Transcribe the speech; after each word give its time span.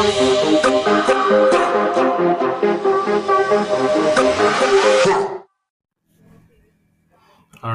All 0.00 0.06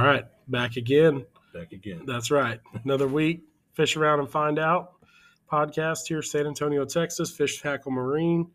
right, 0.04 0.24
back 0.48 0.76
again. 0.76 1.24
Back 1.54 1.72
again. 1.72 2.02
That's 2.08 2.32
right. 2.32 2.60
Another 2.84 3.08
week. 3.08 3.44
Fish 3.74 3.96
around 3.96 4.22
and 4.22 4.28
find 4.28 4.58
out. 4.58 4.94
Podcast 5.52 6.08
here, 6.08 6.24
San 6.24 6.48
Antonio, 6.48 6.84
Texas. 6.84 7.30
Fish 7.30 7.62
Tackle 7.62 7.92
Marine. 7.92 8.50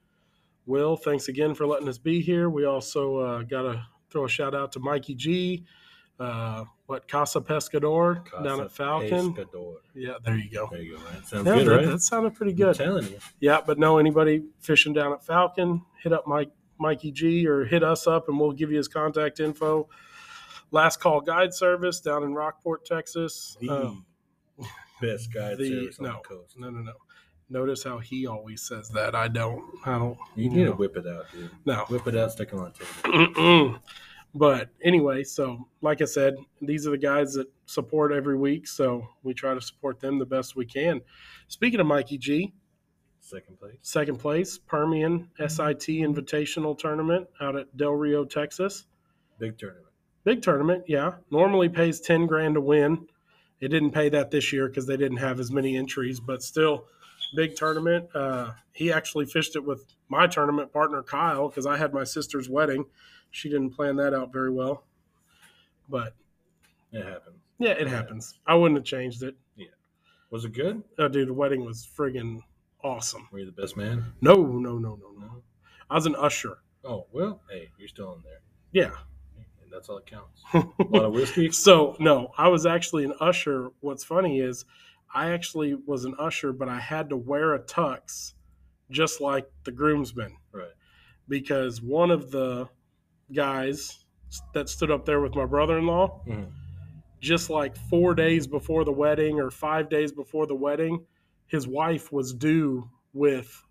Will, 0.66 0.96
thanks 0.96 1.28
again 1.28 1.54
for 1.54 1.64
letting 1.64 1.88
us 1.88 1.98
be 1.98 2.20
here. 2.20 2.50
We 2.50 2.64
also 2.64 3.18
uh, 3.18 3.42
got 3.42 3.62
to 3.62 3.86
throw 4.10 4.24
a 4.24 4.28
shout 4.28 4.52
out 4.52 4.72
to 4.72 4.80
Mikey 4.80 5.14
G. 5.14 5.64
Uh, 6.20 6.64
what 6.86 7.08
Casa 7.08 7.40
Pescador 7.40 8.22
down 8.44 8.60
at 8.60 8.70
Falcon. 8.70 9.32
Pescador. 9.34 9.76
Yeah, 9.94 10.14
there 10.22 10.36
you 10.36 10.50
go. 10.50 10.68
There 10.70 10.82
you 10.82 10.98
go, 10.98 11.04
man. 11.04 11.24
Sounds 11.24 11.46
Yeah, 11.46 11.54
good, 11.56 11.66
that, 11.66 11.76
right? 11.76 11.86
that 11.86 12.00
sounded 12.02 12.34
pretty 12.34 12.52
I'm 12.52 12.58
good. 12.58 12.74
telling 12.76 13.06
you. 13.06 13.18
Yeah, 13.40 13.60
but 13.66 13.78
no, 13.78 13.96
anybody 13.98 14.42
fishing 14.58 14.92
down 14.92 15.12
at 15.14 15.24
Falcon, 15.24 15.82
hit 16.02 16.12
up 16.12 16.26
Mike 16.26 16.50
Mikey 16.78 17.10
G 17.12 17.46
or 17.46 17.64
hit 17.64 17.82
us 17.82 18.06
up 18.06 18.28
and 18.28 18.38
we'll 18.38 18.52
give 18.52 18.70
you 18.70 18.76
his 18.76 18.86
contact 18.88 19.40
info. 19.40 19.88
Last 20.72 21.00
call 21.00 21.20
guide 21.22 21.54
service 21.54 22.00
down 22.00 22.22
in 22.22 22.34
Rockport, 22.34 22.84
Texas. 22.84 23.56
The 23.60 23.70
Um, 23.70 24.04
best 25.00 25.32
guide 25.32 25.56
the- 25.58 25.68
service 25.70 25.98
on 26.00 26.06
no. 26.06 26.12
the 26.22 26.28
coast. 26.36 26.58
no, 26.58 26.68
no, 26.70 26.80
no. 26.80 26.92
Notice 27.52 27.82
how 27.82 27.98
he 27.98 28.26
always 28.28 28.62
says 28.62 28.88
that. 28.90 29.14
I 29.16 29.26
don't. 29.26 29.64
I 29.84 29.98
don't. 29.98 30.16
You 30.36 30.50
need 30.50 30.64
to 30.66 30.72
whip 30.72 30.96
it 30.96 31.06
out, 31.06 31.24
dude. 31.32 31.50
No. 31.64 31.84
Whip 31.88 32.06
it 32.06 32.14
out, 32.16 32.30
stick 32.30 32.50
it 32.52 32.54
on 32.58 32.72
the 32.72 33.10
table. 33.10 33.26
Mm-mm. 33.34 33.80
But 34.34 34.68
anyway, 34.82 35.24
so 35.24 35.66
like 35.80 36.02
I 36.02 36.04
said, 36.04 36.36
these 36.62 36.86
are 36.86 36.90
the 36.90 36.98
guys 36.98 37.34
that 37.34 37.48
support 37.66 38.12
every 38.12 38.36
week. 38.36 38.66
So 38.68 39.08
we 39.22 39.34
try 39.34 39.54
to 39.54 39.60
support 39.60 40.00
them 40.00 40.18
the 40.18 40.26
best 40.26 40.54
we 40.54 40.66
can. 40.66 41.00
Speaking 41.48 41.80
of 41.80 41.86
Mikey 41.86 42.18
G, 42.18 42.52
Second 43.18 43.58
place. 43.58 43.76
second 43.82 44.18
place, 44.18 44.58
Permian 44.58 45.28
SIT 45.38 45.86
Invitational 46.00 46.76
Tournament 46.78 47.28
out 47.40 47.56
at 47.56 47.76
Del 47.76 47.92
Rio, 47.92 48.24
Texas. 48.24 48.86
Big 49.38 49.56
tournament. 49.58 49.86
Big 50.24 50.42
tournament, 50.42 50.84
yeah. 50.86 51.14
Normally 51.30 51.68
pays 51.68 52.00
10 52.00 52.26
grand 52.26 52.54
to 52.54 52.60
win. 52.60 53.06
It 53.60 53.68
didn't 53.68 53.92
pay 53.92 54.08
that 54.10 54.30
this 54.30 54.52
year 54.52 54.68
because 54.68 54.86
they 54.86 54.96
didn't 54.96 55.18
have 55.18 55.38
as 55.38 55.50
many 55.50 55.76
entries, 55.76 56.18
but 56.20 56.42
still, 56.42 56.86
big 57.34 57.56
tournament. 57.56 58.08
Uh, 58.14 58.52
he 58.72 58.92
actually 58.92 59.26
fished 59.26 59.56
it 59.56 59.64
with 59.64 59.84
my 60.08 60.26
tournament 60.26 60.72
partner, 60.72 61.02
Kyle, 61.02 61.48
because 61.48 61.66
I 61.66 61.76
had 61.76 61.92
my 61.92 62.04
sister's 62.04 62.48
wedding. 62.48 62.84
She 63.30 63.48
didn't 63.48 63.70
plan 63.70 63.96
that 63.96 64.14
out 64.14 64.32
very 64.32 64.50
well. 64.50 64.84
But 65.88 66.14
It 66.92 67.04
happened. 67.04 67.36
yeah, 67.58 67.70
it 67.72 67.86
happens. 67.88 68.38
I 68.46 68.54
wouldn't 68.54 68.78
have 68.78 68.84
changed 68.84 69.22
it. 69.22 69.36
Yeah. 69.56 69.66
Was 70.30 70.44
it 70.44 70.52
good? 70.52 70.82
Oh, 70.98 71.08
dude, 71.08 71.28
the 71.28 71.34
wedding 71.34 71.64
was 71.64 71.88
friggin' 71.96 72.40
awesome. 72.84 73.28
Were 73.32 73.40
you 73.40 73.46
the 73.46 73.52
best 73.52 73.76
man? 73.76 74.04
No, 74.20 74.34
no, 74.34 74.78
no, 74.78 74.78
no, 74.78 74.96
no. 74.96 75.20
No. 75.20 75.42
I 75.90 75.94
was 75.96 76.06
an 76.06 76.14
usher. 76.16 76.58
Oh, 76.84 77.06
well, 77.12 77.40
hey, 77.50 77.68
you're 77.78 77.88
still 77.88 78.14
in 78.14 78.22
there. 78.22 78.40
Yeah. 78.72 78.92
And 79.62 79.72
that's 79.72 79.88
all 79.88 79.96
that 79.96 80.06
counts. 80.06 80.42
A 80.54 80.64
lot 80.96 81.04
of 81.04 81.12
whiskey. 81.12 81.50
So 81.52 81.96
no, 81.98 82.32
I 82.38 82.48
was 82.48 82.66
actually 82.66 83.04
an 83.04 83.12
usher. 83.20 83.70
What's 83.80 84.04
funny 84.04 84.40
is 84.40 84.64
I 85.12 85.30
actually 85.32 85.74
was 85.74 86.04
an 86.04 86.14
usher, 86.18 86.52
but 86.52 86.68
I 86.68 86.78
had 86.78 87.08
to 87.10 87.16
wear 87.16 87.54
a 87.54 87.60
tux 87.60 88.34
just 88.90 89.20
like 89.20 89.48
the 89.64 89.70
groomsmen 89.72 90.36
Right. 90.52 90.70
because 91.28 91.80
one 91.82 92.10
of 92.10 92.30
the 92.30 92.68
guys 93.32 94.04
that 94.54 94.68
stood 94.68 94.90
up 94.90 95.04
there 95.04 95.20
with 95.20 95.34
my 95.34 95.44
brother-in-law, 95.46 96.22
Mhm. 96.26 96.50
just 97.20 97.50
like 97.50 97.76
four 97.76 98.14
days 98.14 98.46
before 98.46 98.84
the 98.84 98.92
wedding 98.92 99.40
or 99.40 99.50
five 99.50 99.88
days 99.88 100.12
before 100.12 100.46
the 100.46 100.54
wedding, 100.54 101.04
his 101.46 101.66
wife 101.66 102.12
was 102.12 102.32
due 102.32 102.88
with 103.12 103.64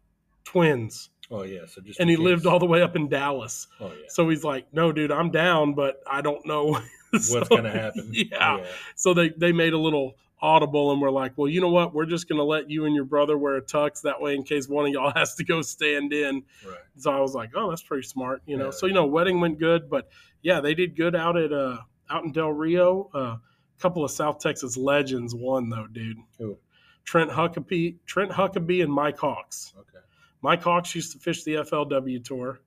twins, 0.43 1.09
Oh, 1.31 1.43
yeah. 1.43 1.65
So 1.67 1.81
just. 1.81 1.99
and 1.99 2.09
he 2.09 2.15
lived 2.15 2.45
all 2.45 2.59
the 2.59 2.65
way 2.65 2.81
up 2.81 2.95
in 2.95 3.07
Dallas. 3.07 3.67
Oh, 3.79 3.87
yeah. 3.87 4.05
So 4.07 4.27
he's 4.29 4.43
like, 4.43 4.65
"No, 4.73 4.91
dude, 4.91 5.11
I'm 5.11 5.29
down, 5.31 5.73
but 5.75 6.01
I 6.07 6.21
don't 6.21 6.45
know 6.45 6.79
What's 7.11 7.31
going 7.49 7.63
to 7.63 7.71
happen? 7.71 8.09
Yeah. 8.13 8.65
So 8.95 9.13
they 9.13 9.29
they 9.29 9.51
made 9.51 9.73
a 9.73 9.77
little 9.77 10.15
audible 10.41 10.91
and 10.91 11.01
we're 11.01 11.11
like, 11.11 11.33
well, 11.35 11.47
you 11.47 11.61
know 11.61 11.69
what? 11.69 11.93
We're 11.93 12.05
just 12.05 12.29
gonna 12.29 12.43
let 12.43 12.69
you 12.69 12.85
and 12.85 12.95
your 12.95 13.05
brother 13.05 13.37
wear 13.37 13.57
a 13.57 13.61
tux 13.61 14.01
that 14.01 14.21
way 14.21 14.35
in 14.35 14.43
case 14.43 14.67
one 14.67 14.85
of 14.85 14.91
y'all 14.91 15.11
has 15.15 15.35
to 15.35 15.43
go 15.43 15.61
stand 15.61 16.13
in. 16.13 16.43
Right. 16.65 16.77
So 16.97 17.11
I 17.11 17.19
was 17.19 17.33
like, 17.33 17.51
oh, 17.55 17.69
that's 17.69 17.83
pretty 17.83 18.07
smart, 18.07 18.41
you 18.45 18.57
know. 18.57 18.65
Yeah. 18.65 18.71
So 18.71 18.85
you 18.85 18.93
know, 18.93 19.05
wedding 19.05 19.39
went 19.39 19.59
good, 19.59 19.89
but 19.89 20.09
yeah, 20.41 20.61
they 20.61 20.73
did 20.73 20.95
good 20.95 21.15
out 21.15 21.37
at 21.37 21.51
uh 21.51 21.77
out 22.09 22.23
in 22.23 22.31
Del 22.31 22.51
Rio. 22.51 23.09
Uh, 23.13 23.19
a 23.19 23.41
couple 23.79 24.03
of 24.03 24.11
South 24.11 24.39
Texas 24.39 24.75
legends 24.77 25.35
won 25.35 25.69
though, 25.69 25.87
dude. 25.87 26.17
Who? 26.37 26.57
Trent 27.05 27.31
Huckabee, 27.31 27.97
Trent 28.05 28.31
Huckabee, 28.31 28.83
and 28.83 28.93
Mike 28.93 29.17
Hawks. 29.17 29.73
Okay. 29.77 30.03
Mike 30.41 30.61
Hawks 30.61 30.93
used 30.93 31.13
to 31.13 31.19
fish 31.19 31.43
the 31.43 31.55
FLW 31.55 32.23
tour. 32.23 32.59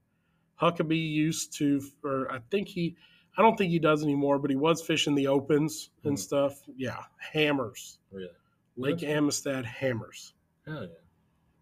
Huckabee 0.61 1.11
used 1.11 1.57
to, 1.59 1.81
or 2.05 2.31
I 2.31 2.41
think 2.51 2.69
he, 2.69 2.97
I 3.37 3.43
don't 3.43 3.57
think 3.57 3.71
he 3.71 3.79
does 3.79 4.03
anymore, 4.03 4.39
but 4.39 4.51
he 4.51 4.57
was 4.57 4.83
fishing 4.83 5.15
the 5.15 5.27
opens 5.27 5.91
and 6.05 6.17
Mhm. 6.17 6.21
stuff. 6.21 6.63
Yeah, 6.77 7.03
hammers. 7.19 7.99
Really? 8.11 8.29
Lake 8.77 8.99
That's- 8.99 9.17
Amistad 9.17 9.65
hammers. 9.65 10.35
Hell 10.67 10.83
yeah. 10.85 10.89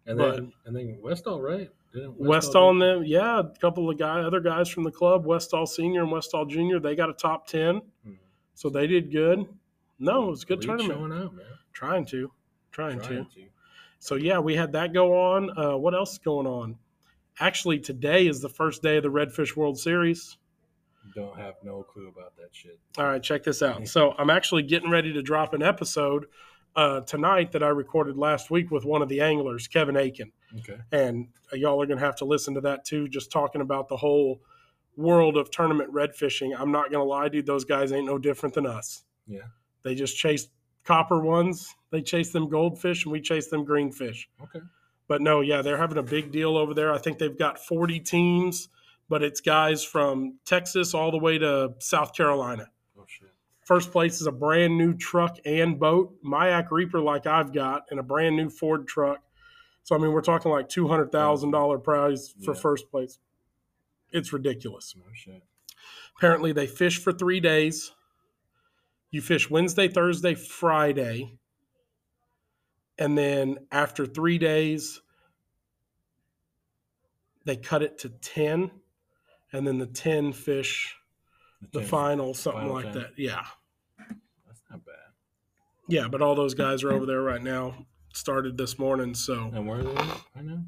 And 0.05 0.17
But- 0.17 0.35
then, 0.35 0.53
and 0.65 0.75
then 0.75 0.97
Westall, 1.01 1.41
right? 1.41 1.69
Didn't 1.93 2.17
Westall 2.19 2.71
and 2.71 2.81
them, 2.81 3.03
yeah, 3.03 3.39
a 3.39 3.49
couple 3.59 3.89
of 3.89 3.97
guy, 3.97 4.21
other 4.21 4.39
guys 4.39 4.69
from 4.69 4.83
the 4.83 4.91
club, 4.91 5.25
Westall 5.25 5.65
Senior 5.65 6.03
and 6.03 6.11
Westall 6.11 6.45
Junior, 6.45 6.79
they 6.79 6.95
got 6.95 7.09
a 7.09 7.13
top 7.13 7.47
ten, 7.47 7.81
Mhm. 8.07 8.17
so 8.53 8.69
they 8.69 8.87
did 8.87 9.11
good. 9.11 9.45
No, 9.99 10.23
it 10.27 10.29
was 10.31 10.43
a 10.43 10.45
good 10.45 10.63
Elite 10.63 10.87
tournament. 10.87 11.13
Out. 11.13 11.45
Trying 11.73 12.05
to, 12.07 12.31
trying, 12.71 12.99
Trying 12.99 13.25
to. 13.27 13.35
to. 13.35 13.45
So 13.99 14.15
yeah, 14.15 14.39
we 14.39 14.55
had 14.55 14.71
that 14.71 14.93
go 14.93 15.13
on. 15.13 15.55
Uh, 15.57 15.77
what 15.77 15.93
else 15.93 16.13
is 16.13 16.17
going 16.17 16.47
on? 16.47 16.77
Actually, 17.39 17.79
today 17.79 18.25
is 18.27 18.41
the 18.41 18.49
first 18.49 18.81
day 18.81 18.97
of 18.97 19.03
the 19.03 19.09
Redfish 19.11 19.55
World 19.55 19.77
Series. 19.77 20.37
Don't 21.15 21.37
have 21.39 21.55
no 21.63 21.83
clue 21.83 22.07
about 22.07 22.35
that 22.37 22.49
shit. 22.53 22.79
All 22.97 23.05
right, 23.05 23.21
check 23.21 23.43
this 23.43 23.61
out. 23.61 23.87
So 23.87 24.13
I'm 24.17 24.29
actually 24.29 24.63
getting 24.63 24.89
ready 24.89 25.11
to 25.13 25.21
drop 25.21 25.53
an 25.53 25.63
episode 25.63 26.25
uh, 26.75 27.01
tonight 27.01 27.51
that 27.51 27.63
I 27.63 27.67
recorded 27.69 28.17
last 28.17 28.49
week 28.51 28.71
with 28.71 28.85
one 28.85 29.01
of 29.01 29.09
the 29.09 29.19
anglers, 29.21 29.67
Kevin 29.67 29.97
Aiken, 29.97 30.31
Okay. 30.59 30.77
and 30.91 31.27
y'all 31.53 31.81
are 31.81 31.85
going 31.85 31.99
to 31.99 32.05
have 32.05 32.15
to 32.17 32.25
listen 32.25 32.53
to 32.53 32.61
that 32.61 32.85
too. 32.85 33.07
Just 33.09 33.31
talking 33.31 33.61
about 33.61 33.87
the 33.89 33.97
whole 33.97 34.41
world 34.95 35.37
of 35.37 35.49
tournament 35.51 35.89
red 35.91 36.15
fishing. 36.15 36.53
I'm 36.53 36.71
not 36.71 36.91
going 36.91 37.03
to 37.03 37.09
lie, 37.09 37.27
dude; 37.29 37.45
those 37.45 37.65
guys 37.65 37.91
ain't 37.91 38.05
no 38.05 38.17
different 38.17 38.55
than 38.55 38.65
us. 38.65 39.03
Yeah. 39.27 39.41
They 39.83 39.95
just 39.95 40.15
chase 40.17 40.47
copper 40.85 41.19
ones. 41.19 41.75
They 41.89 42.01
chase 42.01 42.31
them 42.31 42.47
goldfish, 42.47 43.03
and 43.05 43.11
we 43.11 43.19
chase 43.21 43.47
them 43.47 43.65
greenfish. 43.65 44.29
Okay. 44.41 44.59
But 45.07 45.21
no, 45.21 45.41
yeah, 45.41 45.61
they're 45.61 45.77
having 45.77 45.97
a 45.97 46.03
big 46.03 46.31
deal 46.31 46.55
over 46.55 46.73
there. 46.73 46.93
I 46.93 46.97
think 46.99 47.17
they've 47.17 47.37
got 47.37 47.59
40 47.59 47.99
teams, 47.99 48.69
but 49.11 49.21
it's 49.21 49.41
guys 49.41 49.83
from 49.83 50.39
Texas 50.45 50.93
all 50.93 51.11
the 51.11 51.17
way 51.17 51.37
to 51.37 51.73
South 51.79 52.13
Carolina. 52.15 52.69
Oh 52.97 53.03
shit. 53.05 53.27
First 53.65 53.91
place 53.91 54.21
is 54.21 54.25
a 54.27 54.31
brand 54.31 54.77
new 54.77 54.93
truck 54.93 55.35
and 55.45 55.77
boat, 55.77 56.15
Majek 56.23 56.71
Reaper, 56.71 57.01
like 57.01 57.27
I've 57.27 57.51
got, 57.51 57.83
and 57.91 57.99
a 57.99 58.03
brand 58.03 58.37
new 58.37 58.49
Ford 58.49 58.87
truck. 58.87 59.19
So 59.83 59.95
I 59.95 59.99
mean, 59.99 60.13
we're 60.13 60.21
talking 60.21 60.49
like 60.49 60.69
two 60.69 60.87
hundred 60.87 61.11
thousand 61.11 61.51
dollar 61.51 61.77
prize 61.77 62.33
for 62.43 62.53
Yeah. 62.53 62.59
first 62.61 62.89
place. 62.89 63.19
It's 64.13 64.31
ridiculous. 64.31 64.95
No 64.97 65.03
shit. 65.13 65.43
Apparently, 66.17 66.53
they 66.53 66.65
fish 66.67 66.97
for 66.97 67.11
three 67.11 67.41
days. 67.41 67.91
You 69.09 69.21
fish 69.21 69.49
Wednesday, 69.49 69.89
Thursday, 69.89 70.35
Friday, 70.35 71.37
and 72.97 73.17
then 73.17 73.57
after 73.73 74.05
three 74.05 74.37
days, 74.37 75.01
they 77.43 77.57
cut 77.57 77.81
it 77.83 77.97
to 77.99 78.09
ten, 78.09 78.71
and 79.53 79.65
then 79.67 79.77
the 79.77 79.85
ten 79.87 80.33
fish 80.33 80.95
the 81.71 81.79
ten- 81.79 81.87
final, 81.87 82.33
something 82.33 82.61
final 82.61 82.75
like 82.75 82.85
10. 82.85 82.93
that. 82.93 83.11
Yeah. 83.17 83.45
That's 84.47 84.61
not 84.69 84.85
bad. 84.85 84.95
Yeah, 85.87 86.07
but 86.07 86.21
all 86.21 86.35
those 86.35 86.53
guys 86.53 86.83
are 86.83 86.91
over 86.91 87.05
there 87.05 87.21
right 87.21 87.41
now. 87.41 87.85
Started 88.13 88.57
this 88.57 88.77
morning, 88.79 89.13
so 89.13 89.51
And 89.53 89.67
where 89.67 89.79
are 89.79 89.83
they 89.83 89.93
right 89.93 90.45
now? 90.45 90.63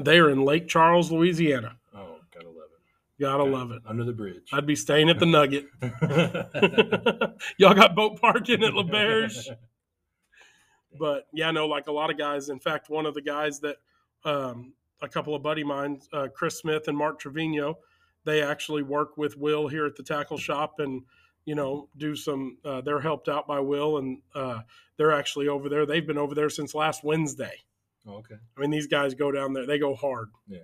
they 0.00 0.18
are 0.18 0.30
in 0.30 0.44
Lake 0.44 0.68
Charles, 0.68 1.10
Louisiana. 1.10 1.76
Oh, 1.94 2.16
gotta 2.34 2.48
love 2.48 2.56
it. 2.72 3.20
Gotta 3.22 3.44
love 3.44 3.70
it. 3.72 3.82
Under 3.86 4.04
the 4.04 4.12
bridge. 4.12 4.48
I'd 4.52 4.66
be 4.66 4.76
staying 4.76 5.08
at 5.10 5.18
the 5.18 5.26
Nugget. 5.26 5.66
Y'all 7.58 7.74
got 7.74 7.94
boat 7.94 8.20
parking 8.20 8.62
at 8.62 8.74
L'Auberge, 8.74 9.48
but 10.98 11.26
yeah, 11.32 11.50
no, 11.50 11.66
like 11.66 11.86
a 11.88 11.92
lot 11.92 12.10
of 12.10 12.18
guys. 12.18 12.48
In 12.48 12.58
fact, 12.60 12.90
one 12.90 13.06
of 13.06 13.14
the 13.14 13.22
guys 13.22 13.60
that 13.60 13.76
um, 14.24 14.72
a 15.00 15.08
couple 15.08 15.34
of 15.34 15.42
buddy 15.42 15.64
mine, 15.64 16.00
uh, 16.12 16.28
Chris 16.34 16.58
Smith 16.58 16.88
and 16.88 16.96
Mark 16.96 17.18
Trevino, 17.18 17.78
they 18.24 18.42
actually 18.42 18.82
work 18.82 19.16
with 19.16 19.36
Will 19.36 19.68
here 19.68 19.86
at 19.86 19.96
the 19.96 20.02
tackle 20.02 20.38
shop 20.38 20.78
and 20.78 21.02
you 21.44 21.54
know 21.54 21.88
do 21.96 22.14
some. 22.14 22.58
Uh, 22.64 22.80
they're 22.80 23.00
helped 23.00 23.28
out 23.28 23.46
by 23.46 23.60
Will, 23.60 23.98
and 23.98 24.18
uh, 24.34 24.60
they're 24.96 25.12
actually 25.12 25.48
over 25.48 25.68
there. 25.68 25.86
They've 25.86 26.06
been 26.06 26.18
over 26.18 26.34
there 26.34 26.50
since 26.50 26.74
last 26.74 27.04
Wednesday. 27.04 27.64
Oh, 28.06 28.16
okay. 28.16 28.36
I 28.56 28.60
mean, 28.60 28.70
these 28.70 28.86
guys 28.86 29.14
go 29.14 29.32
down 29.32 29.52
there; 29.52 29.66
they 29.66 29.78
go 29.78 29.94
hard. 29.94 30.28
Yeah. 30.48 30.60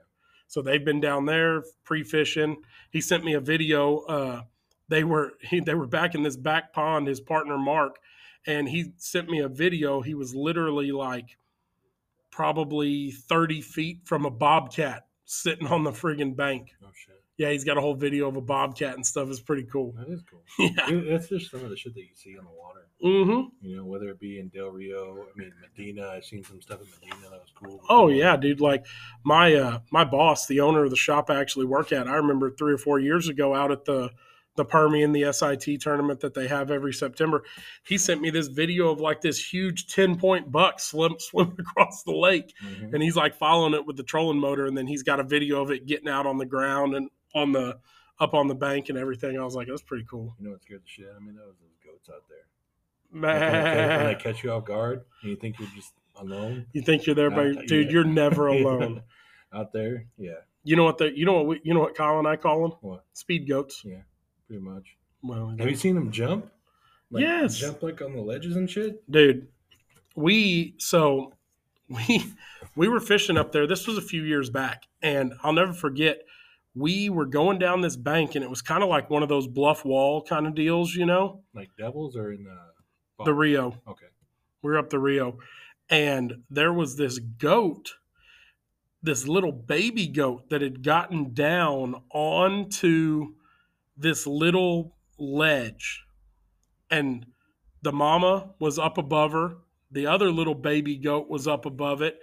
So 0.46 0.62
they've 0.62 0.84
been 0.84 1.00
down 1.00 1.26
there 1.26 1.62
pre-fishing. 1.84 2.56
He 2.90 3.02
sent 3.02 3.22
me 3.22 3.34
a 3.34 3.40
video. 3.40 3.99
Uh, 3.99 4.43
they 4.88 5.05
were 5.05 5.32
he, 5.43 5.60
they 5.60 5.75
were 5.75 5.87
back 5.87 6.14
in 6.14 6.22
this 6.22 6.37
back 6.37 6.72
pond. 6.72 7.06
His 7.06 7.20
partner 7.20 7.58
Mark, 7.58 7.96
and 8.46 8.69
he 8.69 8.93
sent 8.96 9.28
me 9.28 9.40
a 9.40 9.49
video. 9.49 10.00
He 10.00 10.14
was 10.14 10.34
literally 10.34 10.90
like 10.90 11.37
probably 12.31 13.10
30 13.10 13.60
feet 13.60 14.00
from 14.05 14.25
a 14.25 14.31
bobcat 14.31 15.06
sitting 15.25 15.66
on 15.66 15.84
the 15.84 15.90
friggin' 15.90 16.37
bank. 16.37 16.70
Oh 16.82 16.90
shit. 16.94 17.18
Yeah, 17.38 17.50
he's 17.50 17.62
got 17.64 17.79
a 17.79 17.81
whole 17.81 17.94
video 17.94 18.29
of 18.29 18.37
a 18.37 18.40
bobcat 18.40 18.94
and 18.94 19.06
stuff. 19.06 19.29
It's 19.31 19.40
pretty 19.40 19.62
cool. 19.62 19.94
That 19.96 20.08
is 20.08 20.23
cool. 20.29 20.43
Yeah. 20.58 21.00
That's 21.08 21.29
just 21.29 21.50
some 21.50 21.64
of 21.64 21.70
the 21.70 21.76
shit 21.76 21.94
that 21.94 22.00
you 22.00 22.14
see 22.14 22.37
on 22.37 22.44
the 22.44 22.50
water. 22.50 22.88
Mm-hmm. 23.02 23.67
You 23.67 23.76
know, 23.76 23.85
whether 23.85 24.08
it 24.08 24.19
be 24.19 24.40
in 24.40 24.49
Del 24.49 24.70
Rio, 24.70 25.23
I 25.23 25.38
mean 25.38 25.52
Medina. 25.61 26.08
I've 26.08 26.25
seen 26.25 26.43
some 26.43 26.61
stuff 26.61 26.81
in 26.81 26.88
Medina 26.90 27.31
that 27.31 27.40
was 27.40 27.52
cool. 27.55 27.81
Oh 27.88 28.08
yeah, 28.08 28.37
dude. 28.37 28.61
Like 28.61 28.87
my 29.25 29.55
uh 29.55 29.79
my 29.93 30.05
boss, 30.05 30.46
the 30.46 30.61
owner 30.61 30.82
of 30.82 30.90
the 30.90 30.96
shop 30.96 31.31
I 31.31 31.40
actually 31.40 31.67
work 31.67 31.93
at, 31.93 32.08
I 32.08 32.17
remember 32.17 32.50
three 32.50 32.73
or 32.75 32.79
four 32.79 32.99
years 32.99 33.29
ago 33.29 33.55
out 33.55 33.70
at 33.70 33.84
the 33.84 34.11
the 34.56 34.64
Permian, 34.64 35.12
the 35.12 35.32
SIT 35.32 35.81
tournament 35.81 36.19
that 36.19 36.34
they 36.34 36.49
have 36.49 36.73
every 36.73 36.93
September. 36.93 37.44
He 37.87 37.96
sent 37.96 38.20
me 38.20 38.31
this 38.31 38.49
video 38.49 38.91
of 38.91 39.00
like 39.00 39.20
this 39.20 39.38
huge 39.52 39.87
10 39.87 40.19
point 40.19 40.50
buck 40.50 40.81
swim 40.81 41.14
swimming 41.20 41.56
across 41.61 42.02
the 42.02 42.11
lake. 42.12 42.52
Mhm. 42.62 42.93
And 42.93 43.00
he's 43.00 43.14
like 43.14 43.37
following 43.37 43.75
it 43.75 43.87
with 43.87 43.96
the 43.96 44.02
trolling 44.02 44.41
motor, 44.41 44.67
and 44.67 44.76
then 44.76 44.88
he's 44.88 45.05
got 45.05 45.20
a 45.20 45.23
video 45.25 45.62
of 45.62 45.70
it 45.70 45.87
getting 45.87 46.08
out 46.08 46.26
on 46.26 46.38
the 46.38 46.44
ground 46.46 46.96
and 46.96 47.08
on 47.34 47.52
the 47.52 47.78
up 48.20 48.34
on 48.34 48.48
the 48.48 48.54
bank 48.54 48.88
and 48.88 48.98
everything. 48.98 49.38
I 49.38 49.44
was 49.44 49.54
like, 49.54 49.69
that's 49.69 49.82
pretty 49.82 50.04
cool. 50.10 50.34
You 50.38 50.46
know 50.46 50.50
what 50.52 50.62
scared 50.62 50.82
the 50.82 50.88
shit 50.88 51.06
out 51.10 51.16
of 51.16 51.22
me? 51.22 51.32
That 51.32 51.46
was 51.46 51.56
those 51.60 51.76
goats 51.84 52.08
out 52.10 52.25
there. 52.28 52.38
Man, 53.10 53.40
when, 53.40 53.52
they, 53.52 53.69
when 53.86 53.98
they 54.00 54.04
Man, 54.12 54.20
catch 54.20 54.42
you 54.44 54.50
off 54.52 54.64
guard 54.64 55.04
and 55.22 55.30
you 55.30 55.36
think 55.36 55.58
you're 55.58 55.69
just 55.75 55.92
alone 56.16 56.66
you 56.72 56.82
think 56.82 57.06
you're 57.06 57.14
there, 57.14 57.30
but 57.30 57.66
dude, 57.66 57.90
you're 57.92 58.04
never 58.04 58.46
alone. 58.56 59.02
out 59.52 59.72
there. 59.72 60.06
Yeah, 60.19 60.32
You 60.64 60.76
know 60.76 60.84
what? 60.84 60.98
The, 60.98 61.16
you 61.16 61.25
know 61.25 61.34
what? 61.34 61.46
We, 61.46 61.60
you 61.62 61.72
know 61.75 61.80
what? 61.80 61.94
Kyle 61.94 62.19
and 62.19 62.26
I 62.28 62.36
call 62.36 62.62
them 62.69 62.78
what? 62.80 63.04
speed 63.14 63.48
goats. 63.48 63.82
Yeah, 63.84 64.00
pretty 64.46 64.62
much. 64.62 64.96
Well, 65.22 65.54
Have 65.58 65.69
you 65.70 65.76
seen 65.76 65.94
them 65.94 66.10
jump? 66.10 66.50
Like, 67.10 67.22
Yes. 67.22 67.56
Jump 67.56 67.82
like 67.82 68.02
on 68.02 68.12
the 68.14 68.20
ledges 68.20 68.56
and 68.56 68.69
shit. 68.69 69.08
dude 69.10 69.48
we 70.16 70.74
so 70.78 71.32
we 71.88 72.24
we 72.74 72.88
were 72.88 72.98
fishing 73.00 73.38
up 73.38 73.52
there 73.52 73.66
this 73.69 73.86
was 73.86 73.96
a 73.96 74.02
few 74.02 74.22
years 74.24 74.50
back 74.50 74.82
and 75.00 75.32
i'll 75.44 75.52
never 75.52 75.72
forget 75.72 76.22
we 76.78 77.10
were 77.10 77.26
going 77.26 77.58
down 77.58 77.80
this 77.80 77.96
bank 77.96 78.34
and 78.34 78.44
it 78.44 78.50
was 78.50 78.62
kind 78.62 78.82
of 78.82 78.88
like 78.88 79.10
one 79.10 79.22
of 79.22 79.28
those 79.28 79.46
bluff 79.46 79.84
wall 79.84 80.22
kind 80.22 80.46
of 80.46 80.54
deals 80.54 80.94
you 80.94 81.06
know? 81.06 81.42
Like 81.54 81.70
devils 81.76 82.16
or 82.16 82.32
in 82.32 82.44
the 82.44 83.25
the 83.25 83.34
rio. 83.34 83.75
Okay. 83.88 84.06
we 84.62 84.70
were 84.70 84.78
up 84.78 84.90
the 84.90 84.98
rio 84.98 85.38
and 85.90 86.44
there 86.50 86.72
was 86.72 86.96
this 86.96 87.19
goat 87.19 87.94
this 89.02 89.28
little 89.28 89.52
baby 89.52 90.08
goat 90.08 90.50
that 90.50 90.60
had 90.60 90.82
gotten 90.82 91.32
down 91.32 92.02
onto 92.10 93.34
this 93.96 94.26
little 94.26 94.96
ledge 95.19 96.04
and 96.90 97.26
the 97.82 97.92
mama 97.92 98.50
was 98.58 98.78
up 98.78 98.98
above 98.98 99.32
her 99.32 99.56
the 99.90 100.06
other 100.06 100.31
little 100.31 100.54
baby 100.54 100.96
goat 100.96 101.28
was 101.28 101.46
up 101.48 101.64
above 101.66 102.02
it 102.02 102.20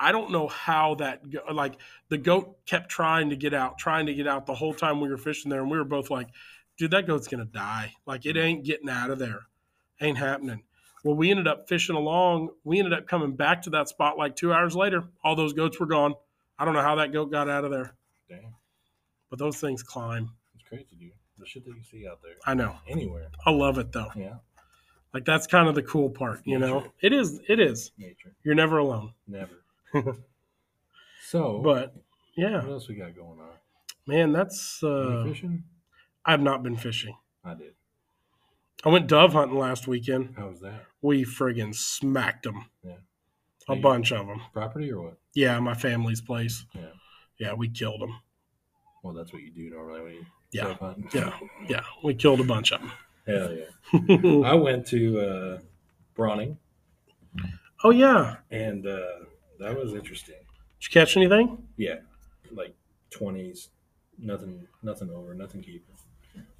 i 0.00 0.12
don't 0.12 0.30
know 0.30 0.46
how 0.48 0.94
that 0.96 1.22
like 1.52 1.74
the 2.08 2.18
goat 2.18 2.56
kept 2.66 2.88
trying 2.90 3.30
to 3.30 3.36
get 3.36 3.52
out 3.54 3.78
trying 3.78 4.06
to 4.06 4.14
get 4.14 4.26
out 4.26 4.46
the 4.46 4.54
whole 4.54 4.74
time 4.74 5.00
we 5.00 5.08
were 5.08 5.16
fishing 5.18 5.50
there 5.50 5.60
and 5.60 5.70
we 5.70 5.78
were 5.78 5.84
both 5.84 6.10
like 6.10 6.28
dude 6.76 6.90
that 6.90 7.06
goat's 7.06 7.28
gonna 7.28 7.44
die 7.44 7.92
like 8.06 8.24
it 8.26 8.36
ain't 8.36 8.64
getting 8.64 8.88
out 8.88 9.10
of 9.10 9.18
there 9.18 9.40
ain't 10.00 10.18
happening 10.18 10.62
well 11.04 11.14
we 11.16 11.30
ended 11.30 11.48
up 11.48 11.68
fishing 11.68 11.96
along 11.96 12.48
we 12.64 12.78
ended 12.78 12.92
up 12.92 13.06
coming 13.06 13.34
back 13.34 13.62
to 13.62 13.70
that 13.70 13.88
spot 13.88 14.16
like 14.18 14.36
two 14.36 14.52
hours 14.52 14.74
later 14.76 15.04
all 15.24 15.34
those 15.36 15.52
goats 15.52 15.78
were 15.80 15.86
gone 15.86 16.14
i 16.58 16.64
don't 16.64 16.74
know 16.74 16.82
how 16.82 16.94
that 16.96 17.12
goat 17.12 17.26
got 17.32 17.48
out 17.48 17.64
of 17.64 17.70
there 17.70 17.94
Damn. 18.28 18.54
but 19.30 19.38
those 19.38 19.56
things 19.60 19.82
climb 19.82 20.30
It's 20.54 20.68
crazy, 20.68 20.96
dude. 20.98 21.12
The 21.38 21.46
shit 21.46 21.64
that 21.64 21.74
you 21.76 21.82
see 21.82 22.06
out 22.06 22.20
there. 22.22 22.34
i 22.46 22.54
know 22.54 22.76
Anywhere. 22.88 23.28
i 23.46 23.50
love 23.50 23.78
it 23.78 23.90
though 23.92 24.10
Yeah. 24.16 24.34
like 25.14 25.24
that's 25.24 25.46
kind 25.48 25.68
of 25.68 25.74
the 25.74 25.82
cool 25.82 26.10
part 26.10 26.40
you 26.44 26.58
know 26.58 26.84
it 27.00 27.12
is 27.12 27.40
it 27.48 27.58
is 27.60 27.90
Nature. 27.98 28.34
you're 28.44 28.54
never 28.54 28.78
alone 28.78 29.12
Never. 29.26 29.64
so 31.28 31.60
but 31.62 31.94
yeah 32.36 32.56
what 32.62 32.70
else 32.72 32.88
we 32.88 32.94
got 32.94 33.14
going 33.14 33.38
on? 33.40 33.50
man 34.06 34.32
that's 34.32 34.82
uh 34.82 35.24
fishing? 35.26 35.62
i've 36.24 36.40
not 36.42 36.62
been 36.62 36.76
fishing 36.76 37.16
I 37.44 37.54
did. 37.54 37.74
i 38.84 38.88
went 38.88 39.06
dove 39.06 39.32
hunting 39.32 39.58
last 39.58 39.86
weekend 39.86 40.34
How 40.36 40.48
was 40.48 40.60
that? 40.60 40.84
we 41.02 41.24
friggin 41.24 41.74
smacked 41.74 42.44
them 42.44 42.66
Yeah. 42.84 42.92
a 43.68 43.74
Hey. 43.74 43.80
bunch 43.80 44.12
of 44.12 44.26
them 44.26 44.40
Property 44.52 44.90
or 44.92 45.02
what? 45.02 45.18
yeah 45.34 45.58
my 45.60 45.74
family's 45.74 46.20
place 46.20 46.64
Yeah. 46.74 46.82
yeah 47.38 47.52
we 47.54 47.68
killed 47.68 48.00
them 48.00 48.20
Well, 49.02 49.14
that's 49.14 49.32
what 49.32 49.42
you 49.42 49.50
do 49.50 49.70
normally 49.70 50.02
when 50.02 50.12
you 50.14 50.26
Yeah. 50.52 50.76
yeah 51.14 51.32
yeah 51.68 51.80
we 52.04 52.14
killed 52.14 52.40
a 52.40 52.44
bunch 52.44 52.72
of 52.72 52.80
them. 52.80 52.92
Hell 53.26 53.52
yeah. 53.52 54.42
I 54.50 54.54
went 54.54 54.86
to 54.86 55.20
uh, 55.20 55.58
Braunig, 56.16 56.56
oh 57.84 57.90
yeah 57.90 58.36
and 58.50 58.86
uh, 58.86 59.26
that 59.58 59.76
was 59.76 59.94
interesting. 59.94 60.34
did 60.80 60.86
you 60.86 60.90
catch 61.00 61.16
anything 61.16 61.66
Yeah, 61.76 61.96
like 62.52 62.74
twenties, 63.10 63.70
nothing, 64.18 64.66
nothing 64.82 65.10
over, 65.10 65.34
nothing 65.34 65.60
keeping. 65.62 65.94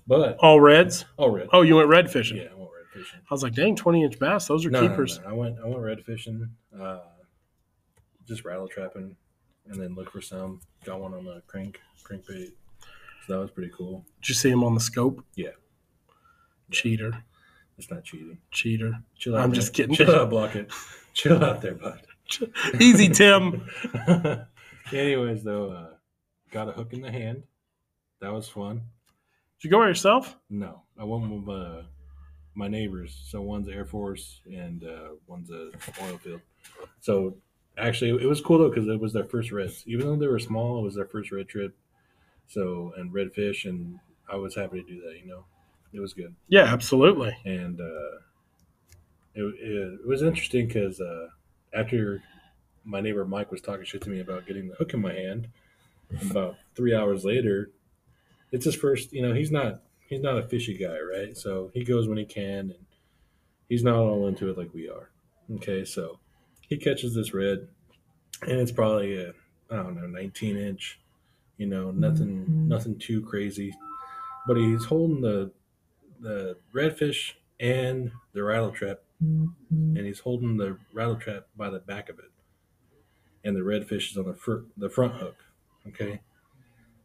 But 0.06 0.36
all 0.38 0.60
reds 0.60 1.04
oh, 1.18 1.28
red. 1.30 1.48
oh 1.52 1.62
you 1.62 1.76
went 1.76 1.88
red 1.88 2.10
fishing 2.10 2.38
yeah, 2.38 2.44
I 2.50 2.54
went 2.54 2.70
red 2.76 2.86
fishing. 3.02 3.20
i 3.30 3.34
was 3.34 3.42
like 3.42 3.52
dang 3.52 3.76
20 3.76 4.04
inch 4.04 4.18
bass 4.18 4.46
those 4.46 4.64
are 4.64 4.70
No, 4.70 4.80
no, 4.82 4.88
keepers 4.88 5.20
no, 5.22 5.28
I 5.28 5.32
went, 5.34 5.58
I 5.62 5.66
went 5.68 5.80
red 5.82 6.02
fishing, 6.02 6.48
uh, 6.80 7.00
just 8.26 8.44
rattle 8.44 8.68
trapping, 8.68 9.14
and 9.68 9.80
then 9.80 9.94
look 9.94 10.10
for 10.10 10.20
some. 10.22 10.60
Got 10.84 11.00
one 11.00 11.12
on 11.14 11.24
the 11.24 11.42
crank, 11.46 11.80
crankbait. 12.04 12.52
So 13.26 13.34
that 13.34 13.38
was 13.38 13.50
pretty 13.50 13.70
cool. 13.76 14.04
did 14.22 14.30
you 14.30 14.34
see 14.34 14.48
him 14.50 14.64
on 14.64 14.74
the 14.74 14.80
scope 14.80 15.22
Yeah. 15.34 15.50
cheater 16.70 17.24
It's 17.76 17.90
not 17.90 18.04
cheating. 18.04 18.38
cheater 18.50 18.98
Chill 19.18 19.36
out. 19.36 19.42
I'm 19.44 19.50
man. 19.50 19.54
just 19.54 19.72
kidding. 19.74 19.94
Chill 19.94 20.14
out, 20.14 20.30
block 20.30 20.56
it. 20.56 20.70
Chill 21.14 21.42
out 21.44 21.60
there, 21.60 21.74
bud. 21.74 22.00
easy 22.80 23.08
tim 23.08 23.69
Anyways, 24.92 25.44
though, 25.44 25.70
uh, 25.70 25.88
got 26.50 26.69
a 26.69 26.72
hook 26.72 26.94
in 26.94 27.02
the 27.02 27.12
hand. 27.12 27.42
That 28.20 28.32
was 28.32 28.48
fun. 28.48 28.76
did 28.76 29.64
you 29.64 29.70
go 29.70 29.78
by 29.80 29.88
yourself 29.88 30.36
No, 30.48 30.82
I 30.98 31.04
went 31.04 31.30
with 31.30 31.48
uh, 31.54 31.82
my 32.54 32.69
neighbors. 32.69 33.20
So 33.26 33.42
one's 33.42 33.69
Air 33.69 33.84
Force 33.84 34.40
and 34.46 34.82
uh, 34.84 35.10
one's 35.26 35.50
a 35.50 35.70
oil 36.02 36.19
field. 36.19 36.40
So 37.00 37.36
actually, 37.76 38.22
it 38.22 38.26
was 38.26 38.40
cool 38.40 38.58
though 38.58 38.70
because 38.70 38.88
it 38.88 38.98
was 39.00 39.12
their 39.12 39.24
first 39.24 39.52
reds. 39.52 39.84
Even 39.86 40.06
though 40.06 40.16
they 40.16 40.26
were 40.26 40.38
small, 40.38 40.78
it 40.81 40.82
was 40.82 40.94
their 40.94 41.06
first 41.06 41.31
red 41.32 41.48
trip. 41.48 41.76
So 42.46 42.92
and 42.96 43.12
redfish, 43.12 43.69
and 43.69 43.98
I 44.31 44.36
was 44.36 44.54
happy 44.54 44.82
to 44.82 44.88
do 44.88 45.00
that. 45.02 45.19
You 45.22 45.28
know, 45.28 45.44
it 45.92 46.00
was 46.00 46.14
good, 46.14 46.34
yeah 46.48 46.64
absolutely 46.64 47.36
and 47.44 47.81
uh, 47.81 48.19
it, 49.34 49.42
it, 49.42 50.00
it 50.00 50.06
was 50.06 50.22
interesting 50.22 50.66
because 50.66 51.00
uh, 51.00 51.28
after 51.73 52.23
my 52.85 53.00
neighbor 53.00 53.25
Mike 53.25 53.50
was 53.50 53.61
talking 53.61 53.85
shit 53.85 54.03
to 54.03 54.11
me 54.11 54.20
about 54.20 54.47
getting 54.47 54.69
the 54.69 54.75
hook 54.75 54.94
in 54.94 55.00
my 55.00 55.12
hand, 55.12 55.49
about 56.31 56.56
three 56.75 56.94
hours 56.94 57.25
later, 57.25 57.70
it's 58.53 58.65
his 58.65 58.75
first. 58.75 59.13
You 59.13 59.22
know, 59.22 59.34
he's 59.34 59.51
not 59.51 59.82
he's 60.06 60.22
not 60.22 60.39
a 60.39 60.43
fishy 60.43 60.77
guy, 60.77 60.98
right? 60.98 61.37
So 61.37 61.70
he 61.75 61.84
goes 61.84 62.08
when 62.08 62.19
he 62.19 62.25
can, 62.25 62.70
and 62.70 62.87
he's 63.69 63.84
not 63.84 63.96
all 63.96 64.27
into 64.27 64.48
it 64.48 64.58
like 64.58 64.72
we 64.72 64.89
are. 64.89 65.10
Okay, 65.56 65.84
so 65.84 66.19
he 66.69 66.77
catches 66.77 67.15
this 67.15 67.32
red, 67.34 67.69
and 68.43 68.58
it's 68.60 68.72
probably 68.72 69.17
a 69.17 69.32
I 69.70 69.77
don't 69.77 69.96
know, 69.96 70.06
19 70.06 70.56
inch. 70.56 70.98
You 71.56 71.67
know, 71.67 71.91
nothing 71.91 72.44
mm-hmm. 72.44 72.69
nothing 72.69 72.98
too 72.98 73.20
crazy, 73.22 73.75
but 74.46 74.56
he's 74.56 74.84
holding 74.84 75.20
the 75.20 75.51
the 76.20 76.56
redfish 76.75 77.32
and 77.60 78.13
the 78.32 78.43
rattle 78.43 78.70
trap, 78.70 79.01
Mm-hmm. 79.22 79.96
and 79.96 80.06
he's 80.06 80.20
holding 80.20 80.56
the 80.56 80.79
rattle 80.93 81.17
trap 81.17 81.46
by 81.56 81.70
the 81.70 81.81
back 81.81 82.08
of 82.08 82.20
it, 82.20 82.31
and 83.43 83.56
the 83.56 83.60
redfish 83.60 84.13
is 84.13 84.17
on 84.17 84.27
the 84.27 84.34
fr- 84.34 84.67
the 84.77 84.89
front 84.89 85.15
hook. 85.15 85.37
Okay, 85.89 86.20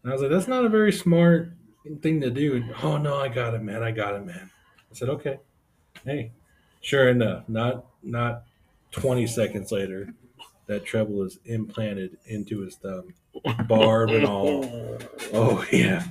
and 0.03 0.11
I 0.11 0.11
was 0.11 0.21
like, 0.21 0.29
that's 0.29 0.47
not 0.47 0.63
a 0.63 0.69
very 0.69 0.91
smart 0.91 1.51
thing 2.03 2.21
to 2.21 2.29
do. 2.29 2.63
Oh 2.83 2.97
no, 2.97 3.15
I 3.17 3.29
got 3.29 3.55
it, 3.55 3.63
man. 3.63 3.81
I 3.81 3.89
got 3.91 4.13
it, 4.13 4.25
man. 4.25 4.51
I 4.91 4.95
said, 4.95 5.09
okay. 5.09 5.39
Hey, 6.05 6.31
sure 6.81 7.09
enough, 7.09 7.49
not 7.49 7.85
not 8.03 8.43
20 8.91 9.25
seconds 9.25 9.71
later, 9.71 10.13
that 10.67 10.85
treble 10.85 11.23
is 11.23 11.39
implanted 11.45 12.17
into 12.27 12.59
his 12.59 12.75
thumb, 12.75 13.13
barb 13.67 14.11
and 14.11 14.25
all. 14.25 14.99
Oh 15.33 15.65
yeah, 15.71 16.03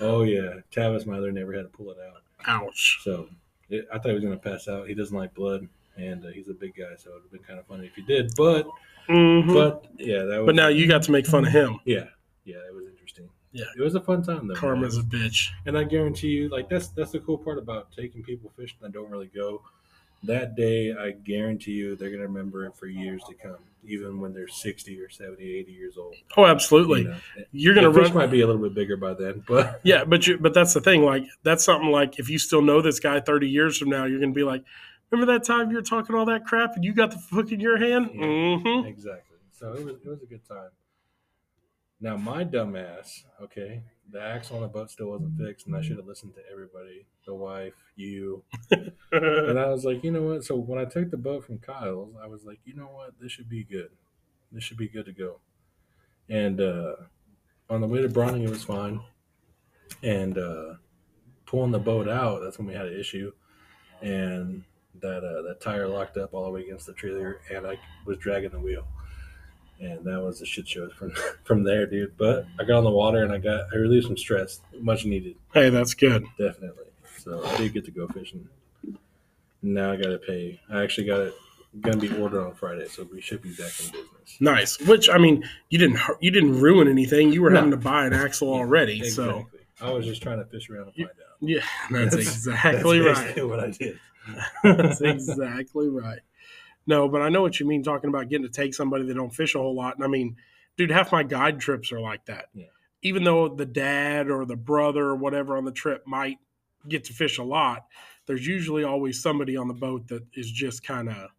oh 0.00 0.22
yeah. 0.22 0.54
Tavis, 0.72 1.04
my 1.04 1.18
other 1.18 1.32
neighbor, 1.32 1.52
had 1.52 1.70
to 1.70 1.76
pull 1.76 1.90
it 1.90 1.98
out. 2.08 2.22
ouch 2.46 3.00
So 3.04 3.28
it, 3.70 3.86
I 3.92 3.98
thought 3.98 4.08
he 4.08 4.14
was 4.14 4.24
gonna 4.24 4.36
pass 4.36 4.68
out. 4.68 4.88
He 4.88 4.94
doesn't 4.94 5.16
like 5.16 5.34
blood, 5.34 5.68
and 5.96 6.24
uh, 6.24 6.28
he's 6.28 6.48
a 6.48 6.54
big 6.54 6.74
guy, 6.76 6.94
so 6.96 7.10
it 7.10 7.14
would 7.14 7.22
have 7.22 7.32
been 7.32 7.42
kind 7.42 7.58
of 7.58 7.66
funny 7.66 7.86
if 7.86 7.94
he 7.94 8.02
did. 8.02 8.32
But 8.36 8.66
Mhm. 9.08 9.52
but 9.52 9.86
yeah, 9.98 10.22
that 10.24 10.38
was. 10.38 10.46
but 10.46 10.54
now 10.54 10.68
you 10.68 10.86
got 10.86 11.02
to 11.04 11.10
make 11.12 11.26
fun 11.26 11.44
of 11.44 11.52
him 11.52 11.80
yeah, 11.84 12.04
yeah, 12.44 12.56
it 12.68 12.74
was 12.74 12.86
interesting. 12.86 13.28
Yeah. 13.52 13.64
it 13.76 13.82
was 13.82 13.94
a 13.96 14.00
fun 14.00 14.22
time 14.22 14.46
though. 14.46 14.54
man. 14.54 14.56
karma's 14.56 14.96
a 14.98 15.02
bitch 15.02 15.48
And 15.66 15.76
I 15.76 15.82
guarantee 15.84 16.28
you, 16.28 16.48
like 16.48 16.68
that's 16.68 16.88
that's 16.88 17.10
the 17.10 17.18
cool 17.20 17.36
part 17.38 17.58
about 17.58 17.90
taking 17.90 18.22
people 18.22 18.52
fishing 18.56 18.78
that 18.82 18.92
don't 18.92 19.10
really 19.10 19.26
go. 19.34 19.62
That 20.24 20.54
day, 20.54 20.92
I 20.92 21.12
guarantee 21.12 21.72
you, 21.72 21.96
they're 21.96 22.10
gonna 22.10 22.24
remember 22.24 22.66
it 22.66 22.76
for 22.76 22.86
years 22.86 23.22
to 23.28 23.34
come, 23.34 23.56
even 23.86 24.20
when 24.20 24.34
they're 24.34 24.48
sixty 24.48 25.00
or 25.00 25.08
70, 25.08 25.42
80 25.42 25.72
years 25.72 25.96
old. 25.96 26.14
oh 26.36 26.44
absolutely 26.44 27.08
You 27.52 27.74
gonna 27.74 27.88
the 27.90 27.94
fish 28.00 28.08
run 28.10 28.18
might 28.18 28.30
be 28.30 28.42
a 28.42 28.46
little 28.46 28.60
bit 28.60 28.74
bigger 28.74 28.96
by 28.96 29.14
then, 29.14 29.42
but 29.48 29.80
Yeah, 29.84 30.04
but 30.04 30.26
you, 30.26 30.38
but 30.38 30.52
that's 30.52 30.74
the 30.74 30.80
thing. 30.80 31.04
Like 31.04 31.24
that's 31.42 31.64
something 31.64 31.90
like 31.90 32.18
if 32.18 32.28
you 32.28 32.38
still 32.38 32.62
know 32.62 32.82
this 32.82 33.00
guy 33.00 33.20
thirty 33.20 33.48
years 33.48 33.78
from 33.78 33.88
now, 33.88 34.04
you're 34.04 34.20
gonna 34.20 34.32
be 34.32 34.44
like, 34.44 34.62
remember 35.10 35.32
that 35.32 35.44
time 35.44 35.70
you 35.70 35.76
were 35.76 35.82
talking 35.82 36.14
all 36.14 36.26
that 36.26 36.44
crap 36.44 36.74
and 36.76 36.84
you 36.84 36.92
got 36.92 37.12
the 37.12 37.18
hook 37.34 37.52
in 37.52 37.60
your 37.60 37.78
hand? 37.78 38.10
Yeah. 38.12 38.24
Mm-hmm. 38.26 38.86
exactly. 38.86 39.38
So 39.50 39.72
it 39.72 39.84
was 39.84 39.96
it 40.04 40.06
was 40.06 40.22
a 40.22 40.26
good 40.26 40.46
time. 40.46 40.70
Now 42.00 42.16
my 42.16 42.44
dumbass, 42.44 43.24
okay, 43.42 43.82
the 44.10 44.22
axle 44.22 44.56
on 44.56 44.62
the 44.62 44.68
boat 44.68 44.90
still 44.90 45.10
wasn't 45.10 45.38
fixed, 45.38 45.66
and 45.66 45.76
I 45.76 45.82
should 45.82 45.98
have 45.98 46.06
listened 46.06 46.34
to 46.34 46.40
everybody, 46.50 47.06
the 47.26 47.34
wife, 47.34 47.74
you, 47.94 48.42
and 49.12 49.58
I 49.58 49.66
was 49.68 49.84
like, 49.84 50.02
you 50.02 50.10
know 50.10 50.22
what? 50.22 50.44
So 50.44 50.56
when 50.56 50.78
I 50.78 50.86
took 50.86 51.10
the 51.10 51.16
boat 51.16 51.44
from 51.44 51.58
Kyle's, 51.58 52.14
I 52.22 52.26
was 52.26 52.44
like, 52.44 52.58
you 52.64 52.74
know 52.74 52.86
what? 52.86 53.20
This 53.20 53.32
should 53.32 53.48
be 53.48 53.64
good. 53.64 53.90
This 54.50 54.64
should 54.64 54.78
be 54.78 54.88
good 54.88 55.06
to 55.06 55.12
go. 55.12 55.40
And 56.28 56.60
uh, 56.60 56.94
on 57.68 57.80
the 57.80 57.86
way 57.86 58.00
to 58.00 58.08
Braunig, 58.08 58.44
it 58.44 58.50
was 58.50 58.64
fine. 58.64 59.00
And 60.02 60.38
uh, 60.38 60.74
pulling 61.46 61.72
the 61.72 61.78
boat 61.78 62.08
out, 62.08 62.40
that's 62.42 62.58
when 62.58 62.66
we 62.66 62.74
had 62.74 62.86
an 62.86 62.98
issue, 62.98 63.32
and 64.00 64.64
that 65.00 65.18
uh, 65.24 65.42
that 65.42 65.60
tire 65.60 65.86
locked 65.86 66.16
up 66.16 66.32
all 66.32 66.44
the 66.44 66.50
way 66.50 66.62
against 66.62 66.86
the 66.86 66.92
trailer, 66.94 67.40
and 67.52 67.66
I 67.66 67.78
was 68.06 68.18
dragging 68.18 68.50
the 68.50 68.60
wheel. 68.60 68.86
And 69.80 70.04
that 70.04 70.20
was 70.20 70.42
a 70.42 70.46
shit 70.46 70.68
show 70.68 70.88
from 70.98 71.12
from 71.44 71.62
there, 71.64 71.86
dude. 71.86 72.16
But 72.18 72.46
I 72.58 72.64
got 72.64 72.78
on 72.78 72.84
the 72.84 72.90
water 72.90 73.22
and 73.24 73.32
I 73.32 73.38
got 73.38 73.66
I 73.72 73.76
relieved 73.76 74.06
some 74.06 74.16
stress, 74.16 74.60
much 74.80 75.04
needed, 75.06 75.36
hey, 75.54 75.70
that's 75.70 75.94
good. 75.94 76.24
definitely. 76.38 76.84
So 77.18 77.44
I 77.44 77.56
did 77.56 77.72
get 77.74 77.84
to 77.86 77.90
go 77.90 78.06
fishing. 78.08 78.48
Now 79.62 79.92
I 79.92 79.96
got 79.96 80.08
to 80.08 80.18
pay. 80.18 80.60
I 80.70 80.82
actually 80.82 81.06
got 81.06 81.20
it 81.20 81.34
going 81.82 82.00
to 82.00 82.08
be 82.08 82.16
ordered 82.20 82.44
on 82.44 82.54
Friday, 82.54 82.88
so 82.88 83.06
we 83.12 83.20
should 83.20 83.42
be 83.42 83.50
back 83.50 83.72
in 83.80 83.86
business. 83.92 84.36
Nice. 84.40 84.80
Which 84.80 85.08
I 85.10 85.18
mean, 85.18 85.44
you 85.68 85.78
didn't 85.78 85.98
you 86.20 86.30
didn't 86.30 86.58
ruin 86.60 86.88
anything. 86.88 87.32
You 87.32 87.42
were 87.42 87.50
No. 87.50 87.56
having 87.56 87.70
to 87.72 87.76
buy 87.76 88.06
an 88.06 88.12
axle 88.12 88.48
already. 88.52 89.04
So 89.08 89.30
Exactly. 89.30 89.60
I 89.82 89.90
was 89.92 90.06
just 90.06 90.22
trying 90.22 90.38
to 90.38 90.44
fish 90.46 90.68
around 90.70 90.86
and 90.88 90.94
find 90.94 91.08
out. 91.08 91.14
yeah, 91.40 91.60
that's, 91.90 92.10
That's- 92.16 92.16
exactly 92.36 93.00
That's 93.00 93.20
right. 93.36 93.48
what 93.48 93.60
I 93.60 93.70
did. 93.70 93.98
That's 94.62 95.00
exactly 95.00 95.88
right. 95.88 96.18
No, 96.90 97.08
but 97.08 97.22
I 97.22 97.28
know 97.28 97.40
what 97.40 97.60
you 97.60 97.66
mean 97.66 97.84
talking 97.84 98.08
about 98.08 98.28
getting 98.28 98.46
to 98.46 98.52
take 98.52 98.74
somebody 98.74 99.04
that 99.06 99.14
don't 99.14 99.32
fish 99.32 99.54
a 99.54 99.58
whole 99.58 99.76
lot. 99.76 99.94
And 99.94 100.04
I 100.04 100.08
mean, 100.08 100.34
dude, 100.76 100.90
half 100.90 101.12
my 101.12 101.22
guide 101.22 101.60
trips 101.60 101.92
are 101.92 102.00
like 102.00 102.26
that. 102.26 102.46
Yeah. 102.52 102.66
Even 103.02 103.22
though 103.22 103.48
the 103.48 103.64
dad 103.64 104.28
or 104.28 104.44
the 104.44 104.56
brother 104.56 105.04
or 105.04 105.14
whatever 105.14 105.56
on 105.56 105.64
the 105.64 105.70
trip 105.70 106.02
might 106.04 106.38
get 106.88 107.04
to 107.04 107.12
fish 107.12 107.38
a 107.38 107.44
lot, 107.44 107.86
there's 108.26 108.44
usually 108.44 108.82
always 108.82 109.22
somebody 109.22 109.56
on 109.56 109.68
the 109.68 109.74
boat 109.74 110.08
that 110.08 110.24
is 110.34 110.50
just 110.50 110.82
kind 110.82 111.08
of 111.08 111.30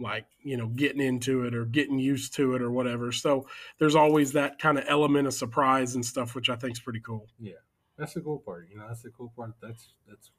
like, 0.00 0.26
you 0.42 0.56
know, 0.56 0.66
getting 0.66 1.00
into 1.00 1.44
it 1.44 1.54
or 1.54 1.66
getting 1.66 2.00
used 2.00 2.34
to 2.34 2.56
it 2.56 2.62
or 2.62 2.72
whatever. 2.72 3.12
So 3.12 3.46
there's 3.78 3.94
always 3.94 4.32
that 4.32 4.58
kind 4.58 4.76
of 4.76 4.84
element 4.88 5.28
of 5.28 5.34
surprise 5.34 5.94
and 5.94 6.04
stuff, 6.04 6.34
which 6.34 6.50
I 6.50 6.56
think 6.56 6.72
is 6.72 6.80
pretty 6.80 7.00
cool. 7.00 7.28
Yeah. 7.38 7.62
That's 7.96 8.14
the 8.14 8.22
cool 8.22 8.40
part. 8.40 8.66
You 8.68 8.78
know, 8.78 8.88
that's 8.88 9.02
the 9.02 9.10
cool 9.10 9.32
part. 9.36 9.52
That's 9.62 9.92
that's 10.08 10.32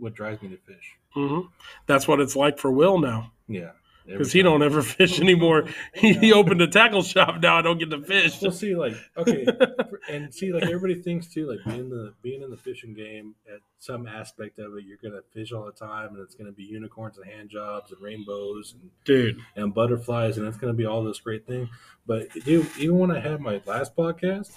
what 0.00 0.14
drives 0.14 0.42
me 0.42 0.48
to 0.48 0.56
fish. 0.56 0.96
hmm 1.14 1.42
That's 1.86 2.08
what 2.08 2.20
it's 2.20 2.34
like 2.34 2.58
for 2.58 2.72
Will 2.72 2.98
now. 2.98 3.32
Yeah. 3.48 3.70
Because 4.06 4.30
he 4.30 4.40
don't 4.40 4.62
ever 4.62 4.82
fish 4.82 5.20
anymore. 5.20 5.64
He, 5.94 6.12
he 6.12 6.32
opened 6.32 6.60
a 6.60 6.68
tackle 6.68 7.02
shop 7.02 7.40
now. 7.42 7.56
I 7.56 7.62
don't 7.62 7.78
get 7.78 7.90
to 7.90 8.00
fish. 8.02 8.40
We'll 8.40 8.52
see, 8.52 8.76
like, 8.76 8.94
okay, 9.16 9.46
and 10.10 10.32
see, 10.32 10.52
like 10.52 10.64
everybody 10.64 10.94
thinks 11.02 11.26
too, 11.26 11.50
like 11.50 11.58
being 11.64 11.88
the 11.88 12.12
being 12.22 12.42
in 12.42 12.50
the 12.50 12.56
fishing 12.56 12.94
game 12.94 13.34
at 13.52 13.60
some 13.78 14.06
aspect 14.06 14.58
of 14.58 14.76
it, 14.76 14.84
you're 14.84 14.98
gonna 15.02 15.22
fish 15.32 15.52
all 15.52 15.64
the 15.64 15.72
time, 15.72 16.10
and 16.10 16.18
it's 16.20 16.34
gonna 16.34 16.52
be 16.52 16.64
unicorns 16.64 17.16
and 17.16 17.26
hand 17.26 17.48
jobs 17.48 17.90
and 17.92 18.00
rainbows 18.00 18.74
and 18.74 18.90
Dude, 19.04 19.38
and 19.56 19.72
butterflies, 19.72 20.36
and 20.36 20.46
it's 20.46 20.58
going 20.58 20.72
to 20.72 20.76
be 20.76 20.84
all 20.84 21.02
this 21.02 21.20
great 21.20 21.46
thing. 21.46 21.68
But 22.06 22.28
dude, 22.44 22.68
even 22.78 22.98
when 22.98 23.10
I 23.10 23.20
had 23.20 23.40
my 23.40 23.62
last 23.66 23.96
podcast, 23.96 24.52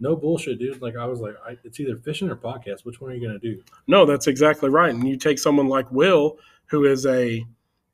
no 0.00 0.16
bullshit, 0.16 0.58
dude. 0.58 0.82
Like 0.82 0.96
I 0.96 1.06
was 1.06 1.20
like, 1.20 1.34
I, 1.46 1.56
it's 1.64 1.78
either 1.80 1.96
fishing 1.96 2.28
or 2.30 2.36
podcast. 2.36 2.84
Which 2.84 3.00
one 3.00 3.10
are 3.10 3.14
you 3.14 3.20
going 3.20 3.38
to 3.38 3.54
do? 3.54 3.62
no, 3.86 4.06
that's 4.06 4.26
exactly 4.26 4.70
right. 4.70 4.94
And 4.94 5.06
you 5.06 5.16
take 5.16 5.38
someone 5.38 5.68
like 5.68 5.90
Will, 5.92 6.38
who 6.66 6.84
is 6.84 7.06
a, 7.06 7.44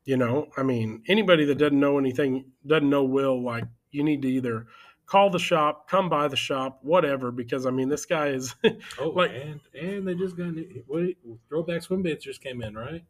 you 0.05 0.17
know, 0.17 0.49
I 0.57 0.63
mean, 0.63 1.03
anybody 1.09 1.45
that 1.47 1.57
doesn't 1.59 1.79
know 1.79 1.99
anything, 1.99 2.45
doesn't 2.67 2.89
know 2.89 3.05
Will, 3.05 3.43
like 3.43 3.65
you 3.91 4.03
need 4.03 4.23
to 4.23 4.29
either 4.29 4.67
call 5.07 5.29
the 5.31 5.39
shop, 5.39 5.89
come 5.89 6.09
by 6.09 6.29
the 6.29 6.37
shop, 6.37 6.79
whatever, 6.83 7.31
because 7.33 7.67
I 7.67 7.71
mean, 7.71 7.89
this 7.89 8.07
guy 8.07 8.29
is 8.29 8.55
Oh, 8.99 9.09
Like- 9.11 9.33
and 9.33 9.61
and 9.75 10.07
they 10.07 10.15
just 10.15 10.37
got 10.37 10.53
what? 10.87 11.05
Throwback 11.49 11.83
swim 11.83 12.03
baits 12.03 12.25
just 12.25 12.43
came 12.43 12.63
in, 12.63 12.75
right? 12.75 13.05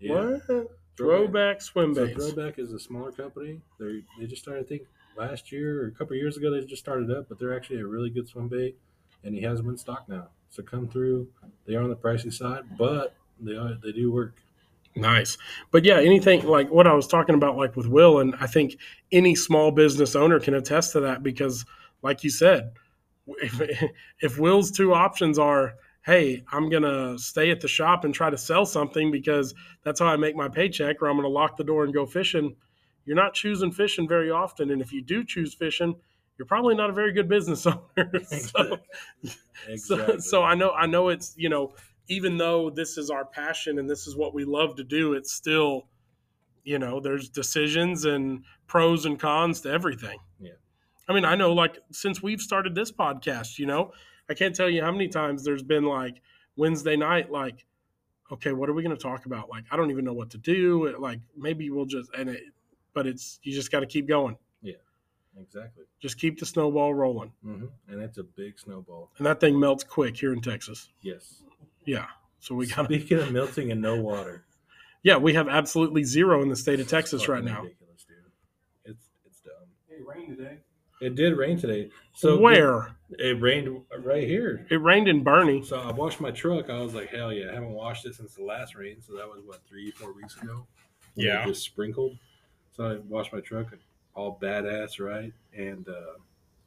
Yeah. 0.00 0.38
what 0.46 0.68
throwback 0.96 1.60
swim 1.60 1.94
So. 1.94 2.06
Throwback 2.08 2.58
is 2.58 2.72
a 2.72 2.78
smaller 2.78 3.12
company. 3.12 3.60
They 3.78 4.02
they 4.18 4.26
just 4.26 4.42
started, 4.42 4.64
I 4.64 4.68
think, 4.68 4.82
last 5.16 5.50
year 5.52 5.82
or 5.82 5.86
a 5.88 5.90
couple 5.92 6.14
of 6.14 6.18
years 6.18 6.36
ago. 6.36 6.50
They 6.50 6.64
just 6.64 6.82
started 6.82 7.10
up, 7.10 7.28
but 7.28 7.38
they're 7.38 7.54
actually 7.56 7.80
a 7.80 7.86
really 7.86 8.10
good 8.10 8.28
swim 8.28 8.48
bait, 8.48 8.76
and 9.24 9.34
he 9.34 9.42
has 9.42 9.58
them 9.58 9.68
in 9.68 9.76
stock 9.76 10.08
now. 10.08 10.28
So 10.50 10.62
come 10.62 10.88
through. 10.88 11.28
They 11.66 11.74
are 11.74 11.82
on 11.82 11.90
the 11.90 11.96
pricey 11.96 12.32
side, 12.32 12.62
but 12.78 13.14
they 13.40 13.56
are 13.56 13.74
they 13.82 13.92
do 13.92 14.10
work. 14.12 14.36
Nice. 14.96 15.38
But 15.70 15.84
yeah, 15.84 16.00
anything 16.00 16.46
like 16.46 16.70
what 16.70 16.86
I 16.86 16.94
was 16.94 17.06
talking 17.06 17.34
about, 17.34 17.56
like 17.56 17.76
with 17.76 17.86
Will, 17.86 18.18
and 18.18 18.34
I 18.40 18.46
think 18.46 18.76
any 19.12 19.34
small 19.34 19.70
business 19.70 20.16
owner 20.16 20.40
can 20.40 20.54
attest 20.54 20.92
to 20.92 21.00
that 21.00 21.22
because, 21.22 21.64
like 22.02 22.24
you 22.24 22.30
said, 22.30 22.72
if, 23.26 23.60
if 24.20 24.38
Will's 24.38 24.70
two 24.70 24.94
options 24.94 25.38
are, 25.38 25.74
hey, 26.04 26.42
I'm 26.50 26.68
going 26.68 26.82
to 26.82 27.18
stay 27.18 27.50
at 27.50 27.60
the 27.60 27.68
shop 27.68 28.04
and 28.04 28.14
try 28.14 28.30
to 28.30 28.38
sell 28.38 28.64
something 28.66 29.10
because 29.10 29.54
that's 29.84 30.00
how 30.00 30.06
I 30.06 30.16
make 30.16 30.34
my 30.34 30.48
paycheck, 30.48 31.02
or 31.02 31.08
I'm 31.08 31.16
going 31.16 31.24
to 31.24 31.28
lock 31.28 31.56
the 31.56 31.64
door 31.64 31.84
and 31.84 31.92
go 31.92 32.06
fishing, 32.06 32.56
you're 33.04 33.16
not 33.16 33.34
choosing 33.34 33.72
fishing 33.72 34.06
very 34.06 34.30
often. 34.30 34.70
And 34.70 34.82
if 34.82 34.92
you 34.92 35.00
do 35.00 35.24
choose 35.24 35.54
fishing, 35.54 35.94
you're 36.38 36.46
probably 36.46 36.74
not 36.74 36.90
a 36.90 36.92
very 36.92 37.12
good 37.12 37.28
business 37.28 37.66
owner. 37.96 38.12
so, 38.24 38.78
so, 39.76 40.18
so 40.18 40.42
I 40.42 40.54
know 40.54 40.70
I 40.70 40.86
know 40.86 41.08
it's 41.08 41.34
you 41.36 41.48
know 41.48 41.74
even 42.08 42.36
though 42.36 42.70
this 42.70 42.96
is 42.98 43.10
our 43.10 43.24
passion 43.24 43.78
and 43.78 43.88
this 43.88 44.06
is 44.06 44.16
what 44.16 44.34
we 44.34 44.44
love 44.44 44.76
to 44.76 44.84
do, 44.84 45.12
it's 45.14 45.32
still 45.32 45.86
you 46.64 46.78
know 46.78 47.00
there's 47.00 47.28
decisions 47.28 48.04
and 48.04 48.42
pros 48.66 49.06
and 49.06 49.18
cons 49.18 49.60
to 49.62 49.70
everything. 49.70 50.18
Yeah. 50.40 50.52
I 51.08 51.12
mean 51.14 51.24
I 51.24 51.34
know 51.34 51.52
like 51.52 51.78
since 51.92 52.22
we've 52.22 52.40
started 52.40 52.74
this 52.74 52.90
podcast, 52.92 53.58
you 53.58 53.66
know 53.66 53.92
I 54.28 54.34
can't 54.34 54.54
tell 54.54 54.68
you 54.68 54.82
how 54.82 54.92
many 54.92 55.08
times 55.08 55.44
there's 55.44 55.62
been 55.62 55.84
like 55.84 56.20
Wednesday 56.56 56.96
night 56.96 57.30
like 57.30 57.64
okay 58.30 58.52
what 58.52 58.68
are 58.68 58.74
we 58.74 58.82
going 58.82 58.94
to 58.96 59.02
talk 59.02 59.24
about 59.26 59.48
like 59.48 59.64
I 59.70 59.76
don't 59.76 59.90
even 59.90 60.04
know 60.04 60.12
what 60.12 60.28
to 60.30 60.38
do 60.38 60.94
like 60.98 61.20
maybe 61.36 61.70
we'll 61.70 61.86
just 61.86 62.10
and 62.18 62.28
it 62.28 62.42
but 62.92 63.06
it's 63.06 63.38
you 63.42 63.52
just 63.52 63.70
got 63.70 63.80
to 63.80 63.86
keep 63.86 64.06
going 64.08 64.36
Yeah, 64.60 64.74
exactly. 65.40 65.84
just 66.00 66.18
keep 66.18 66.38
the 66.38 66.44
snowball 66.44 66.92
rolling 66.92 67.32
hmm 67.42 67.66
And 67.88 68.02
it's 68.02 68.18
a 68.18 68.24
big 68.24 68.58
snowball. 68.58 69.10
and 69.16 69.26
that 69.26 69.40
thing 69.40 69.58
melts 69.58 69.84
quick 69.84 70.16
here 70.16 70.32
in 70.34 70.40
Texas. 70.42 70.90
Yes. 71.00 71.42
Yeah. 71.88 72.06
So 72.40 72.54
we 72.54 72.66
got 72.66 72.84
Speaking 72.84 73.18
of 73.18 73.32
melting 73.32 73.72
and 73.72 73.80
no 73.80 73.96
water, 74.00 74.44
Yeah, 75.02 75.16
we 75.16 75.32
have 75.34 75.48
absolutely 75.48 76.04
zero 76.04 76.42
in 76.42 76.48
the 76.48 76.56
state 76.56 76.80
of 76.80 76.88
Texas 76.88 77.28
right 77.28 77.42
now. 77.42 77.62
Ridiculous, 77.62 78.04
dude. 78.04 78.16
It's 78.92 79.06
it's 79.26 79.40
dumb. 79.40 79.54
It 79.88 80.04
rained 80.06 80.36
today. 80.36 80.58
It 81.00 81.14
did 81.14 81.36
rain 81.36 81.58
today. 81.58 81.90
So 82.14 82.38
Where? 82.38 82.96
it 83.10 83.40
rained 83.40 83.82
right 84.00 84.26
here. 84.26 84.66
It 84.70 84.82
rained 84.82 85.08
in 85.08 85.24
Boerne. 85.24 85.64
So 85.64 85.78
I 85.80 85.92
washed 85.92 86.20
my 86.20 86.30
truck. 86.32 86.68
I 86.68 86.78
was 86.80 86.94
like, 86.94 87.08
hell 87.10 87.32
yeah! 87.32 87.50
I 87.50 87.54
haven't 87.54 87.70
washed 87.70 88.04
it 88.06 88.16
since 88.16 88.34
the 88.34 88.42
last 88.44 88.74
rain. 88.74 89.00
So 89.00 89.14
that 89.14 89.26
was 89.28 89.40
what 89.46 89.60
three, 89.68 89.92
four 89.92 90.12
weeks 90.12 90.36
ago. 90.36 90.66
when 91.14 91.26
it 91.26 91.30
Yeah. 91.30 91.46
just 91.46 91.62
sprinkled. 91.62 92.18
So 92.72 92.84
I 92.84 92.96
washed 93.08 93.32
my 93.32 93.40
truck, 93.40 93.68
all 94.14 94.38
badass, 94.42 94.98
right? 95.00 95.32
And 95.56 95.88
uh, 95.88 96.18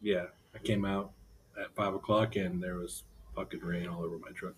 yeah, 0.01 0.25
I 0.55 0.57
came 0.59 0.83
out 0.85 1.11
at 1.59 1.75
five 1.75 1.93
o'clock, 1.93 2.37
and 2.37 2.63
there 2.63 2.75
was 2.75 3.03
fucking 3.35 3.59
rain 3.61 3.87
all 3.87 4.03
over 4.03 4.17
my 4.17 4.31
truck. 4.31 4.53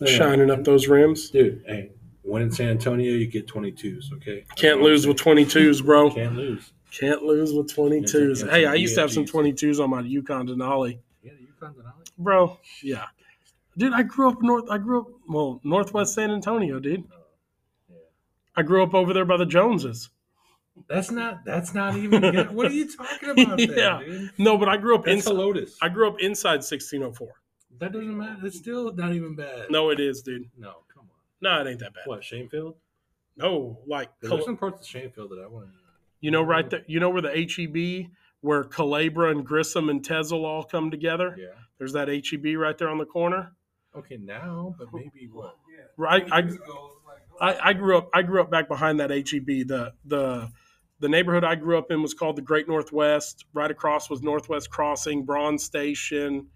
Yeah. 0.00 0.06
Shining 0.16 0.50
up 0.50 0.64
those 0.64 0.86
rims. 0.88 1.30
dude. 1.30 1.62
Hey, 1.66 1.90
when 2.22 2.42
in 2.42 2.50
San 2.52 2.68
Antonio, 2.68 3.12
you 3.12 3.26
get 3.26 3.46
twenty 3.46 3.72
twos. 3.72 4.10
Okay, 4.16 4.44
That's 4.48 4.60
Can't 4.60 4.80
lose 4.82 5.06
with 5.06 5.16
22s, 5.16 5.84
bro. 5.84 6.10
Can't 6.12 6.36
lose. 6.36 6.72
Can't 6.92 7.22
lose 7.22 7.52
with 7.52 7.66
22s. 7.74 8.30
It's 8.30 8.42
Hey, 8.42 8.64
I 8.66 8.74
used 8.74 8.94
to 8.94 9.00
have 9.02 9.12
some 9.12 9.24
22s 9.24 9.78
on 9.82 9.90
my 9.90 10.00
Yukon 10.00 10.46
Denali. 10.48 10.98
Yeah, 11.22 11.32
you 11.40 11.48
found 11.60 11.76
an 11.76 11.82
alley. 11.86 12.04
Bro, 12.18 12.58
yeah. 12.82 13.06
Dude, 13.76 13.92
I 13.92 14.02
grew 14.02 14.28
up 14.28 14.42
north 14.42 14.64
I 14.70 14.78
grew 14.78 15.00
up 15.02 15.06
well, 15.28 15.60
northwest 15.64 16.14
San 16.14 16.30
Antonio, 16.30 16.78
dude. 16.80 17.04
Oh, 17.12 17.16
yeah. 17.90 17.96
I 18.56 18.62
grew 18.62 18.82
up 18.82 18.94
over 18.94 19.12
there 19.12 19.24
by 19.24 19.36
the 19.36 19.46
Joneses. 19.46 20.10
That's 20.88 21.10
not. 21.10 21.44
That's 21.44 21.74
not 21.74 21.96
even. 21.96 22.20
good. 22.20 22.50
What 22.50 22.66
are 22.66 22.70
you 22.74 22.88
talking 22.94 23.30
about? 23.30 23.58
There, 23.58 23.76
Yeah. 23.78 24.00
dude? 24.04 24.30
No, 24.38 24.56
but 24.58 24.68
I 24.68 24.76
grew 24.76 24.94
up 24.94 25.04
That's 25.04 25.26
a 25.26 25.30
inside 25.30 25.32
Lotus. 25.34 25.76
I 25.82 25.88
grew 25.88 26.08
up 26.08 26.20
inside 26.20 26.62
1604. 26.62 27.28
That 27.78 27.92
doesn't 27.92 28.16
matter. 28.16 28.46
It's 28.46 28.58
still 28.58 28.92
not 28.92 29.12
even 29.12 29.36
bad. 29.36 29.70
No, 29.70 29.90
it 29.90 30.00
is, 30.00 30.22
dude. 30.22 30.48
no, 30.58 30.78
come 30.92 31.04
on. 31.04 31.08
No, 31.40 31.60
it 31.60 31.70
ain't 31.70 31.80
that 31.80 31.94
bad. 31.94 32.02
What 32.06 32.24
Shanefield? 32.24 32.76
No, 33.36 33.78
like 33.86 34.10
There's 34.20 34.44
some 34.44 34.56
parts 34.56 34.80
of 34.80 34.86
Shanefield 34.86 35.30
that 35.30 35.40
I 35.42 35.46
want 35.46 35.66
to. 35.66 35.72
You 36.20 36.32
know, 36.32 36.42
right 36.42 36.68
there. 36.68 36.82
You 36.88 36.98
know 36.98 37.10
where 37.10 37.22
the 37.22 37.30
HEB, 37.30 38.10
where 38.40 38.64
Culebra 38.64 39.30
and 39.30 39.46
Grissom 39.46 39.88
and 39.88 40.02
Tezel 40.02 40.44
all 40.44 40.64
come 40.64 40.90
together. 40.90 41.36
Yeah. 41.38 41.46
There's 41.78 41.92
that 41.92 42.08
HEB 42.08 42.56
right 42.58 42.76
there 42.76 42.88
on 42.88 42.98
the 42.98 43.06
corner. 43.06 43.52
Okay, 43.96 44.16
now, 44.16 44.74
but 44.78 44.88
maybe 44.92 45.28
what? 45.32 45.56
Yeah. 45.72 45.84
Right. 45.96 46.26
I, 46.32 46.40
Years 46.40 46.54
ago, 46.56 46.64
it 46.64 46.68
was 46.68 46.96
like, 47.40 47.60
I 47.62 47.68
I 47.68 47.72
grew 47.72 47.96
up. 47.96 48.10
I 48.12 48.22
grew 48.22 48.40
up 48.40 48.50
back 48.50 48.68
behind 48.68 48.98
that 48.98 49.10
HEB. 49.10 49.68
The 49.68 49.92
the 50.04 50.50
the 50.98 51.08
neighborhood 51.08 51.44
I 51.44 51.54
grew 51.54 51.78
up 51.78 51.92
in 51.92 52.02
was 52.02 52.14
called 52.14 52.34
the 52.36 52.42
Great 52.42 52.66
Northwest. 52.66 53.44
Right 53.52 53.70
across 53.70 54.10
was 54.10 54.22
Northwest 54.22 54.70
Crossing, 54.70 55.24
Braun 55.24 55.58
Station. 55.58 56.48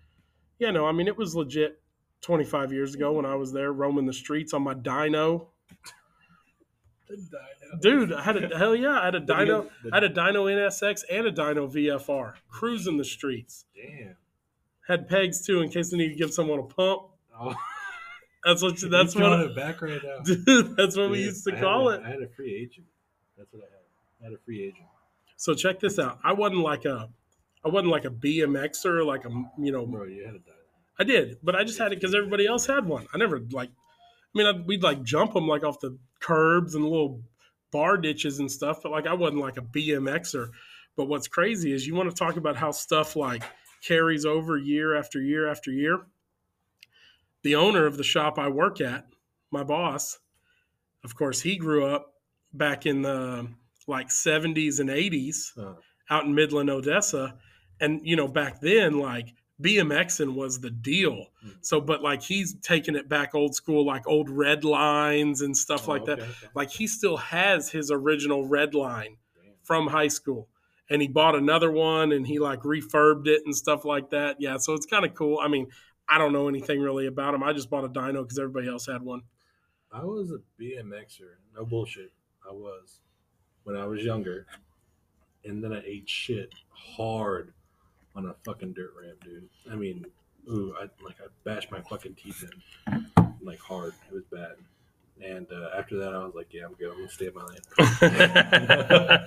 Yeah, 0.59 0.71
no, 0.71 0.87
I 0.87 0.93
mean 0.93 1.09
it 1.09 1.17
was 1.17 1.35
legit. 1.35 1.79
25 2.23 2.73
years 2.73 2.95
ago 2.95 3.11
when 3.15 3.27
I 3.27 3.35
was 3.35 3.53
there 3.53 3.73
roaming 3.73 4.07
the 4.07 4.13
streets 4.13 4.55
on 4.55 4.63
my 4.63 4.75
dyno. 4.75 5.49
dude. 7.81 8.13
I 8.13 8.23
had 8.23 8.37
a 8.53 8.57
hell 8.59 8.77
yeah, 8.77 9.01
I 9.01 9.07
had 9.07 9.15
a 9.17 9.21
dyno, 9.21 9.69
I 9.93 9.97
had 9.97 10.05
a 10.05 10.09
dyno 10.11 10.45
NSX 10.45 11.03
and 11.11 11.27
a 11.27 11.33
dyno 11.33 11.69
VFR 11.73 12.35
cruising 12.49 12.97
the 12.97 13.05
streets. 13.05 13.65
Damn. 13.75 14.17
Had 14.87 15.09
pegs 15.09 15.45
too 15.45 15.61
in 15.63 15.69
case 15.71 15.93
I 15.93 15.97
need 15.97 16.09
to 16.11 16.15
give 16.15 16.33
someone 16.33 16.59
a 16.61 16.63
pump. 16.63 17.03
Oh, 17.39 17.55
That's 18.45 18.63
what 18.63 18.79
that's 18.91 19.15
what 19.17 19.41
it 19.41 19.57
back 19.57 19.83
right 19.83 20.01
now. 20.03 20.19
dude, 20.25 20.77
that's 20.77 20.97
what 20.97 21.11
we 21.11 21.23
used 21.25 21.45
to 21.47 21.57
I 21.57 21.61
call 21.61 21.89
a- 21.89 21.95
it. 21.97 22.03
I 22.05 22.09
had 22.11 22.23
a 22.23 22.29
free 22.29 22.55
agent. 22.55 22.87
That's 23.37 23.53
what 23.53 23.63
I 23.63 23.67
had. 23.67 23.81
I 24.21 24.25
had 24.31 24.33
a 24.33 24.39
free 24.45 24.63
agent. 24.65 24.87
So 25.37 25.55
check 25.55 25.81
this 25.81 25.99
out. 25.99 26.19
I 26.23 26.33
wasn't 26.35 26.61
like 26.61 26.85
a, 26.85 27.09
I 27.65 27.69
wasn't 27.69 27.91
like 27.91 28.05
a 28.05 28.11
BMXer, 28.11 29.05
like 29.07 29.25
a 29.25 29.31
you 29.59 29.73
know. 29.73 29.87
Bro, 29.87 30.05
you 30.05 30.25
had 30.25 30.45
die. 30.45 30.53
I 30.99 31.05
did, 31.05 31.39
but 31.43 31.57
I 31.57 31.65
just 31.65 31.79
had 31.79 31.93
it 31.93 32.01
because 32.01 32.15
everybody 32.15 32.47
else 32.47 32.67
had 32.67 32.87
one. 32.87 33.07
I 33.15 33.19
never 33.19 33.41
like. 33.51 33.71
I 33.71 34.39
mean, 34.39 34.47
I'd, 34.47 34.67
we'd 34.67 34.83
like 34.83 35.03
jump 35.03 35.35
them 35.35 35.47
like 35.47 35.65
off 35.65 35.81
the 35.81 35.99
curbs 36.21 36.75
and 36.75 36.85
little 36.85 37.23
bar 37.71 37.97
ditches 37.97 38.39
and 38.39 38.51
stuff, 38.51 38.81
but 38.83 38.93
like 38.93 39.07
I 39.07 39.15
wasn't 39.15 39.41
like 39.41 39.57
a 39.57 39.63
BMXer. 39.63 40.49
But 40.97 41.09
what's 41.09 41.29
crazy 41.29 41.73
is 41.73 41.87
you 41.87 41.95
want 41.95 42.11
to 42.11 42.17
talk 42.17 42.37
about 42.37 42.57
how 42.57 42.71
stuff 42.71 43.17
like 43.17 43.43
carries 43.83 44.25
over 44.25 44.57
year 44.57 44.97
after 44.97 45.21
year 45.21 45.49
after 45.49 45.71
year. 45.71 46.01
The 47.43 47.57
owner 47.57 47.87
of 47.87 47.97
the 47.97 48.05
shop 48.05 48.39
I 48.39 48.49
work 48.49 48.81
at, 48.81 49.07
my 49.51 49.65
boss, 49.65 50.19
of 51.05 51.17
course, 51.17 51.41
he 51.41 51.57
grew 51.57 51.87
up 51.87 52.15
back 52.53 52.87
in 52.87 53.03
the 53.03 53.49
like 53.89 54.09
70s 54.09 54.79
and 54.79 54.89
80s 54.89 55.59
Uh, 55.59 55.75
out 56.09 56.25
in 56.25 56.35
Midland, 56.35 56.71
Odessa. 56.71 57.37
And, 57.83 58.01
you 58.05 58.17
know, 58.17 58.29
back 58.29 58.61
then, 58.61 58.99
like 58.99 59.35
BMXing 59.61 60.35
was 60.35 60.61
the 60.61 60.71
deal. 60.71 61.27
Mhm. 61.45 61.57
So, 61.61 61.81
but 61.81 62.03
like 62.03 62.23
he's 62.23 62.55
taking 62.61 62.95
it 62.95 63.09
back 63.09 63.35
old 63.35 63.55
school, 63.55 63.85
like 63.85 64.07
old 64.07 64.31
red 64.31 64.65
lines 64.65 65.43
and 65.43 65.57
stuff 65.57 65.89
oh, 65.89 65.93
like 65.93 66.05
that. 66.07 66.21
okay, 66.21 66.31
okay. 66.31 66.49
Like 66.55 66.71
he 66.71 66.87
still 66.87 67.17
has 67.17 67.71
his 67.71 67.91
original 67.91 68.47
red 68.47 68.75
line 68.75 69.17
Damn. 69.35 69.55
from 69.65 69.89
high 69.89 70.09
school. 70.09 70.49
And 70.89 71.03
he 71.03 71.09
bought 71.09 71.35
another 71.35 71.71
one 71.71 72.13
and 72.13 72.27
he 72.27 72.39
like 72.39 72.61
refurbed 72.61 73.27
it 73.27 73.43
and 73.45 73.55
stuff 73.55 73.85
like 73.85 74.11
that. 74.11 74.37
Yeah. 74.39 74.59
So 74.59 74.75
it's 74.75 74.87
kind 74.87 75.05
of 75.05 75.15
cool. 75.15 75.39
I 75.43 75.49
mean, 75.49 75.67
I 76.09 76.19
don't 76.19 76.33
know 76.33 76.49
anything 76.49 76.81
really 76.81 77.07
about 77.07 77.35
him. 77.35 77.43
I 77.43 77.53
just 77.53 77.69
bought 77.69 77.85
a 77.85 77.89
dyno 77.89 78.23
because 78.23 78.39
everybody 78.39 78.69
else 78.69 78.87
had 78.87 79.03
one. 79.03 79.23
I 79.91 80.05
was 80.05 80.31
a 80.31 80.39
BMXer. 80.61 81.35
No 81.55 81.65
bullshit. 81.65 82.13
I 82.49 82.53
was 82.53 83.01
when 83.65 83.77
I 83.77 83.87
was 83.87 84.03
younger, 84.03 84.47
and 85.45 85.63
then 85.63 85.73
I 85.73 85.83
ate 85.85 86.09
shit 86.09 86.53
hard 86.71 87.53
on 88.15 88.27
a 88.27 88.35
fucking 88.45 88.73
dirt 88.75 88.93
ramp, 89.01 89.23
dude. 89.25 89.49
I 89.71 89.77
mean, 89.77 90.05
ooh, 90.49 90.75
I 90.79 90.83
like 91.05 91.17
I 91.21 91.27
bashed 91.45 91.71
my 91.71 91.81
fucking 91.81 92.15
teeth 92.15 92.45
in 92.87 93.07
like 93.43 93.59
hard. 93.59 93.95
It 94.11 94.15
was 94.15 94.25
bad. 94.31 94.57
And 95.25 95.47
uh, 95.53 95.69
after 95.79 95.97
that, 95.99 96.15
I 96.15 96.19
was 96.25 96.35
like, 96.35 96.49
yeah, 96.53 96.65
I'm 96.65 96.73
good. 96.75 96.91
I'm 96.91 96.97
gonna 96.97 97.09
stay 97.09 97.27
in 97.27 97.35
my 97.35 97.45
lane. 97.45 99.21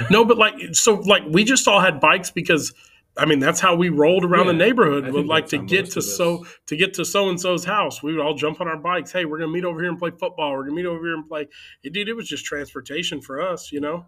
no, 0.10 0.24
but 0.24 0.38
like 0.38 0.54
so 0.72 0.94
like 0.94 1.22
we 1.28 1.44
just 1.44 1.68
all 1.68 1.80
had 1.80 2.00
bikes 2.00 2.30
because 2.30 2.72
I 3.16 3.26
mean 3.26 3.38
that's 3.38 3.60
how 3.60 3.74
we 3.76 3.88
rolled 3.88 4.24
around 4.24 4.46
the 4.46 4.52
neighborhood. 4.54 5.08
Would 5.12 5.26
like 5.26 5.46
to 5.48 5.58
get 5.58 5.90
to 5.92 5.98
us- 6.00 6.16
so 6.16 6.46
to 6.66 6.76
get 6.76 6.94
to 6.94 7.04
so 7.04 7.28
and 7.28 7.40
so's 7.40 7.64
house. 7.64 8.02
We 8.02 8.12
would 8.14 8.22
all 8.24 8.34
jump 8.34 8.60
on 8.60 8.66
our 8.68 8.76
bikes. 8.78 9.12
Hey, 9.12 9.24
we're 9.24 9.38
gonna 9.38 9.52
meet 9.52 9.64
over 9.64 9.80
here 9.80 9.90
and 9.90 9.98
play 9.98 10.10
football. 10.10 10.52
We're 10.52 10.64
gonna 10.64 10.74
meet 10.76 10.86
over 10.86 11.04
here 11.04 11.14
and 11.14 11.26
play. 11.28 11.46
It, 11.82 11.92
dude, 11.92 12.08
it 12.08 12.14
was 12.14 12.28
just 12.28 12.44
transportation 12.44 13.20
for 13.20 13.40
us, 13.40 13.70
you 13.72 13.80
know. 13.80 14.06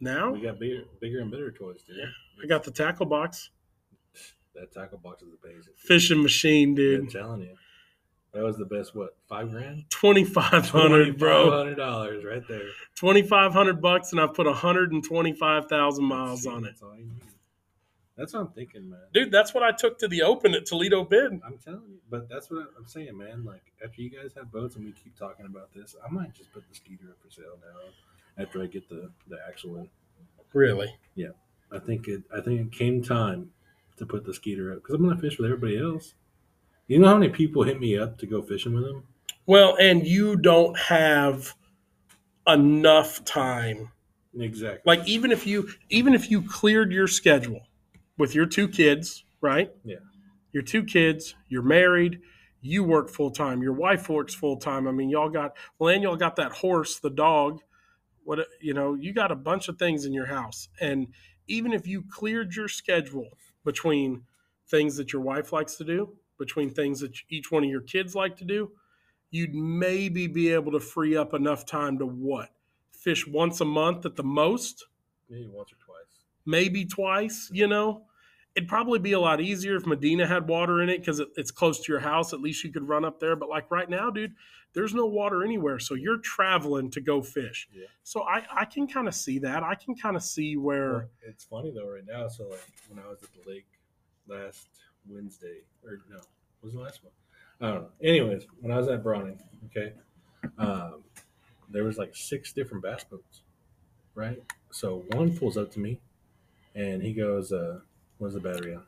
Now 0.00 0.30
we 0.32 0.40
got 0.40 0.58
bigger, 0.58 0.84
bigger 1.00 1.20
and 1.20 1.30
better 1.30 1.50
toys, 1.52 1.82
dude. 1.82 1.96
I 2.42 2.46
got 2.46 2.64
the 2.64 2.70
tackle 2.70 3.06
box, 3.06 3.50
that 4.54 4.72
tackle 4.72 4.98
box 4.98 5.22
is 5.22 5.28
amazing. 5.44 5.74
fishing 5.76 6.22
machine, 6.22 6.74
dude. 6.74 7.00
I'm 7.00 7.06
telling 7.08 7.42
you, 7.42 7.54
that 8.32 8.42
was 8.42 8.56
the 8.56 8.64
best. 8.64 8.94
What 8.96 9.16
five 9.28 9.50
grand? 9.50 9.84
Twenty 9.90 10.24
five 10.24 10.70
hundred, 10.70 11.18
bro. 11.18 11.50
hundred 11.50 11.74
dollars 11.76 12.24
right 12.24 12.42
there. 12.48 12.68
Twenty 12.94 13.22
five 13.22 13.52
hundred 13.52 13.82
bucks, 13.82 14.12
and 14.12 14.20
I've 14.20 14.34
put 14.34 14.46
hundred 14.46 14.92
and 14.92 15.04
twenty 15.04 15.32
five 15.32 15.66
thousand 15.68 16.04
miles 16.06 16.46
on 16.46 16.64
it, 16.64 16.68
That's 16.68 16.82
all 16.82 16.96
you 16.96 17.04
need. 17.06 17.22
That's 18.16 18.34
what 18.34 18.40
I'm 18.40 18.48
thinking, 18.48 18.90
man. 18.90 19.00
dude. 19.14 19.30
That's 19.32 19.54
what 19.54 19.62
I 19.62 19.72
took 19.72 19.98
to 20.00 20.08
the 20.08 20.22
Open 20.22 20.54
at 20.54 20.66
Toledo 20.66 21.04
Bend. 21.04 21.40
I'm 21.44 21.56
telling 21.56 21.88
you, 21.88 22.00
but 22.10 22.28
that's 22.28 22.50
what 22.50 22.66
I'm 22.76 22.86
saying, 22.86 23.16
man. 23.16 23.44
Like 23.44 23.62
after 23.82 24.02
you 24.02 24.10
guys 24.10 24.32
have 24.36 24.52
boats 24.52 24.76
and 24.76 24.84
we 24.84 24.92
keep 24.92 25.16
talking 25.16 25.46
about 25.46 25.72
this, 25.74 25.96
I 26.06 26.12
might 26.12 26.34
just 26.34 26.52
put 26.52 26.68
the 26.68 26.74
skeeter 26.74 27.04
up 27.10 27.16
for 27.22 27.30
sale 27.30 27.58
now. 27.60 27.90
After 28.38 28.62
I 28.62 28.66
get 28.66 28.88
the 28.88 29.10
the 29.28 29.38
actual 29.48 29.74
one, 29.74 29.88
Really? 30.52 30.94
Yeah. 31.14 31.30
I 31.72 31.78
think 31.78 32.08
it. 32.08 32.22
I 32.34 32.40
think 32.40 32.60
it 32.60 32.72
came 32.72 33.02
time 33.02 33.50
to 33.96 34.06
put 34.06 34.24
the 34.24 34.34
skeeter 34.34 34.72
up 34.72 34.78
because 34.78 34.94
I'm 34.94 35.02
gonna 35.02 35.20
fish 35.20 35.38
with 35.38 35.50
everybody 35.50 35.78
else. 35.78 36.14
You 36.88 36.98
know 36.98 37.08
how 37.08 37.18
many 37.18 37.30
people 37.30 37.62
hit 37.62 37.78
me 37.78 37.96
up 37.96 38.18
to 38.18 38.26
go 38.26 38.42
fishing 38.42 38.74
with 38.74 38.84
them? 38.84 39.04
Well, 39.46 39.76
and 39.80 40.04
you 40.06 40.36
don't 40.36 40.76
have 40.76 41.54
enough 42.48 43.24
time. 43.24 43.92
Exactly. 44.38 44.82
Like 44.84 45.06
even 45.08 45.30
if 45.30 45.46
you 45.46 45.68
even 45.90 46.14
if 46.14 46.30
you 46.30 46.42
cleared 46.42 46.92
your 46.92 47.06
schedule 47.06 47.60
with 48.18 48.34
your 48.34 48.46
two 48.46 48.68
kids, 48.68 49.24
right? 49.40 49.70
Yeah. 49.84 49.96
Your 50.52 50.64
two 50.64 50.82
kids, 50.82 51.36
you're 51.48 51.62
married, 51.62 52.20
you 52.60 52.82
work 52.82 53.08
full 53.08 53.30
time, 53.30 53.62
your 53.62 53.72
wife 53.72 54.08
works 54.08 54.34
full 54.34 54.56
time. 54.56 54.88
I 54.88 54.90
mean, 54.90 55.08
y'all 55.08 55.28
got 55.28 55.56
well, 55.78 55.94
and 55.94 56.02
y'all 56.02 56.16
got 56.16 56.36
that 56.36 56.50
horse, 56.50 56.98
the 56.98 57.10
dog. 57.10 57.60
What 58.24 58.46
you 58.60 58.74
know, 58.74 58.94
you 58.94 59.12
got 59.12 59.32
a 59.32 59.36
bunch 59.36 59.68
of 59.68 59.78
things 59.78 60.04
in 60.04 60.12
your 60.12 60.26
house. 60.26 60.68
And 60.80 61.08
even 61.48 61.72
if 61.72 61.86
you 61.86 62.02
cleared 62.10 62.54
your 62.54 62.68
schedule 62.68 63.28
between 63.64 64.22
things 64.68 64.96
that 64.96 65.12
your 65.12 65.22
wife 65.22 65.52
likes 65.52 65.76
to 65.76 65.84
do, 65.84 66.16
between 66.38 66.70
things 66.70 67.00
that 67.00 67.12
each 67.28 67.50
one 67.50 67.64
of 67.64 67.70
your 67.70 67.80
kids 67.80 68.14
like 68.14 68.36
to 68.36 68.44
do, 68.44 68.72
you'd 69.30 69.54
maybe 69.54 70.26
be 70.26 70.52
able 70.52 70.72
to 70.72 70.80
free 70.80 71.16
up 71.16 71.34
enough 71.34 71.66
time 71.66 71.98
to 71.98 72.06
what? 72.06 72.50
Fish 72.92 73.26
once 73.26 73.60
a 73.60 73.64
month 73.64 74.06
at 74.06 74.16
the 74.16 74.22
most, 74.22 74.86
Maybe 75.28 75.46
once 75.48 75.72
or 75.72 75.76
twice. 75.76 76.24
maybe 76.46 76.84
twice, 76.84 77.50
you 77.52 77.66
know? 77.66 78.04
It'd 78.56 78.68
probably 78.68 78.98
be 78.98 79.12
a 79.12 79.20
lot 79.20 79.40
easier 79.40 79.76
if 79.76 79.86
Medina 79.86 80.26
had 80.26 80.48
water 80.48 80.82
in 80.82 80.88
it 80.88 80.98
because 80.98 81.20
it, 81.20 81.28
it's 81.36 81.52
close 81.52 81.78
to 81.80 81.92
your 81.92 82.00
house. 82.00 82.32
At 82.32 82.40
least 82.40 82.64
you 82.64 82.72
could 82.72 82.88
run 82.88 83.04
up 83.04 83.20
there. 83.20 83.36
But 83.36 83.48
like 83.48 83.70
right 83.70 83.88
now, 83.88 84.10
dude, 84.10 84.34
there's 84.72 84.94
no 84.94 85.06
water 85.06 85.44
anywhere. 85.44 85.78
So 85.78 85.94
you're 85.94 86.18
traveling 86.18 86.90
to 86.92 87.00
go 87.00 87.22
fish. 87.22 87.68
Yeah. 87.74 87.86
So 88.02 88.22
I, 88.22 88.44
I 88.54 88.64
can 88.64 88.86
kind 88.86 89.08
of 89.08 89.14
see 89.14 89.38
that. 89.40 89.62
I 89.62 89.74
can 89.74 89.94
kind 89.94 90.16
of 90.16 90.22
see 90.22 90.56
where. 90.56 90.92
Well, 90.92 91.08
it's 91.22 91.44
funny 91.44 91.72
though 91.72 91.88
right 91.88 92.04
now. 92.06 92.28
So 92.28 92.48
like 92.48 92.64
when 92.88 93.04
I 93.04 93.08
was 93.08 93.22
at 93.22 93.30
the 93.32 93.50
lake 93.50 93.66
last 94.28 94.68
Wednesday, 95.08 95.58
or 95.84 96.00
no, 96.10 96.20
was 96.62 96.74
the 96.74 96.80
last 96.80 97.02
one? 97.02 97.12
I 97.60 97.74
don't 97.74 97.82
know. 97.82 97.90
Anyways, 98.02 98.46
when 98.60 98.72
I 98.72 98.78
was 98.78 98.88
at 98.88 99.02
Braunig, 99.04 99.38
okay, 99.66 99.92
um, 100.58 101.04
there 101.68 101.84
was 101.84 101.98
like 101.98 102.14
six 102.16 102.52
different 102.52 102.82
bass 102.82 103.04
boats, 103.04 103.42
right? 104.14 104.42
So 104.70 105.04
one 105.10 105.36
pulls 105.36 105.56
up 105.56 105.70
to 105.72 105.80
me, 105.80 106.00
and 106.74 107.02
he 107.02 107.12
goes, 107.12 107.52
uh, 107.52 107.80
"What's 108.18 108.34
the 108.34 108.40
battery 108.40 108.74
on? 108.74 108.84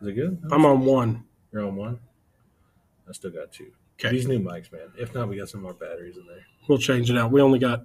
Is 0.00 0.08
it 0.08 0.12
good? 0.12 0.40
I'm 0.50 0.64
on 0.64 0.84
one. 0.84 1.24
You're 1.52 1.66
on 1.66 1.76
one. 1.76 2.00
I 3.08 3.12
still 3.12 3.30
got 3.30 3.52
two. 3.52 3.72
Okay. 3.98 4.10
These 4.10 4.26
new 4.26 4.40
mics, 4.40 4.72
man. 4.72 4.88
If 4.98 5.14
not, 5.14 5.28
we 5.28 5.36
got 5.36 5.48
some 5.48 5.62
more 5.62 5.72
batteries 5.74 6.16
in 6.16 6.26
there. 6.26 6.44
We'll 6.68 6.78
change 6.78 7.10
it 7.10 7.16
out. 7.16 7.30
We 7.30 7.40
only 7.40 7.58
got 7.58 7.84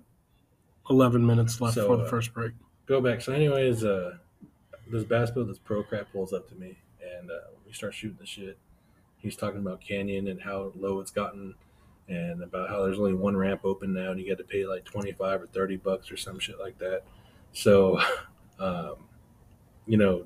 11 0.90 1.26
minutes 1.26 1.62
left 1.62 1.76
So, 1.76 1.88
for 1.88 1.98
the 1.98 2.04
uh, 2.04 2.10
first 2.10 2.34
break. 2.34 2.54
go 2.88 3.00
back. 3.00 3.22
So, 3.22 3.32
anyways, 3.34 3.84
uh, 3.84 4.18
this 4.92 5.04
bass 5.04 5.30
boat, 5.32 5.48
this 5.48 5.60
pro 5.60 5.84
crap, 5.84 6.12
pulls 6.12 6.34
up 6.34 6.50
to 6.50 6.56
me, 6.56 6.80
and 7.20 7.30
uh, 7.30 7.36
we 7.66 7.74
start 7.74 7.94
shooting 7.94 8.18
the 8.20 8.26
shit. 8.26 8.58
He's 9.18 9.36
talking 9.36 9.60
about 9.60 9.82
Canyon 9.82 10.28
and 10.30 10.42
how 10.42 10.72
low 10.76 11.00
it's 11.00 11.12
gotten, 11.12 11.54
and 12.08 12.42
about 12.42 12.70
how 12.70 12.84
there's 12.84 12.98
only 12.98 13.14
one 13.14 13.38
ramp 13.38 13.62
open 13.64 13.94
now, 13.94 14.10
and 14.12 14.20
you 14.20 14.28
got 14.28 14.40
to 14.40 14.44
pay 14.44 14.66
like 14.66 14.86
twenty 14.86 15.12
five 15.12 15.42
or 15.42 15.48
thirty 15.48 15.76
bucks 15.78 16.12
or 16.12 16.18
some 16.18 16.40
shit 16.40 16.58
like 16.60 16.80
that. 16.80 17.04
So, 17.54 18.00
um, 18.60 18.96
you 19.86 19.98
know, 19.98 20.26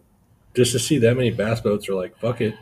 just 0.54 0.72
to 0.72 0.80
see 0.80 0.98
that 1.00 1.17
many 1.17 1.32
bass 1.32 1.60
boats 1.60 1.89
are 1.89 1.96
like, 1.96 2.17
fuck 2.19 2.39
it, 2.39 2.56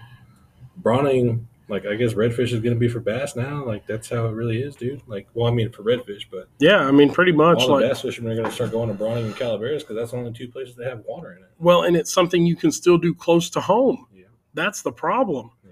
Braunig. 0.81 1.43
Like, 1.71 1.85
I 1.85 1.95
guess 1.95 2.13
redfish 2.13 2.51
is 2.51 2.59
going 2.59 2.73
to 2.73 2.79
be 2.79 2.89
for 2.89 2.99
bass 2.99 3.35
now. 3.37 3.63
Like, 3.65 3.87
that's 3.87 4.09
how 4.09 4.25
it 4.27 4.31
really 4.33 4.61
is, 4.61 4.75
dude. 4.75 5.01
Like, 5.07 5.27
well, 5.33 5.47
I 5.47 5.51
mean, 5.51 5.71
for 5.71 5.83
redfish, 5.83 6.23
but 6.29 6.49
Yeah, 6.59 6.79
I 6.79 6.91
mean, 6.91 7.11
pretty 7.13 7.31
much 7.31 7.59
all 7.59 7.67
the 7.67 7.73
like. 7.75 7.89
bass 7.89 8.01
fishermen 8.01 8.33
are 8.33 8.35
going 8.35 8.47
to 8.49 8.53
start 8.53 8.71
going 8.71 8.89
to 8.89 8.93
Braunig 9.01 9.23
and 9.25 9.35
Calaveras 9.35 9.81
because 9.83 9.95
that's 9.95 10.11
the 10.11 10.17
only 10.17 10.33
two 10.33 10.49
places 10.49 10.75
that 10.75 10.85
have 10.87 10.99
water 11.07 11.31
in 11.31 11.37
it. 11.43 11.49
Well, 11.59 11.83
and 11.83 11.95
it's 11.95 12.11
something 12.11 12.45
you 12.45 12.57
can 12.57 12.73
still 12.73 12.97
do 12.97 13.15
close 13.15 13.49
to 13.51 13.61
home. 13.61 14.05
Yeah. 14.13 14.25
That's 14.53 14.81
the 14.81 14.91
problem. 14.91 15.51
Yeah. 15.63 15.71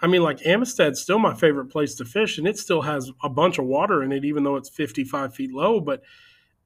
I 0.00 0.08
mean, 0.08 0.22
like 0.24 0.44
Amistad's 0.44 1.00
still 1.00 1.20
my 1.20 1.32
favorite 1.32 1.66
place 1.66 1.94
to 1.94 2.04
fish, 2.04 2.38
and 2.38 2.48
it 2.48 2.58
still 2.58 2.82
has 2.82 3.12
a 3.22 3.28
bunch 3.28 3.58
of 3.58 3.66
water 3.66 4.02
in 4.02 4.10
it, 4.10 4.24
even 4.24 4.42
though 4.42 4.56
it's 4.56 4.68
55 4.68 5.32
feet 5.32 5.52
low. 5.52 5.78
But 5.80 6.02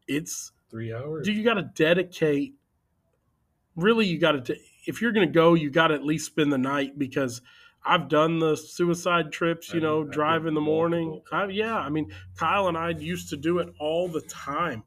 it's, 0.09 0.53
Three 0.71 0.95
hours. 0.95 1.27
dude, 1.27 1.37
you 1.37 1.45
got 1.45 1.55
to 1.55 1.71
dedicate. 1.75 2.55
Really, 3.77 4.07
you 4.07 4.19
got 4.19 4.47
to, 4.47 4.57
if 4.87 5.03
you're 5.03 5.13
going 5.13 5.29
to 5.29 5.33
go, 5.33 5.53
you 5.55 5.71
got 5.71 5.89
to 5.89 5.95
at 5.95 6.05
least 6.05 6.27
spend 6.27 6.51
the 6.53 6.59
night 6.59 6.99
because 6.99 7.41
I've 7.85 8.09
done 8.09 8.39
the 8.39 8.57
suicide 8.57 9.33
trips, 9.33 9.73
you 9.73 9.81
know, 9.81 10.03
I 10.03 10.13
drive 10.13 10.47
in 10.47 10.55
the 10.55 10.61
morning. 10.61 11.23
I, 11.33 11.47
yeah, 11.47 11.79
I 11.79 11.89
mean, 11.89 12.13
Kyle 12.37 12.69
and 12.69 12.77
I 12.77 12.91
used 12.91 13.31
to 13.31 13.37
do 13.37 13.59
it 13.59 13.69
all 13.79 14.09
the 14.09 14.21
time. 14.23 14.85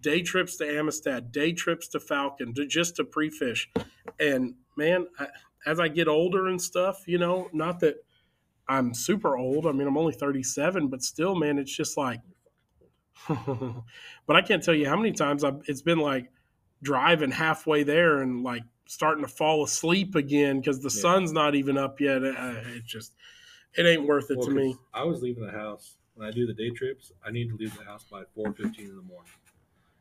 Day 0.00 0.22
trips 0.22 0.56
to 0.58 0.78
Amistad, 0.78 1.32
day 1.32 1.52
trips 1.52 1.88
to 1.88 2.00
Falcon, 2.00 2.54
to, 2.54 2.66
just 2.66 2.96
to 2.96 3.04
pre-fish. 3.04 3.68
And 4.20 4.54
man, 4.76 5.06
I, 5.18 5.26
as 5.66 5.80
I 5.80 5.88
get 5.88 6.06
older 6.06 6.46
and 6.46 6.62
stuff, 6.62 7.02
you 7.08 7.18
know, 7.18 7.48
not 7.52 7.80
that 7.80 7.96
I'm 8.68 8.94
super 8.94 9.36
old. 9.36 9.66
I 9.66 9.72
mean, 9.72 9.88
I'm 9.88 9.98
only 9.98 10.12
37, 10.12 10.88
but 10.88 11.02
still, 11.02 11.34
man, 11.34 11.58
it's 11.58 11.74
just 11.74 11.96
like. 11.96 12.20
but 13.28 14.36
I 14.36 14.42
can't 14.42 14.62
tell 14.62 14.74
you 14.74 14.88
how 14.88 14.96
many 14.96 15.12
times 15.12 15.42
I've, 15.42 15.62
it's 15.66 15.82
been 15.82 15.98
like 15.98 16.30
driving 16.82 17.30
halfway 17.30 17.82
there 17.82 18.20
and 18.20 18.44
like 18.44 18.62
starting 18.86 19.24
to 19.24 19.28
fall 19.30 19.64
asleep 19.64 20.14
again 20.14 20.60
because 20.60 20.80
the 20.80 20.94
Yeah. 20.94 21.02
sun's 21.02 21.32
not 21.32 21.54
even 21.54 21.76
up 21.76 22.00
yet. 22.00 22.22
It's 22.22 22.86
just, 22.86 23.12
it 23.76 23.84
ain't 23.86 24.06
worth 24.06 24.30
it 24.30 24.38
Well, 24.38 24.46
to 24.48 24.52
me. 24.54 24.76
I 24.94 25.04
was 25.04 25.22
leaving 25.22 25.44
the 25.44 25.52
house 25.52 25.96
when 26.14 26.26
I 26.26 26.30
do 26.30 26.46
the 26.46 26.54
day 26.54 26.70
trips. 26.70 27.12
I 27.24 27.30
need 27.30 27.48
to 27.50 27.56
leave 27.56 27.76
the 27.76 27.84
house 27.84 28.04
by 28.10 28.22
four 28.34 28.52
fifteen 28.52 28.86
in 28.88 28.96
the 28.96 29.02
morning. 29.02 29.30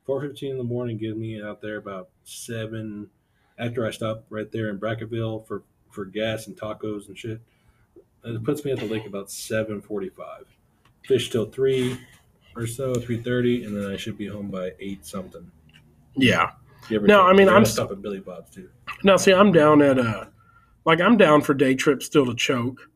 Four 0.06 0.21
fifteen 0.21 0.52
in 0.52 0.58
the 0.58 0.63
morning 0.63 0.98
gives 0.98 1.17
me 1.17 1.41
out 1.41 1.62
there 1.62 1.78
about 1.78 2.10
seven. 2.24 3.10
After 3.58 3.86
I 3.86 3.91
stop 3.91 4.26
right 4.30 4.52
there 4.52 4.69
in 4.69 4.80
Brackettville 4.80 5.48
for 5.48 5.63
for 5.89 6.06
gas 6.06 6.48
and 6.48 6.56
tacos 6.58 7.08
and 7.08 7.17
shit, 7.17 7.39
it 8.24 8.43
puts 8.43 8.63
me 8.65 8.71
at 8.71 8.80
the 8.80 8.86
lake 8.86 9.06
about 9.06 9.32
seven 9.32 9.82
forty 9.82 10.10
five. 10.10 10.45
Fish 11.06 11.30
till 11.30 11.45
three 11.45 11.98
or 12.56 12.67
so, 12.67 12.93
three 12.95 13.21
thirty, 13.21 13.63
and 13.63 13.76
then 13.76 13.89
I 13.91 13.95
should 13.98 14.17
be 14.17 14.28
home 14.28 14.50
by 14.50 14.74
eight 14.80 15.06
something. 15.06 15.50
Yeah. 16.15 16.52
No. 16.89 17.21
I 17.21 17.34
mean, 17.34 17.48
I'm 17.48 17.56
gonna 17.56 17.65
stop 17.65 17.91
at 17.91 18.02
Billy 18.02 18.19
Bob's 18.19 18.52
too. 18.52 18.69
Now, 19.04 19.17
see, 19.17 19.34
I'm 19.34 19.52
down 19.52 19.82
at 19.82 20.00
uh 20.00 20.26
like 20.86 21.02
I'm 21.02 21.17
down 21.17 21.41
for 21.41 21.54
day 21.54 21.76
trips 21.76 22.06
still 22.06 22.26
to 22.26 22.36
choke. 22.36 22.89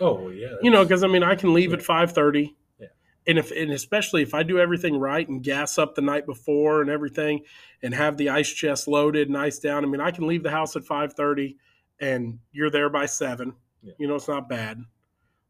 Oh 0.00 0.28
yeah, 0.30 0.54
You 0.62 0.70
know, 0.70 0.82
because 0.84 1.04
I 1.04 1.06
mean, 1.08 1.22
I 1.22 1.34
can 1.34 1.52
leave 1.52 1.72
at 1.72 1.82
five 1.82 2.12
thirty. 2.12 2.56
Yeah. 2.80 2.88
And 3.26 3.38
if 3.38 3.50
and 3.52 3.70
especially 3.70 4.22
if 4.22 4.34
I 4.34 4.42
do 4.42 4.58
everything 4.58 4.98
right 4.98 5.28
and 5.28 5.42
gas 5.42 5.78
up 5.78 5.94
the 5.94 6.02
night 6.02 6.26
before 6.26 6.80
and 6.80 6.90
everything, 6.90 7.42
and 7.82 7.94
have 7.94 8.16
the 8.16 8.30
ice 8.30 8.50
chest 8.50 8.88
loaded 8.88 9.28
and 9.28 9.38
ice 9.38 9.58
down, 9.58 9.84
I 9.84 9.88
mean, 9.88 10.00
I 10.00 10.10
can 10.10 10.26
leave 10.26 10.42
the 10.42 10.50
house 10.50 10.74
at 10.74 10.84
five 10.84 11.12
thirty, 11.12 11.56
and 12.00 12.38
you're 12.52 12.70
there 12.70 12.88
by 12.88 13.06
seven. 13.06 13.54
Yeah. 13.82 13.92
You 13.98 14.08
know, 14.08 14.16
it's 14.16 14.28
not 14.28 14.48
bad. 14.48 14.82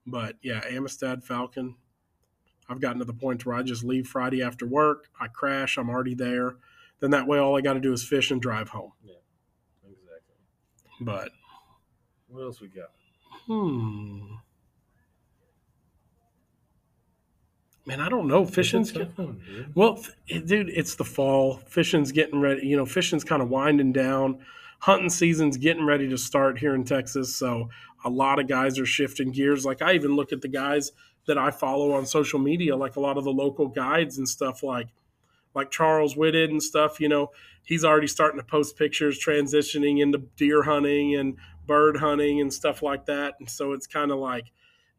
But 0.07 0.37
yeah, 0.43 0.61
Amistad 0.69 1.25
Falcon. 1.25 1.75
I've 2.69 2.81
gotten 2.81 2.99
to 2.99 3.05
the 3.05 3.13
point 3.13 3.45
where 3.45 3.57
I 3.57 3.63
just 3.63 3.85
leave 3.85 4.07
Friday 4.07 4.43
after 4.43 4.67
work. 4.67 5.09
I 5.21 5.29
crash. 5.29 5.77
I'm 5.77 5.89
already 5.91 6.15
there. 6.15 6.57
Then 7.05 7.11
that 7.11 7.27
way, 7.27 7.37
all 7.39 7.55
I 7.55 7.61
got 7.61 7.75
to 7.75 7.81
do 7.81 7.93
is 7.93 8.03
fish 8.03 8.31
and 8.31 8.41
drive 8.41 8.71
home. 8.71 8.93
Yeah, 9.05 9.13
exactly. 9.87 10.37
But 11.03 11.29
What 12.29 12.45
else 12.45 12.63
we 12.63 12.69
got? 12.69 12.93
hmm, 13.47 14.37
man, 17.85 18.01
I 18.01 18.09
don't 18.09 18.27
know. 18.27 18.47
Fishing's 18.47 18.89
It's 18.89 18.99
a 18.99 19.05
dude. 19.05 19.77
Well, 19.77 20.03
dude, 20.27 20.71
it's 20.71 20.95
the 20.95 21.05
fall. 21.05 21.59
Fishing's 21.69 22.11
getting 22.11 22.41
ready. 22.41 22.67
You 22.67 22.79
know, 22.79 22.87
fishing's 22.87 23.23
kind 23.23 23.43
of 23.43 23.51
winding 23.51 23.93
down. 23.93 24.39
Hunting 24.79 25.11
season's 25.11 25.59
getting 25.59 25.85
ready 25.85 26.09
to 26.09 26.17
start 26.17 26.59
here 26.59 26.75
in 26.75 26.85
Texas. 26.85 27.37
So 27.37 27.69
a 28.03 28.09
lot 28.09 28.39
of 28.39 28.49
guys 28.49 28.79
are 28.79 28.87
shifting 28.87 29.31
gears. 29.31 29.67
Like 29.67 29.83
I 29.83 29.93
even 29.93 30.17
look 30.17 30.33
at 30.33 30.41
the 30.41 30.49
guys 30.49 30.91
that 31.27 31.37
I 31.37 31.51
follow 31.51 31.93
on 31.93 32.07
social 32.07 32.39
media, 32.39 32.75
like 32.77 32.97
a 32.97 33.01
lot 33.01 33.19
of 33.19 33.25
the 33.25 33.31
local 33.31 33.69
guides 33.69 34.17
and 34.17 34.27
stuff 34.27 34.63
like 34.63 34.89
like 35.55 35.71
Charles 35.71 36.17
Whitted 36.17 36.51
and 36.51 36.63
stuff, 36.63 37.01
you 37.01 37.09
know, 37.09 37.31
he's 37.63 37.85
already 37.85 38.07
starting 38.07 38.41
to 38.41 38.47
post 38.47 38.77
pictures 38.77 39.23
transitioning 39.25 40.01
into 40.01 40.19
deer 40.37 40.63
hunting 40.63 41.15
and 41.15 41.37
bird 41.67 41.97
hunting 41.97 42.41
and 42.41 42.53
stuff 42.53 42.83
like 42.83 43.07
that. 43.07 43.35
And 43.39 43.49
so 43.49 43.73
it's 43.73 43.87
kind 43.87 44.11
of 44.11 44.19
like, 44.19 44.53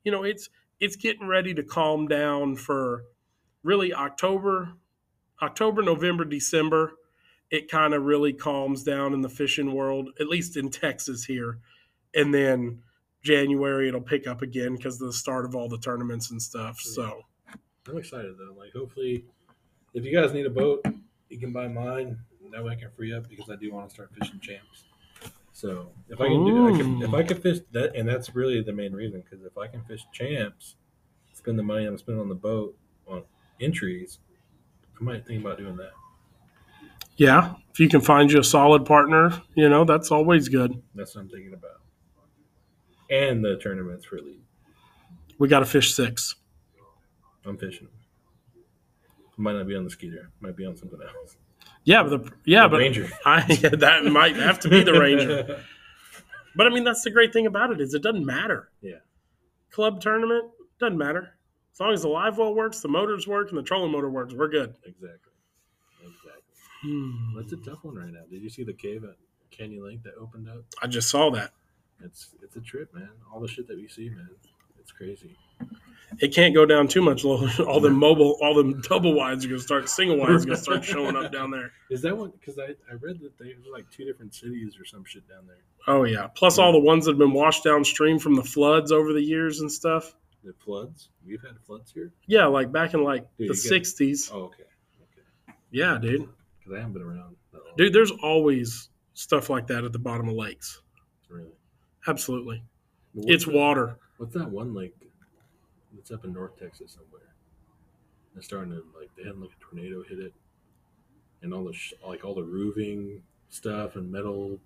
you 0.04 0.12
know, 0.12 0.24
it's 0.24 0.50
it's 0.80 0.96
getting 0.96 1.28
ready 1.28 1.54
to 1.54 1.64
calm 1.64 2.08
down 2.08 2.56
for 2.56 3.04
really 3.64 3.94
October, 3.94 4.74
October, 5.42 5.82
November, 5.82 6.26
December, 6.26 6.94
it 7.52 7.70
kind 7.70 7.94
of 7.94 8.04
really 8.04 8.34
calms 8.34 8.84
down 8.84 9.14
in 9.14 9.22
the 9.22 9.30
fishing 9.30 9.74
world, 9.74 10.10
at 10.20 10.28
least 10.28 10.58
in 10.58 10.70
Texas 10.70 11.26
here. 11.26 11.60
And 12.14 12.34
then 12.34 12.82
January 13.24 13.88
it'll 13.88 14.02
pick 14.02 14.28
up 14.28 14.42
again 14.42 14.76
because 14.76 15.02
of 15.02 15.08
the 15.08 15.14
start 15.14 15.46
of 15.46 15.56
all 15.56 15.70
the 15.70 15.78
tournaments 15.78 16.32
and 16.32 16.42
stuff. 16.42 16.80
So 16.80 17.22
I'm 17.88 17.98
excited 17.98 18.36
though. 18.38 18.56
Like, 18.58 18.74
hopefully, 18.74 19.26
if 19.96 20.06
you 20.06 20.14
guys 20.16 20.34
need 20.34 20.46
a 20.46 20.50
boat, 20.52 20.86
you 21.30 21.40
can 21.40 21.52
buy 21.52 21.68
mine. 21.68 22.20
That 22.52 22.64
way, 22.64 22.74
I 22.74 22.76
can 22.76 22.92
free 22.92 23.14
up 23.14 23.28
because 23.28 23.50
I 23.50 23.56
do 23.56 23.74
want 23.74 23.90
to 23.90 23.94
start 23.94 24.12
fishing 24.18 24.40
champs. 24.40 24.84
So 25.52 25.90
if 26.10 26.22
I 26.22 26.28
can 26.28 26.46
do, 26.46 26.74
I 26.74 26.78
can, 26.78 27.02
if 27.02 27.14
I 27.14 27.24
can 27.24 27.42
fish 27.42 27.60
that, 27.72 27.96
and 27.96 28.08
that's 28.08 28.36
really 28.36 28.62
the 28.62 28.74
main 28.74 28.94
reason. 28.94 29.22
Because 29.22 29.44
if 29.46 29.58
I 29.58 29.68
can 29.68 29.82
fish 29.86 30.06
champs, 30.14 30.76
spend 31.34 31.58
the 31.58 31.64
money 31.64 31.86
I'm 31.86 31.98
spending 31.98 32.22
on 32.22 32.30
the 32.30 32.36
boat 32.36 32.78
on 33.08 33.24
entries, 33.60 34.20
I 35.00 35.04
might 35.04 35.26
think 35.26 35.42
about 35.42 35.58
doing 35.58 35.78
that. 35.78 35.92
yeah, 37.18 37.54
if 37.72 37.80
you 37.80 37.88
can 37.90 38.02
find 38.02 38.32
you 38.32 38.40
a 38.40 38.44
solid 38.44 38.86
partner, 38.86 39.42
you 39.56 39.70
know, 39.70 39.86
that's 39.86 40.12
always 40.12 40.50
good. 40.50 40.82
That's 40.94 41.16
what 41.16 41.22
I'm 41.22 41.30
thinking 41.30 41.54
about. 41.54 41.82
And 43.10 43.44
the 43.44 43.58
tournaments 43.58 44.12
really. 44.12 44.40
We 45.38 45.48
got 45.48 45.60
to 45.60 45.66
fish 45.66 45.94
six. 45.94 46.36
I'm 47.46 47.58
fishing. 47.58 47.88
Might 49.38 49.54
not 49.54 49.68
be 49.68 49.76
on 49.76 49.84
the 49.84 49.90
skeeter. 49.90 50.30
Might 50.40 50.56
be 50.56 50.66
on 50.66 50.76
something 50.78 51.00
else. 51.02 51.38
Yeah, 51.84 52.04
but 52.04 52.24
the, 52.24 52.32
yeah, 52.46 52.64
The 52.64 52.70
but 52.70 52.80
Ranger. 52.80 53.10
I, 53.26 53.46
yeah, 53.62 53.70
that 53.70 54.06
might 54.06 54.36
have 54.36 54.60
to 54.62 54.70
be 54.70 54.84
the 54.84 55.00
Ranger. 55.00 55.62
But 56.58 56.68
I 56.68 56.70
mean, 56.70 56.86
that's 56.86 57.02
the 57.02 57.10
great 57.12 57.34
thing 57.34 57.48
about 57.48 57.72
it 57.72 57.82
is 57.82 57.94
it 57.94 58.02
doesn't 58.02 58.26
matter. 58.26 58.70
Yeah. 58.82 59.00
Club 59.72 60.00
tournament 60.00 60.52
doesn't 60.80 60.98
matter 60.98 61.36
as 61.74 61.80
long 61.82 61.92
as 61.92 62.04
the 62.04 62.08
live 62.08 62.38
well 62.38 62.56
works, 62.56 62.80
the 62.80 62.88
motors 62.88 63.28
work, 63.28 63.50
and 63.50 63.58
the 63.58 63.62
trolling 63.64 63.92
motor 63.92 64.10
works. 64.10 64.34
We're 64.34 64.48
good. 64.48 64.74
exactly. 64.86 65.34
Exactly. 66.02 66.32
Hmm. 66.82 67.36
That's 67.36 67.52
a 67.52 67.58
tough 67.58 67.84
one 67.84 67.96
right 67.96 68.10
now. 68.10 68.22
Did 68.32 68.42
you 68.42 68.50
see 68.50 68.64
the 68.64 68.72
cave 68.74 69.04
at 69.04 69.16
Canyon 69.52 69.84
Lake 69.86 70.02
that 70.04 70.14
opened 70.18 70.48
up? 70.48 70.64
I 70.82 70.88
just 70.88 71.10
saw 71.10 71.30
that. 71.32 71.52
It's 72.02 72.30
it's 72.42 72.56
a 72.56 72.62
trip, 72.62 72.94
man. 72.94 73.10
All 73.34 73.42
the 73.42 73.48
shit 73.50 73.68
that 73.68 73.76
we 73.76 73.90
see, 73.90 74.10
man. 74.10 74.30
It's 74.80 74.94
crazy. 74.94 75.36
It 76.20 76.34
can't 76.34 76.54
go 76.56 76.66
down 76.66 76.88
too 76.88 77.02
much 77.02 77.26
low. 77.26 77.46
All 77.68 77.82
the 77.82 77.90
mobile, 77.90 78.38
all 78.42 78.54
the 78.54 78.82
double 78.88 79.14
wides 79.14 79.44
are 79.44 79.50
gonna 79.50 79.60
start, 79.60 79.90
single 79.90 80.18
wides 80.18 80.44
are 80.44 80.48
gonna 80.48 80.58
start 80.58 80.84
showing 80.94 81.16
up 81.18 81.32
down 81.34 81.52
there. 81.52 81.72
Is 81.90 82.02
that 82.04 82.16
one? 82.16 82.32
Because 82.40 82.58
I, 82.58 82.70
I 82.90 82.96
read 83.02 83.20
that 83.20 83.38
they 83.38 83.48
were 83.48 83.76
like 83.76 83.90
two 83.92 84.06
different 84.06 84.34
cities 84.34 84.78
or 84.80 84.86
some 84.86 85.04
shit 85.04 85.28
down 85.28 85.46
there. 85.46 85.58
Oh 85.88 86.06
yeah. 86.06 86.28
Plus 86.34 86.58
all 86.58 86.72
the 86.72 86.80
ones 86.80 87.04
that 87.06 87.12
have 87.12 87.20
been 87.20 87.34
washed 87.34 87.66
downstream 87.66 88.18
from 88.18 88.36
the 88.36 88.44
floods 88.44 88.94
over 88.94 89.12
the 89.12 89.22
years 89.22 89.60
and 89.60 89.70
stuff. 89.70 90.16
The 90.46 90.54
floods. 90.64 91.10
We've 91.26 91.42
had 91.42 91.60
floods 91.66 91.92
here. 91.92 92.14
Yeah, 92.28 92.46
like 92.46 92.72
back 92.72 92.94
in 92.94 93.04
like 93.04 93.24
Dude, 93.38 93.50
the 93.50 93.56
you 93.62 93.70
get- 93.70 93.84
'60s. 93.84 94.30
Oh, 94.34 94.44
okay. 94.44 94.64
Okay. 94.64 95.58
Yeah, 95.72 95.98
dude. 96.02 96.30
Because 96.60 96.74
I 96.74 96.78
haven't 96.78 96.94
been 96.94 97.02
around. 97.02 97.36
That. 97.52 97.60
Dude, 97.78 97.92
there's 97.92 98.12
always 98.24 98.88
stuff 99.16 99.50
like 99.50 99.68
that 99.68 99.84
at 99.84 99.92
the 99.92 100.00
bottom 100.00 100.30
of 100.30 100.36
lakes. 100.36 100.82
really. 101.30 101.50
Absolutely. 102.08 102.64
It's 103.16 103.44
that- 103.46 103.54
water. 103.54 103.98
What's 104.18 104.34
that 104.36 104.50
one 104.50 104.74
lake? 104.74 104.94
It's 105.98 106.12
up 106.12 106.24
in 106.26 106.34
North 106.34 106.60
Texas 106.60 106.92
somewhere. 106.94 107.22
It's 108.36 108.46
starting 108.46 108.72
to 108.72 108.84
like 109.00 109.10
they 109.18 109.24
had 109.24 109.38
like 109.38 109.52
a 109.52 109.64
tornado 109.64 110.04
hit 110.04 110.20
it, 110.20 110.34
and 111.42 111.54
all 111.54 111.64
the 111.64 111.74
sh- 111.74 111.94
like 112.06 112.26
all 112.26 112.36
the 112.36 112.44
roofing 112.44 113.22
stuff 113.50 113.96
and 113.96 114.12
metal 114.12 114.60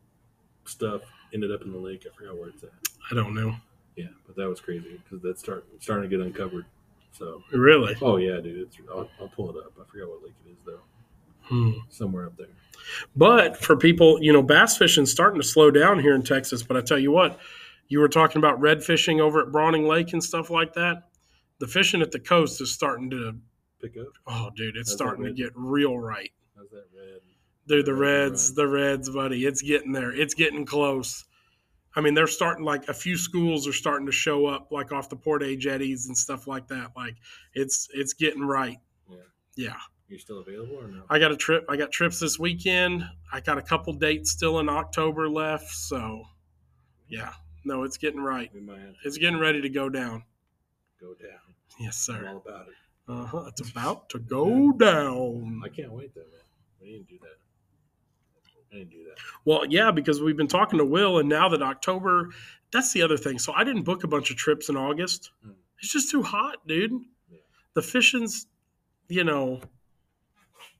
stuff 0.66 1.02
ended 1.34 1.52
up 1.52 1.62
in 1.62 1.72
the 1.72 1.78
lake. 1.78 2.06
I 2.12 2.16
forgot 2.18 2.38
where 2.38 2.50
it's 2.50 2.64
at. 2.64 2.70
I 3.12 3.16
don't 3.16 3.36
know. 3.36 3.56
Yeah, 3.96 4.08
but 4.26 4.36
that 4.38 4.48
was 4.48 4.60
crazy 4.62 5.00
because 5.04 5.22
that's 5.22 5.40
start 5.40 5.66
starting 5.80 6.10
to 6.10 6.18
get 6.18 6.26
uncovered. 6.26 6.66
So, 7.12 7.44
Really? 7.52 7.96
oh 8.02 8.18
yeah, 8.18 8.40
dude, 8.40 8.58
it's 8.68 8.78
I'll, 8.90 9.10
I'll 9.20 9.28
pull 9.28 9.50
it 9.50 9.58
up. 9.58 9.74
I 9.80 9.84
forgot 9.92 10.10
what 10.10 10.24
lake 10.24 10.34
it 10.46 10.52
is 10.52 10.58
though. 10.66 10.80
Hmm. 11.44 11.72
Somewhere 11.90 12.28
up 12.28 12.38
there. 12.38 12.48
But 13.16 13.58
for 13.58 13.76
people, 13.76 14.22
you 14.22 14.32
know, 14.32 14.42
bass 14.44 14.78
fishing's 14.78 15.12
starting 15.12 15.42
to 15.42 15.48
slow 15.48 15.70
down 15.72 16.00
here 16.00 16.16
in 16.16 16.22
Texas. 16.24 16.64
But 16.64 16.78
I 16.78 16.82
tell 16.82 17.00
you 17.00 17.12
what, 17.12 17.40
you 17.88 18.00
were 18.00 18.08
talking 18.08 18.38
about 18.40 18.60
red 18.62 18.84
fishing 18.84 19.20
over 19.20 19.42
at 19.42 19.48
Braunig 19.48 19.88
Lake 19.88 20.14
and 20.14 20.24
stuff 20.24 20.50
like 20.50 20.74
that. 20.76 21.04
The 21.60 21.68
fishing 21.68 22.02
at 22.02 22.12
the 22.12 22.20
coast 22.20 22.62
is 22.62 22.72
starting 22.72 23.10
to, 23.12 23.36
Pick 23.82 23.98
up. 23.98 24.08
oh, 24.28 24.50
dude, 24.56 24.76
it's 24.78 24.90
How's 24.92 24.98
starting 24.98 25.26
to 25.26 25.34
get 25.34 25.52
real 25.56 25.98
right. 25.98 26.32
How's 26.56 26.70
that 26.72 26.86
red? 26.96 27.22
Dude, 27.68 27.86
the 27.86 27.94
Red 27.94 28.32
Reds, 28.32 28.54
the 28.54 28.68
Reds, 28.68 29.10
buddy, 29.10 29.46
it's 29.46 29.62
getting 29.62 29.92
there. 29.92 30.12
It's 30.12 30.34
getting 30.34 30.66
close. 30.66 31.26
I 31.96 32.02
mean, 32.02 32.14
they're 32.14 32.28
starting 32.28 32.66
like 32.66 32.88
a 32.88 32.94
few 32.94 33.16
schools 33.18 33.68
are 33.68 33.74
starting 33.74 34.06
to 34.08 34.12
show 34.12 34.46
up, 34.48 34.72
like 34.72 34.92
off 34.92 35.10
the 35.10 35.16
Port 35.16 35.44
A 35.44 35.56
jetties 35.56 36.08
and 36.08 36.18
stuff 36.18 36.48
like 36.48 36.68
that. 36.70 36.92
Like 36.96 37.16
it's 37.54 37.88
it's 37.94 38.14
getting 38.14 38.42
right. 38.44 38.78
Yeah. 39.10 39.18
Yeah. 39.56 39.78
You 40.08 40.18
still 40.18 40.40
available 40.40 40.78
or 40.78 40.88
no? 40.88 41.04
I 41.10 41.20
got 41.20 41.32
a 41.32 41.38
trip. 41.38 41.66
I 41.70 41.78
got 41.78 41.92
trips 41.92 42.20
this 42.20 42.40
weekend. 42.40 43.04
I 43.32 43.42
got 43.42 43.60
a 43.60 43.62
couple 43.62 43.94
dates 43.94 44.32
still 44.32 44.60
in 44.60 44.68
October 44.70 45.30
left. 45.30 45.70
So, 45.70 46.24
yeah, 47.08 47.34
no, 47.66 47.84
it's 47.84 47.98
getting 47.98 48.22
right. 48.22 48.50
we 48.52 48.62
might 48.62 48.80
have 48.80 48.94
to 48.94 49.00
It's 49.04 49.18
getting 49.20 49.40
ready 49.40 49.62
to 49.62 49.70
go 49.70 49.90
down. 49.90 50.24
go 51.00 51.14
down. 51.14 51.49
Yes, 51.80 52.08
I'm 52.10 52.16
sir. 52.16 52.28
all 52.30 52.44
about 52.46 52.68
it. 52.68 52.74
Uh 53.08 53.26
huh. 53.26 53.44
It's 53.48 53.70
about 53.70 54.10
to 54.10 54.20
go 54.20 54.72
down. 54.72 55.62
I 55.64 55.70
can't 55.70 55.92
wait 55.92 56.14
though, 56.14 56.22
man. 56.22 56.42
We 56.82 56.92
didn't 56.92 57.08
do 57.08 57.18
that. 57.22 57.38
I 58.72 58.78
didn't 58.78 58.92
do 58.92 59.04
that. 59.06 59.18
Well, 59.46 59.66
yeah, 59.68 59.92
because 59.92 60.22
we've 60.22 60.38
been 60.38 60.48
talking 60.48 60.78
to 60.80 60.86
Will, 60.86 61.18
and 61.20 61.28
now 61.28 61.50
that 61.50 61.62
October, 61.62 62.30
that's 62.72 62.94
the 62.94 63.02
other 63.02 63.18
thing. 63.18 63.40
So 63.40 63.52
I 63.54 63.64
didn't 63.64 63.84
book 63.84 64.04
a 64.04 64.08
bunch 64.08 64.30
of 64.30 64.38
trips 64.38 64.70
in 64.70 64.78
August. 64.78 65.32
Mm. 65.46 65.54
It's 65.82 65.92
just 65.92 66.12
too 66.12 66.22
hot, 66.22 66.58
dude. 66.68 66.92
Yeah. 67.32 67.38
The 67.74 67.82
fishing's, 67.82 68.48
you 69.08 69.24
know, 69.24 69.62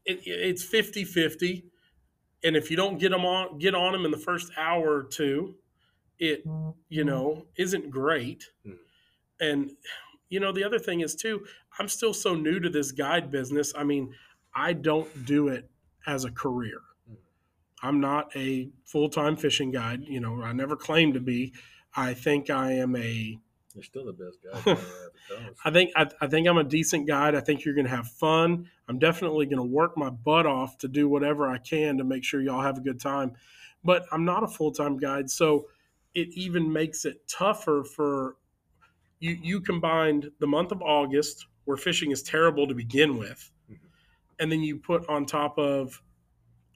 it, 0.06 0.20
it's 0.26 0.64
50 0.64 1.04
50. 1.04 1.66
And 2.44 2.56
if 2.56 2.70
you 2.72 2.78
don't 2.78 3.00
get 3.00 3.10
them 3.10 3.26
on, 3.26 3.58
get 3.58 3.76
on 3.76 3.92
them 3.92 4.06
in 4.06 4.12
the 4.12 4.18
first 4.18 4.52
hour 4.58 4.98
or 4.98 5.04
two, 5.04 5.56
it, 6.20 6.44
you 6.90 7.04
know, 7.04 7.46
isn't 7.58 7.90
great. 7.90 8.46
Mm. 8.66 8.78
and 9.42 9.72
you 10.30 10.40
know 10.40 10.52
the 10.52 10.64
other 10.64 10.80
thing 10.80 11.02
is 11.02 11.16
too 11.16 11.46
i'm 11.80 11.88
still 11.88 12.14
so 12.14 12.34
new 12.36 12.60
to 12.60 12.70
this 12.70 12.92
guide 12.92 13.30
business 13.32 13.74
i 13.76 13.84
mean 13.84 14.14
i 14.54 14.74
don't 14.74 15.26
do 15.26 15.48
it 15.48 15.70
as 16.08 16.26
a 16.26 16.32
career 16.32 16.82
i'm 17.82 18.00
not 18.00 18.36
a 18.36 18.70
full-time 18.86 19.36
fishing 19.36 19.72
guide 19.72 20.04
you 20.04 20.20
know 20.20 20.42
i 20.42 20.54
never 20.54 20.76
claim 20.76 21.14
to 21.14 21.20
be 21.20 21.54
i 21.96 22.14
think 22.14 22.50
i 22.50 22.72
am 22.72 22.96
a 22.96 23.38
You're 23.76 23.84
still 23.84 24.06
the 24.06 24.14
best 24.14 24.40
guy. 24.44 24.58
I've 24.72 24.78
ever 24.78 25.42
known. 25.44 25.56
I 25.64 25.72
think 25.72 25.92
I, 25.96 26.08
I 26.22 26.28
think 26.28 26.48
I'm 26.48 26.58
a 26.58 26.64
decent 26.64 27.08
guide. 27.08 27.36
I 27.36 27.40
think 27.40 27.64
you're 27.64 27.76
going 27.76 27.86
to 27.86 27.96
have 27.96 28.08
fun. 28.08 28.68
I'm 28.88 28.98
definitely 28.98 29.46
going 29.46 29.58
to 29.58 29.64
work 29.64 29.96
my 29.96 30.10
butt 30.10 30.46
off 30.48 30.78
to 30.80 30.88
do 30.88 31.08
whatever 31.08 31.48
I 31.48 31.60
can 31.60 31.98
to 32.00 32.04
make 32.04 32.24
sure 32.24 32.42
y'all 32.42 32.62
have 32.62 32.78
a 32.78 32.82
good 32.82 33.00
time. 33.00 33.34
But 33.84 34.06
I'm 34.12 34.26
not 34.26 34.44
a 34.44 34.48
full 34.48 34.72
time 34.72 34.98
guide, 34.98 35.30
so 35.30 35.68
it 36.16 36.30
even 36.34 36.74
makes 36.74 37.06
it 37.06 37.28
tougher 37.28 37.84
for 37.84 38.36
you. 39.20 39.38
You 39.42 39.62
combined 39.62 40.32
the 40.40 40.48
month 40.48 40.72
of 40.72 40.82
August, 40.82 41.48
where 41.66 41.78
fishing 41.78 42.12
is 42.12 42.24
terrible 42.24 42.68
to 42.68 42.74
begin 42.76 43.18
with, 43.18 43.52
Mhm. 43.70 43.78
and 44.40 44.52
then 44.52 44.62
you 44.64 44.78
put 44.78 45.08
on 45.10 45.26
top 45.26 45.58
of 45.58 46.02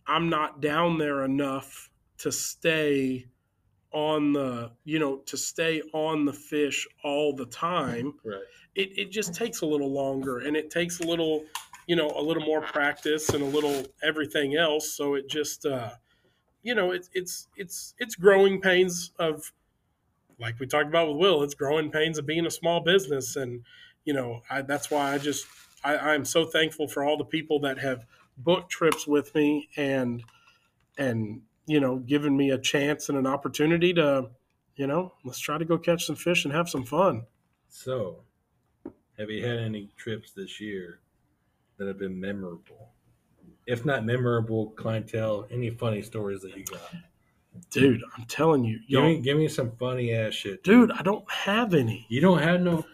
I'm 0.07 0.29
not 0.29 0.61
down 0.61 0.97
there 0.97 1.23
enough 1.23 1.89
to 2.19 2.31
stay 2.31 3.27
on 3.91 4.33
the 4.33 4.71
you 4.85 4.99
know 4.99 5.17
to 5.19 5.37
stay 5.37 5.81
on 5.93 6.25
the 6.25 6.33
fish 6.33 6.87
all 7.03 7.35
the 7.35 7.45
time 7.45 8.13
Right. 8.23 8.41
it, 8.75 8.97
it 8.97 9.11
just 9.11 9.35
takes 9.35 9.61
a 9.61 9.65
little 9.67 9.91
longer 9.91 10.39
and 10.39 10.57
it 10.57 10.71
takes 10.71 10.99
a 10.99 11.03
little 11.03 11.45
you 11.87 11.95
know 11.95 12.09
a 12.15 12.21
little 12.21 12.43
more 12.43 12.61
practice 12.61 13.29
and 13.29 13.43
a 13.43 13.47
little 13.47 13.85
everything 14.03 14.55
else 14.55 14.91
so 14.93 15.13
it 15.13 15.29
just 15.29 15.65
uh 15.67 15.91
you 16.63 16.73
know 16.75 16.91
it's 16.91 17.09
it's 17.13 17.47
it's 17.55 17.93
it's 17.99 18.15
growing 18.15 18.61
pains 18.61 19.11
of 19.19 19.53
like 20.43 20.59
we 20.59 20.67
talked 20.67 20.89
about 20.89 21.09
with 21.09 21.17
will 21.17 21.43
it's 21.43 21.55
growing 21.55 21.91
pains 21.91 22.19
of 22.19 22.27
being 22.27 22.45
a 22.47 22.51
small 22.51 22.81
business 22.81 23.37
and 23.37 23.65
you 24.05 24.13
know 24.13 24.41
I, 24.51 24.63
that's 24.63 24.91
why 24.91 25.13
i 25.13 25.19
just 25.19 25.47
I, 25.83 25.97
i'm 25.97 26.25
so 26.25 26.45
thankful 26.45 26.87
for 26.89 27.03
all 27.03 27.17
the 27.17 27.25
people 27.25 27.61
that 27.61 27.79
have 27.79 28.05
booked 28.37 28.71
trips 28.71 29.07
with 29.07 29.35
me 29.35 29.69
and 29.77 30.23
and 30.97 31.43
you 31.67 31.79
know 31.79 31.99
given 31.99 32.37
me 32.37 32.51
a 32.51 32.59
chance 32.59 33.09
and 33.09 33.17
an 33.17 33.27
opportunity 33.27 33.93
to 33.95 34.31
you 34.75 34.87
know 34.87 35.13
let's 35.25 35.39
try 35.39 35.57
to 35.57 35.65
go 35.65 35.77
catch 35.79 36.05
some 36.05 36.17
fish 36.17 36.45
and 36.45 36.53
have 36.53 36.69
some 36.69 36.85
fun 36.85 37.27
So, 37.67 38.23
have 39.17 39.29
you 39.31 39.45
had 39.45 39.59
any 39.59 39.87
trips 39.97 40.33
this 40.33 40.61
year 40.61 41.01
that 41.77 41.87
have 41.87 41.99
been 41.99 42.19
memorable? 42.19 42.93
If 43.67 43.85
not 43.85 44.05
memorable, 44.05 44.71
clientele, 44.71 45.47
any 45.51 45.71
funny 45.71 46.01
stories 46.03 46.41
that 46.43 46.57
you 46.57 46.65
got? 46.65 46.95
Dude 47.71 48.01
i'm 48.17 48.25
telling 48.25 48.63
you 48.63 48.79
Give 48.89 49.03
me, 49.03 49.19
give 49.21 49.37
me 49.37 49.47
some 49.47 49.71
funny 49.77 50.13
ass 50.13 50.33
shit, 50.33 50.63
dude. 50.63 50.91
I 50.91 51.01
don't 51.01 51.29
have 51.31 51.73
any. 51.73 52.05
You 52.09 52.21
don't 52.21 52.39
have 52.39 52.61
no 52.61 52.85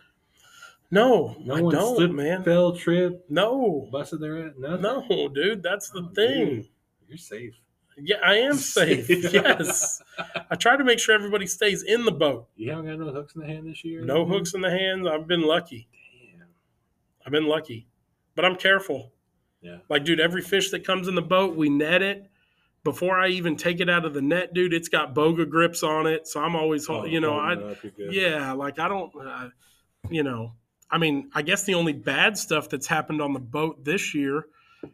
no, 0.91 1.35
no 1.43 1.55
i 1.55 1.61
one 1.61 1.73
don't 1.73 1.95
slipped, 1.97 2.13
man. 2.13 2.43
fell, 2.43 2.75
trip, 2.75 3.25
no. 3.29 3.87
busted 3.91 4.19
their 4.21 4.47
ass. 4.47 4.53
Nothing. 4.57 4.81
no 4.81 5.27
dude 5.29 5.61
that's 5.63 5.89
the 5.89 5.99
Oh, 6.01 6.13
thing. 6.15 6.45
dude, 6.55 6.67
You're 7.07 7.17
safe. 7.17 7.55
yeah 7.97 8.17
i 8.23 8.35
am 8.35 8.55
safe 8.55 9.09
yes. 9.33 10.01
I 10.49 10.55
try 10.55 10.75
to 10.77 10.83
make 10.83 10.99
sure 10.99 11.13
everybody 11.15 11.45
stays 11.47 11.83
in 11.83 12.05
the 12.05 12.11
boat. 12.11 12.47
You 12.55 12.71
haven't 12.71 12.87
got 12.87 12.99
no 13.05 13.11
hooks 13.13 13.35
in 13.35 13.41
the 13.41 13.47
hand 13.47 13.67
this 13.67 13.83
year. 13.85 14.01
no 14.03 14.25
hooks 14.25 14.53
in 14.53 14.61
the 14.61 14.69
hands. 14.71 15.07
I've 15.07 15.27
been 15.27 15.41
lucky. 15.43 15.87
Damn. 16.37 16.47
i've 17.25 17.31
been 17.31 17.47
lucky. 17.47 17.87
But 18.35 18.45
i'm 18.45 18.55
careful. 18.55 19.11
Yeah. 19.61 19.77
like 19.89 20.05
dude 20.05 20.19
every 20.21 20.41
fish 20.41 20.71
that 20.71 20.85
comes 20.85 21.07
in 21.09 21.15
the 21.15 21.21
boat 21.21 21.55
we 21.57 21.69
net 21.69 22.01
it 22.01 22.29
before 22.83 23.19
i 23.19 23.27
even 23.27 23.55
take 23.55 23.79
it 23.79 23.89
out 23.89 24.05
of 24.05 24.13
the 24.13 24.21
net 24.21 24.53
dude 24.53 24.73
it's 24.73 24.89
got 24.89 25.13
boga 25.13 25.47
grips 25.49 25.83
on 25.83 26.07
it 26.07 26.27
so 26.27 26.41
i'm 26.41 26.55
always 26.55 26.89
Oh, 26.89 27.05
you 27.05 27.19
know 27.19 27.37
i 27.37 27.49
holding 27.55 27.67
it 27.67 27.71
up, 27.71 27.83
you're 27.83 27.91
good. 27.91 28.13
Yeah, 28.13 28.51
like 28.53 28.79
I 28.79 28.87
don't, 28.87 29.11
uh, 29.15 29.49
you 30.09 30.23
know, 30.23 30.53
I 30.89 30.97
mean, 30.97 31.29
I 31.35 31.41
guess 31.43 31.63
the 31.63 31.75
only 31.75 31.93
bad 31.93 32.37
stuff 32.37 32.69
that's 32.69 32.87
happened 32.87 33.21
on 33.21 33.33
the 33.33 33.39
boat 33.39 33.83
this 33.85 34.15
year 34.15 34.45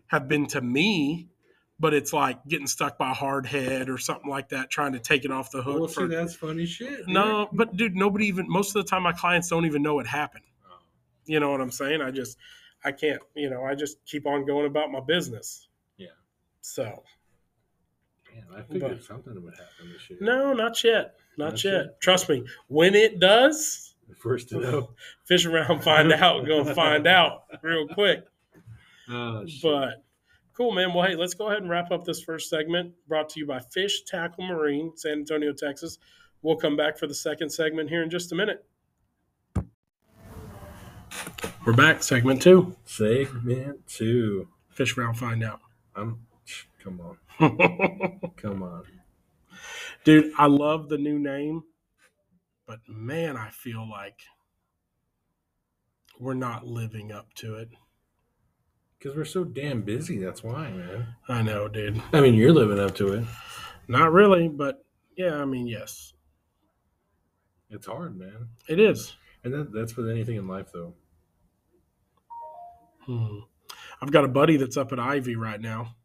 have 0.08 0.28
been 0.28 0.46
to 0.48 0.60
me, 0.60 1.30
but 1.80 1.94
it's 1.94 2.12
like 2.12 2.44
getting 2.48 2.68
stuck 2.68 2.98
by 2.98 3.12
a 3.12 3.14
hard 3.14 3.46
head 3.46 3.88
or 3.88 3.98
something 3.98 4.30
like 4.30 4.50
that, 4.50 4.70
trying 4.70 4.94
to 4.94 5.00
take 5.00 5.24
it 5.24 5.32
off 5.32 5.52
the 5.52 5.62
hook. 5.62 5.80
Well, 5.80 5.88
see, 5.88 6.08
that's 6.08 6.36
funny 6.36 6.66
shit. 6.66 7.08
no, 7.08 7.48
but 7.54 7.78
dude, 7.78 7.96
nobody 7.96 8.26
even, 8.28 8.50
most 8.50 8.76
of 8.76 8.84
the 8.84 8.90
time, 8.90 9.04
my 9.04 9.14
clients 9.14 9.48
don't 9.48 9.66
even 9.66 9.84
know 9.84 10.00
it 10.00 10.08
happened. 10.08 10.44
Oh, 10.68 10.76
You 11.28 11.40
know 11.40 11.52
what 11.52 11.62
I'm 11.62 11.72
saying? 11.72 12.02
I 12.02 12.12
just, 12.12 12.38
I 12.84 12.92
can't, 12.92 13.22
you 13.36 13.50
know, 13.50 13.64
I 13.64 13.76
just 13.76 14.04
keep 14.06 14.26
on 14.26 14.46
going 14.46 14.66
about 14.66 14.92
my 14.92 15.00
business. 15.00 15.68
Yeah. 15.98 16.08
So, 16.62 17.04
damn, 18.36 18.56
I 18.56 18.62
figured 18.64 18.92
But- 18.98 19.04
something 19.04 19.42
would 19.44 19.54
happen 19.54 19.92
this 19.94 20.10
year. 20.10 20.20
no, 20.22 20.54
not 20.54 20.84
yet. 20.84 21.16
Not, 21.38 21.52
Not 21.52 21.64
yet. 21.64 21.74
yet. 21.74 22.02
Trust 22.02 22.30
me. 22.30 22.46
When 22.68 22.96
it 22.96 23.20
does, 23.20 23.96
First 24.18 24.50
to 24.50 24.60
know. 24.60 24.90
fish 25.26 25.46
around, 25.46 25.82
find 25.84 26.12
out. 26.14 26.46
Go 26.46 26.64
find 26.76 27.08
out 27.08 27.46
real 27.62 27.88
quick. 27.88 28.26
Oh. 29.10 29.46
But 29.64 30.04
cool, 30.54 30.72
man. 30.72 30.94
Well, 30.94 31.08
hey, 31.08 31.16
let's 31.16 31.34
go 31.34 31.48
ahead 31.48 31.62
and 31.62 31.70
wrap 31.70 31.92
up 31.92 32.06
this 32.06 32.22
first 32.22 32.50
segment 32.50 32.94
brought 33.08 33.30
to 33.30 33.40
you 33.40 33.46
by 33.46 33.60
Fish 33.60 34.04
Tackle 34.06 34.46
Marine, 34.48 34.92
San 34.96 35.14
Antonio, 35.20 35.54
Texas. 35.54 35.98
We'll 36.42 36.56
come 36.56 36.76
back 36.78 36.98
for 36.98 37.08
the 37.08 37.16
second 37.16 37.50
segment 37.50 37.90
here 37.90 38.04
in 38.04 38.10
just 38.10 38.32
a 38.32 38.36
minute. 38.36 38.64
We're 41.66 41.74
back, 41.74 42.04
segment 42.04 42.42
two. 42.44 42.76
segment 42.86 43.88
two. 43.88 44.48
Fish 44.70 44.98
around, 44.98 45.16
find 45.16 45.44
out. 45.44 45.60
I'm. 45.96 46.20
Come 46.84 47.02
on, 47.02 47.18
come 48.38 48.64
on. 48.64 48.84
Dude, 50.04 50.32
I 50.38 50.46
love 50.48 50.90
the 50.90 50.98
new 50.98 51.18
name, 51.20 51.64
but 52.68 52.80
man, 52.88 53.38
I 53.38 53.50
feel 53.50 53.90
like 53.90 54.20
we're 56.20 56.34
not 56.34 56.66
living 56.66 57.12
up 57.12 57.34
to 57.36 57.56
it. 57.56 57.70
Because 58.98 59.16
we're 59.18 59.26
so 59.26 59.44
damn 59.44 59.82
busy. 59.82 60.18
That's 60.18 60.44
why, 60.44 60.72
man. 60.72 61.08
I 61.28 61.42
know, 61.42 61.68
dude. 61.68 62.02
I 62.14 62.22
mean, 62.22 62.36
you're 62.36 62.54
living 62.54 62.80
up 62.80 62.96
to 62.96 63.14
it. 63.14 63.24
Not 63.88 64.12
really, 64.14 64.48
but 64.48 64.84
yeah, 65.18 65.36
I 65.36 65.46
mean, 65.46 65.68
yes, 65.68 66.14
It's 67.70 67.86
hard, 67.88 68.18
man. 68.18 68.48
it 68.68 68.80
is. 68.80 69.16
And 69.44 69.54
that, 69.54 69.72
that's 69.74 69.96
with 69.96 70.10
anything 70.10 70.38
in 70.38 70.48
life, 70.48 70.68
though. 70.74 70.94
Hmm. 73.06 73.40
I've 74.02 74.12
got 74.12 74.26
a 74.26 74.28
buddy 74.30 74.58
that's 74.58 74.78
up 74.78 74.92
at 74.92 75.00
Ivie 75.00 75.36
right 75.36 75.62
now. 75.62 75.96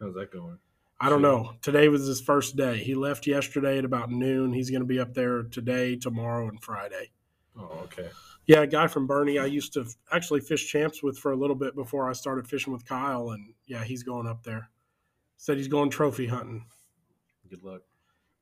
How's 0.00 0.14
that 0.14 0.32
going? 0.32 0.58
I 1.00 1.08
don't 1.08 1.22
know. 1.22 1.52
Today 1.62 1.88
was 1.88 2.06
his 2.06 2.20
first 2.20 2.56
day. 2.56 2.78
He 2.78 2.94
left 2.94 3.26
yesterday 3.26 3.78
at 3.78 3.84
about 3.84 4.10
noon. 4.10 4.52
He's 4.52 4.70
going 4.70 4.80
to 4.80 4.86
be 4.86 4.98
up 4.98 5.14
there 5.14 5.44
today, 5.44 5.94
tomorrow, 5.96 6.48
and 6.48 6.60
Friday. 6.60 7.12
Oh, 7.56 7.80
okay. 7.84 8.08
Yeah, 8.46 8.62
a 8.62 8.66
guy 8.66 8.86
from 8.88 9.06
Boerne 9.06 9.40
I 9.40 9.46
used 9.46 9.74
to 9.74 9.86
actually 10.10 10.40
fish 10.40 10.68
champs 10.70 11.02
with 11.02 11.16
for 11.18 11.32
a 11.32 11.36
little 11.36 11.54
bit 11.54 11.76
before 11.76 12.08
I 12.08 12.14
started 12.14 12.48
fishing 12.48 12.72
with 12.72 12.84
Kyle. 12.84 13.30
And 13.30 13.52
yeah, 13.66 13.84
he's 13.84 14.02
going 14.02 14.26
up 14.26 14.42
there. 14.42 14.70
Said 15.36 15.56
he's 15.56 15.68
going 15.68 15.90
trophy 15.90 16.26
hunting. 16.26 16.64
Good 17.48 17.62
luck. 17.62 17.82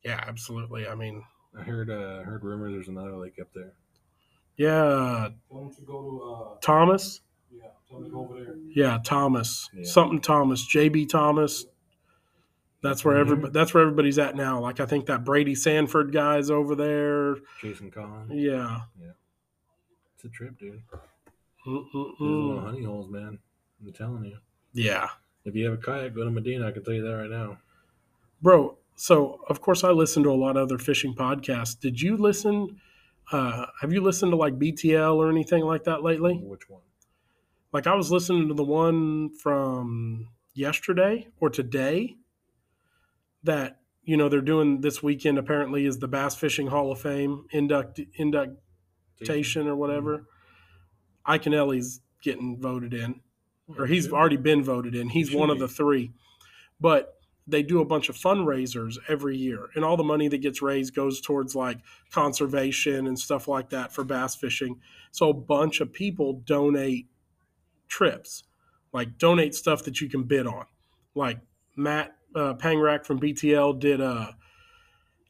Yeah, 0.02 0.22
absolutely. 0.26 0.86
I 0.86 0.94
mean, 0.94 1.22
I 1.58 1.62
heard. 1.62 1.90
Uh, 1.90 2.22
heard 2.22 2.42
rumors 2.42 2.72
there's 2.72 2.88
another 2.88 3.16
lake 3.16 3.38
up 3.40 3.48
there. 3.54 3.72
yeah, 4.56 5.28
Why 5.48 5.60
don't 5.60 5.78
you 5.78 5.84
go 5.86 6.02
to, 6.02 6.54
uh, 6.54 6.58
Thomas. 6.62 7.20
yeah, 7.52 7.68
tell 7.88 7.98
me 8.00 8.06
to 8.08 8.14
go 8.14 8.20
over 8.20 8.42
there. 8.42 8.54
Yeah, 8.74 8.98
Thomas. 9.04 9.68
Yeah. 9.74 9.84
Something 9.84 10.20
Thomas. 10.20 10.66
JB 10.72 11.08
Thomas. 11.08 11.66
That's 12.88 13.04
where 13.04 13.16
everybody. 13.16 13.52
That's 13.52 13.74
where 13.74 13.82
everybody's 13.82 14.18
at 14.18 14.36
now. 14.36 14.60
Like 14.60 14.80
I 14.80 14.86
think 14.86 15.06
that 15.06 15.24
Brady 15.24 15.54
Sanford 15.54 16.12
guy's 16.12 16.50
over 16.50 16.74
there. 16.74 17.36
Jason 17.60 17.90
Collins. 17.90 18.32
Yeah. 18.32 18.80
Yeah. 19.00 19.10
It's 20.14 20.24
a 20.24 20.28
trip, 20.28 20.58
dude. 20.58 20.82
There's 21.64 21.78
Mm-mm-mm. 21.94 22.62
honey 22.62 22.84
holes, 22.84 23.08
man. 23.10 23.38
I'm 23.84 23.92
telling 23.92 24.24
you. 24.24 24.38
Yeah, 24.72 25.08
If 25.44 25.54
you 25.54 25.64
have 25.70 25.74
a 25.74 25.82
kayak, 25.82 26.14
go 26.14 26.24
to 26.24 26.30
Medina. 26.30 26.68
I 26.68 26.70
can 26.72 26.84
tell 26.84 26.94
you 26.94 27.02
that 27.02 27.16
right 27.16 27.30
now. 27.30 27.58
bro. 28.42 28.76
So 28.98 29.40
of 29.48 29.60
course 29.60 29.84
I 29.84 29.90
listen 29.90 30.22
to 30.22 30.30
a 30.30 30.32
lot 30.32 30.56
of 30.56 30.62
other 30.62 30.78
fishing 30.78 31.14
podcasts. 31.14 31.78
Did 31.78 32.00
you 32.00 32.16
listen? 32.16 32.80
Uh, 33.32 33.66
have 33.80 33.92
you 33.92 34.00
listened 34.00 34.32
to 34.32 34.36
like 34.36 34.58
BTL 34.58 35.16
or 35.16 35.28
anything 35.30 35.64
like 35.64 35.84
that 35.84 36.02
lately? 36.02 36.34
Which 36.42 36.68
one? 36.70 36.80
Like 37.72 37.86
I 37.86 37.94
was 37.94 38.10
listening 38.10 38.48
to 38.48 38.54
the 38.54 38.64
one 38.64 39.30
from 39.34 40.28
yesterday 40.54 41.26
or 41.40 41.50
today 41.50 42.16
that 43.46 43.80
you 44.04 44.16
know 44.16 44.28
they're 44.28 44.40
doing 44.40 44.82
this 44.82 45.02
weekend. 45.02 45.38
Apparently, 45.38 45.86
is 45.86 45.98
the 45.98 46.08
Bass 46.08 46.34
Fishing 46.34 46.68
Hall 46.68 46.92
of 46.92 47.00
Fame 47.00 47.46
induct 47.50 48.00
inductation 48.18 49.66
or 49.66 49.74
whatever. 49.74 50.26
Iaconelli's 51.26 52.00
getting 52.22 52.60
voted 52.60 52.94
in, 52.94 53.20
or 53.78 53.86
he's 53.86 54.12
already 54.12 54.36
been 54.36 54.62
voted 54.62 54.94
in. 54.94 55.08
He's 55.08 55.34
one 55.34 55.50
of 55.50 55.58
the 55.58 55.68
three, 55.68 56.12
but 56.80 57.14
they 57.48 57.62
do 57.62 57.80
a 57.80 57.84
bunch 57.84 58.08
of 58.08 58.16
fundraisers 58.16 58.96
every 59.08 59.36
year, 59.36 59.68
and 59.74 59.84
all 59.84 59.96
the 59.96 60.04
money 60.04 60.28
that 60.28 60.38
gets 60.38 60.60
raised 60.62 60.94
goes 60.94 61.20
towards 61.20 61.54
like 61.54 61.78
conservation 62.10 63.06
and 63.06 63.18
stuff 63.18 63.48
like 63.48 63.70
that 63.70 63.92
for 63.92 64.04
bass 64.04 64.34
fishing. 64.34 64.80
So 65.12 65.30
a 65.30 65.34
bunch 65.34 65.80
of 65.80 65.92
people 65.92 66.42
donate 66.44 67.06
trips, 67.88 68.44
like 68.92 69.18
donate 69.18 69.54
stuff 69.54 69.84
that 69.84 70.00
you 70.00 70.08
can 70.08 70.24
bid 70.24 70.46
on. 70.46 70.66
Like 71.14 71.38
Matt 71.76 72.15
uh, 72.36 72.54
Pangrac 72.54 73.04
from 73.06 73.18
BTL 73.18 73.80
did 73.80 74.00
a, 74.00 74.36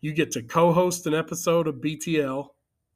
you 0.00 0.12
get 0.12 0.32
to 0.32 0.42
co-host 0.42 1.06
an 1.06 1.14
episode 1.14 1.66
of 1.68 1.76
BTL 1.76 2.48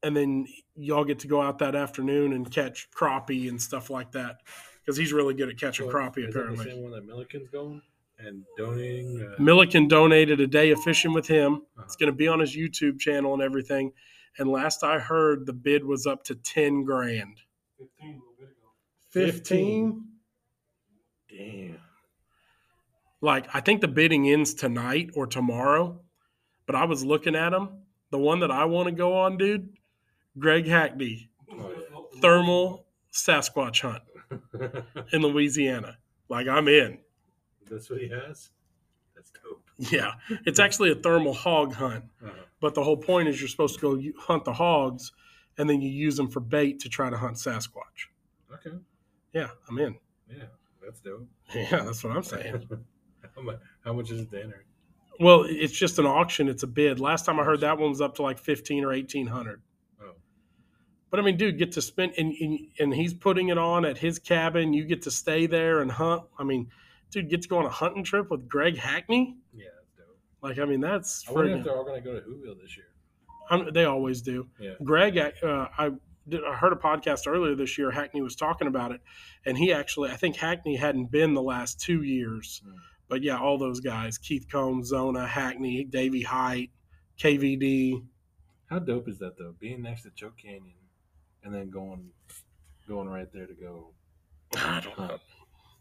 and 0.02 0.16
then 0.16 0.46
y'all 0.76 1.04
get 1.04 1.18
to 1.20 1.28
go 1.28 1.40
out 1.40 1.58
that 1.58 1.74
afternoon 1.74 2.32
and 2.32 2.50
catch 2.50 2.88
crappie 2.90 3.48
and 3.48 3.60
stuff 3.60 3.88
like 3.90 4.12
that 4.12 4.40
because 4.80 4.96
he's 4.96 5.12
really 5.12 5.34
good 5.34 5.48
at 5.48 5.58
catching 5.58 5.86
So, 5.86 5.92
crappie. 5.92 6.26
is 6.28 6.34
that 6.34 6.40
the 6.40 6.40
Apparently, 6.40 6.64
same 6.70 6.82
one 6.82 6.92
that 6.92 7.06
Milliken's 7.06 7.48
going 7.48 7.80
and 8.18 8.44
donating. 8.58 9.20
Uh, 9.22 9.40
Milliken 9.42 9.88
donated 9.88 10.40
a 10.40 10.46
day 10.46 10.70
of 10.70 10.80
fishing 10.82 11.12
with 11.12 11.26
him. 11.26 11.54
Uh-huh. 11.54 11.82
It's 11.84 11.96
going 11.96 12.10
to 12.12 12.16
be 12.16 12.28
on 12.28 12.40
his 12.40 12.54
YouTube 12.56 12.98
channel 12.98 13.32
and 13.34 13.42
everything. 13.42 13.92
And 14.38 14.48
last 14.50 14.82
I 14.84 14.98
heard, 14.98 15.46
the 15.46 15.52
bid 15.52 15.84
was 15.84 16.06
up 16.06 16.24
to 16.24 16.34
ten 16.34 16.84
grand. 16.84 17.36
15 17.78 17.88
a 18.00 18.12
little 18.12 18.34
bit 18.38 18.48
ago. 18.48 18.68
Fifteen. 19.08 20.04
damn. 21.28 21.78
Like 23.20 23.46
I 23.54 23.61
think 23.61 23.80
the 23.80 23.88
bidding 23.88 24.28
ends 24.28 24.54
tonight 24.54 25.11
or 25.14 25.26
tomorrow. 25.26 26.00
But 26.66 26.76
I 26.76 26.85
was 26.85 27.04
looking 27.04 27.35
at 27.35 27.50
them. 27.50 27.83
The 28.11 28.18
one 28.18 28.40
that 28.40 28.50
I 28.50 28.64
want 28.64 28.87
to 28.87 28.92
go 28.92 29.16
on, 29.18 29.37
dude, 29.37 29.70
Greg 30.38 30.66
Hackney, 30.66 31.30
thermal 32.20 32.87
Sasquatch 33.12 33.80
hunt 33.80 34.02
in 35.12 35.22
Louisiana. 35.22 35.98
Like 36.28 36.46
I'm 36.46 36.68
in. 36.68 36.98
That's 37.68 37.90
what 37.90 38.00
he 38.00 38.09
has. 38.09 38.50
That's 39.14 39.30
dope. 39.30 39.62
Yeah, 39.78 40.12
it's 40.46 40.59
actually 40.66 40.90
a 40.92 40.94
thermal 40.94 41.35
hog 41.35 41.74
hunt. 41.74 42.04
Uh-huh. 42.24 42.33
But 42.61 42.74
the 42.74 42.83
whole 42.85 42.96
point 42.96 43.28
is 43.28 43.40
you're 43.40 43.48
supposed 43.48 43.78
to 43.78 43.80
go 43.80 44.12
hunt 44.18 44.44
the 44.44 44.52
hogs, 44.52 45.12
and 45.59 45.68
then 45.68 45.80
you 45.80 45.90
use 45.90 46.16
them 46.16 46.28
for 46.28 46.40
bait 46.40 46.80
to 46.80 46.88
try 46.88 47.11
to 47.11 47.16
hunt 47.16 47.37
Sasquatch. 47.37 48.09
Okay. 48.52 48.76
Yeah, 49.33 49.48
I'm 49.68 49.78
in. 49.78 49.96
Yeah, 50.28 50.44
that's 50.83 51.00
dope. 51.00 51.26
Yeah, 51.54 51.85
that's 51.85 52.02
what 52.04 52.16
I'm 52.16 52.22
saying. 52.22 52.68
How, 53.85 53.92
much, 53.92 54.11
is 54.11 54.20
it 54.20 54.31
to 54.31 54.42
enter? 54.42 54.64
Well, 55.18 55.44
it's 55.46 55.72
just 55.72 55.98
an 55.98 56.07
auction. 56.07 56.48
It's 56.48 56.62
a 56.62 56.66
bid. 56.66 56.98
Last 57.00 57.24
time 57.26 57.38
I 57.38 57.44
heard 57.44 57.61
that 57.61 57.79
one 57.79 57.90
was 57.90 58.00
up 58.00 58.14
to 58.16 58.22
like 58.22 58.38
fifteen 58.38 58.85
or 58.85 58.92
eighteen 58.92 59.26
hundred. 59.26 59.61
Oh, 60.00 60.12
But 61.11 61.20
I 61.20 61.22
mean, 61.22 61.37
dude, 61.37 61.59
get 61.59 61.72
to 61.72 61.83
spend 61.83 62.14
and, 62.16 62.33
and 62.40 62.59
and 62.79 62.94
he's 62.94 63.12
putting 63.12 63.48
it 63.48 63.59
on 63.59 63.85
at 63.85 63.98
his 63.98 64.18
cabin. 64.18 64.72
You 64.72 64.85
get 64.85 65.03
to 65.03 65.11
stay 65.11 65.46
there 65.46 65.81
and 65.81 65.90
hunt. 65.92 66.22
I 66.38 66.44
mean, 66.44 66.68
dude, 67.11 67.29
get 67.29 67.42
to 67.42 67.48
go 67.48 67.59
on 67.59 67.66
a 67.66 67.70
hunting 67.70 68.03
trip 68.05 68.31
with 68.31 68.48
Greg 68.48 68.79
Hackney. 68.79 69.37
yeah, 69.55 69.66
that's 69.76 70.09
dope. 70.09 70.16
Like, 70.40 70.59
I 70.59 70.64
mean, 70.64 70.81
that's 70.81 71.29
I 71.29 71.33
wonder 71.33 71.57
if 71.57 71.64
they're 71.64 71.76
all 71.76 71.85
going 71.85 72.03
to 72.03 72.09
go 72.09 72.14
to 72.18 72.26
Whoville 72.26 72.61
this 72.61 72.76
year. 72.76 72.87
I'm, 73.50 73.72
they 73.74 73.85
always 73.85 74.22
do. 74.22 74.46
Yeah. 74.59 74.74
Greg, 74.83 75.18
uh, 75.18 75.66
I 75.76 75.90
did, 76.29 76.44
I 76.44 76.55
heard 76.55 76.72
a 76.72 76.76
podcast 76.76 77.26
earlier 77.26 77.55
this 77.57 77.76
year. 77.76 77.90
Hackney 77.90 78.22
was 78.22 78.37
talking 78.37 78.68
about 78.68 78.92
it, 78.92 79.00
and 79.44 79.59
he 79.59 79.72
actually, 79.72 80.11
I 80.11 80.16
think 80.16 80.37
Hackney 80.37 80.76
hadn't 80.76 81.11
been 81.11 81.35
the 81.35 81.42
last 81.42 81.81
two 81.81 82.03
years, 82.03 82.62
Hmm. 82.64 82.76
But 83.10 83.24
yeah, 83.24 83.38
all 83.38 83.58
those 83.58 83.80
guys: 83.80 84.16
Keith 84.16 84.46
Combs, 84.48 84.86
Zona, 84.86 85.26
Hackney, 85.26 85.82
Davy 85.82 86.22
Hite, 86.22 86.70
KVD. 87.18 88.04
How 88.66 88.78
dope 88.78 89.08
is 89.08 89.18
that 89.18 89.36
though? 89.36 89.52
Being 89.58 89.82
next 89.82 90.04
to 90.04 90.10
Choke 90.10 90.38
Canyon, 90.38 90.76
and 91.42 91.52
then 91.52 91.70
going, 91.70 92.08
going 92.88 93.08
right 93.08 93.26
there 93.34 93.46
to 93.46 93.52
go. 93.52 93.88
I 94.56 94.80
don't 94.80 94.96
know. 94.98 95.18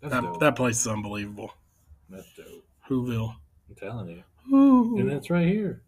That's 0.01 0.13
That, 0.13 0.39
that 0.39 0.55
place 0.55 0.81
is 0.81 0.87
unbelievable. 0.87 1.53
That's 2.09 2.27
dope. 2.35 2.65
Whoville. 2.89 3.35
I'm 3.69 3.75
telling 3.75 4.07
you, 4.09 4.57
Ooh. 4.57 4.97
and 4.97 5.11
it's 5.11 5.29
right 5.29 5.47
here. 5.47 5.83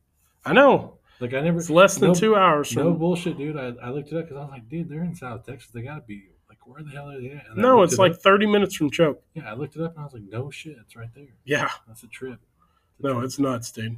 I 0.46 0.54
know. 0.54 1.00
Like 1.20 1.34
I 1.34 1.42
never. 1.42 1.58
It's 1.58 1.72
less 1.72 1.96
than 1.96 2.10
no- 2.10 2.16
two 2.16 2.36
hours 2.36 2.72
from. 2.72 2.84
No 2.84 2.94
bullshit, 2.94 3.40
dude. 3.40 3.58
I, 3.58 3.74
I 3.82 3.90
looked 3.90 4.12
it 4.12 4.18
up 4.18 4.26
because 4.26 4.38
I 4.38 4.42
was 4.42 4.52
like, 4.52 4.70
dude, 4.70 4.90
they're 4.90 5.04
in 5.04 5.16
South 5.16 5.44
Texas. 5.44 5.72
They 5.72 5.82
got 5.82 5.96
to 5.96 6.02
be 6.02 6.30
like, 6.66 6.74
where 6.76 6.84
the 6.84 6.90
hell 6.92 7.10
are 7.10 7.20
they 7.22 7.32
at? 7.32 7.48
And 7.48 7.58
no, 7.58 7.82
it's 7.84 7.94
it 7.94 8.00
like 8.00 8.14
up. 8.14 8.22
30 8.22 8.48
minutes 8.48 8.76
from 8.76 8.90
Choke. 8.92 9.22
yeah. 9.34 9.50
I 9.50 9.54
looked 9.54 9.76
it 9.76 9.82
up 9.82 9.92
and 9.96 10.02
I 10.02 10.04
was 10.06 10.14
like, 10.14 10.24
no 10.24 10.50
shit, 10.52 10.78
it's 10.82 10.96
right 10.96 11.10
there. 11.16 11.28
Yeah. 11.46 11.70
That's 11.88 12.04
a 12.04 12.08
trip. 12.08 12.40
It's 12.98 13.04
a 13.04 13.08
No, 13.08 13.14
trip. 13.16 13.26
it's 13.26 13.40
nuts, 13.40 13.72
dude. 13.72 13.98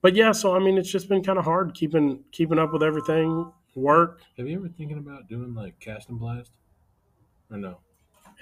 But 0.00 0.14
yeah, 0.16 0.32
so 0.32 0.54
I 0.56 0.58
mean, 0.58 0.78
it's 0.78 0.90
just 0.90 1.08
been 1.08 1.22
kind 1.22 1.38
of 1.38 1.44
hard 1.44 1.74
keeping 1.74 2.24
keeping 2.32 2.58
up 2.58 2.72
with 2.72 2.82
everything. 2.82 3.52
Work. 3.76 4.20
Have 4.36 4.46
you 4.48 4.58
ever 4.58 4.68
thinking 4.68 4.98
about 4.98 5.28
doing 5.28 5.54
like 5.54 5.78
cast 5.80 6.08
and 6.08 6.18
blast? 6.18 6.50
Or 7.50 7.56
no, 7.56 7.78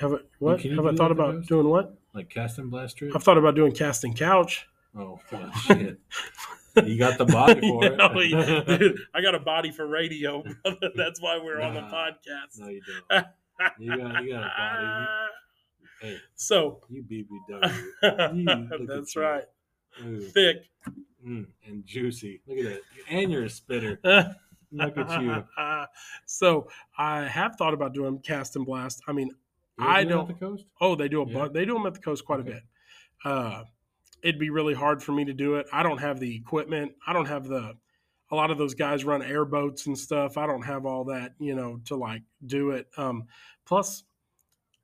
Have 0.01 0.15
I, 0.15 0.17
what? 0.39 0.63
Have 0.63 0.87
I 0.87 0.95
thought 0.95 1.11
about 1.13 1.45
doing 1.47 1.69
what? 1.69 1.95
like 2.15 2.31
cast 2.31 2.59
and 2.59 2.71
blast 2.71 2.97
trip? 2.97 3.13
I've 3.15 3.23
thought 3.23 3.37
about 3.39 3.55
doing 3.57 3.73
casting 3.73 4.15
couch. 4.15 4.67
Oh 4.97 5.21
shit! 5.67 5.99
You 6.77 6.99
got 6.99 7.19
the 7.19 7.27
body 7.27 7.61
for 7.69 7.85
You 8.23 8.39
it. 8.39 8.69
you- 8.69 8.79
dude, 8.79 9.01
I 9.15 9.21
got 9.21 9.35
a 9.35 9.41
body 9.41 9.71
for 9.71 9.87
radio, 9.87 10.43
brother. 10.65 10.91
That's 10.97 11.21
why 11.21 11.39
we're 11.43 11.61
on 11.61 11.75
the 11.75 11.81
podcast. 11.83 12.59
no, 12.59 12.69
you 12.69 12.81
don't. 13.09 13.27
You 13.79 13.97
got, 13.97 14.25
you 14.25 14.33
got 14.33 14.43
a 14.45 14.53
body. 14.57 15.07
Hey, 16.01 16.17
So 16.35 16.81
you 16.89 17.03
BBW. 17.03 18.71
look 18.71 18.89
that's 18.89 19.17
right. 19.17 19.45
Ooh, 20.05 20.21
Thick. 20.21 20.69
mm, 21.27 21.47
and 21.67 21.85
juicy. 21.85 22.41
Look 22.47 22.59
at 22.59 22.65
that. 22.65 22.81
And 23.11 23.31
you're 23.31 23.45
a 23.45 23.51
spitter. 23.51 23.99
Look 24.73 24.97
at 24.97 25.21
you. 25.23 25.45
so 26.27 26.69
I 26.97 27.25
have 27.25 27.57
thought 27.57 27.75
about 27.75 27.93
doing 27.93 28.19
cast 28.21 28.57
and 28.57 28.65
blast. 28.65 29.03
I 29.09 29.13
mean, 29.13 29.29
You 29.79 29.87
I 29.87 30.05
don't- 30.05 30.29
the 30.29 30.35
coast. 30.35 30.65
Oh, 30.81 30.95
they 30.95 31.09
do 31.09 31.23
a 31.23 31.27
Yeah. 31.29 31.47
bu- 31.49 31.53
they 31.53 31.65
do 31.65 31.75
them 31.75 31.87
at 31.87 31.95
the 31.95 32.01
coast 32.01 32.25
quite 32.25 32.41
Okay. 32.41 32.51
a 32.51 32.55
bit. 32.55 32.63
Uh, 33.25 33.65
it'd 34.23 34.41
be 34.41 34.51
really 34.51 34.75
hard 34.75 35.03
for 35.03 35.13
me 35.13 35.25
to 35.25 35.33
do 35.33 35.57
it. 35.57 35.67
I 35.73 35.83
don't 35.83 35.99
have 35.99 36.21
the 36.21 36.35
equipment. 36.35 36.93
I 37.07 37.13
don't 37.13 37.27
have 37.27 37.47
the. 37.47 37.77
A 38.33 38.37
lot 38.37 38.53
of 38.53 38.59
those 38.59 38.75
guys 38.75 39.05
run 39.05 39.23
airboats 39.23 39.87
and 39.87 39.99
stuff. 39.99 40.37
I 40.37 40.47
don't 40.47 40.63
have 40.63 40.87
all 40.87 41.05
that, 41.07 41.33
you 41.41 41.55
know, 41.55 41.81
to 41.87 41.97
like 41.97 42.23
do 42.47 42.71
it. 42.71 42.87
Um, 42.97 43.25
plus, 43.67 44.05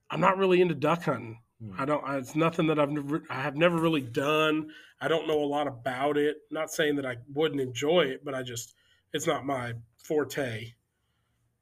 I'm 0.09 0.19
not 0.19 0.37
really 0.37 0.59
into 0.59 0.75
duck 0.75 1.03
hunting. 1.03 1.39
Hmm. 1.63 1.71
I 1.79 1.85
don't. 1.85 2.03
I, 2.03 2.17
it's 2.17 2.35
nothing 2.35 2.67
that 2.67 2.77
I've 2.77 2.91
never. 2.91 3.23
I 3.29 3.41
have 3.41 3.55
never 3.55 3.77
really 3.77 4.01
done. 4.01 4.69
I 4.99 5.07
don't 5.07 5.27
know 5.27 5.39
a 5.39 5.45
lot 5.45 5.67
about 5.67 6.17
it. 6.17 6.37
Not 6.51 6.71
saying 6.71 6.97
that 6.97 7.05
I 7.05 7.17
wouldn't 7.33 7.61
enjoy 7.61 8.01
it, 8.01 8.25
but 8.25 8.33
I 8.35 8.43
just 8.43 8.75
it's 9.13 9.27
not 9.27 9.45
my 9.45 9.73
forte. 10.03 10.73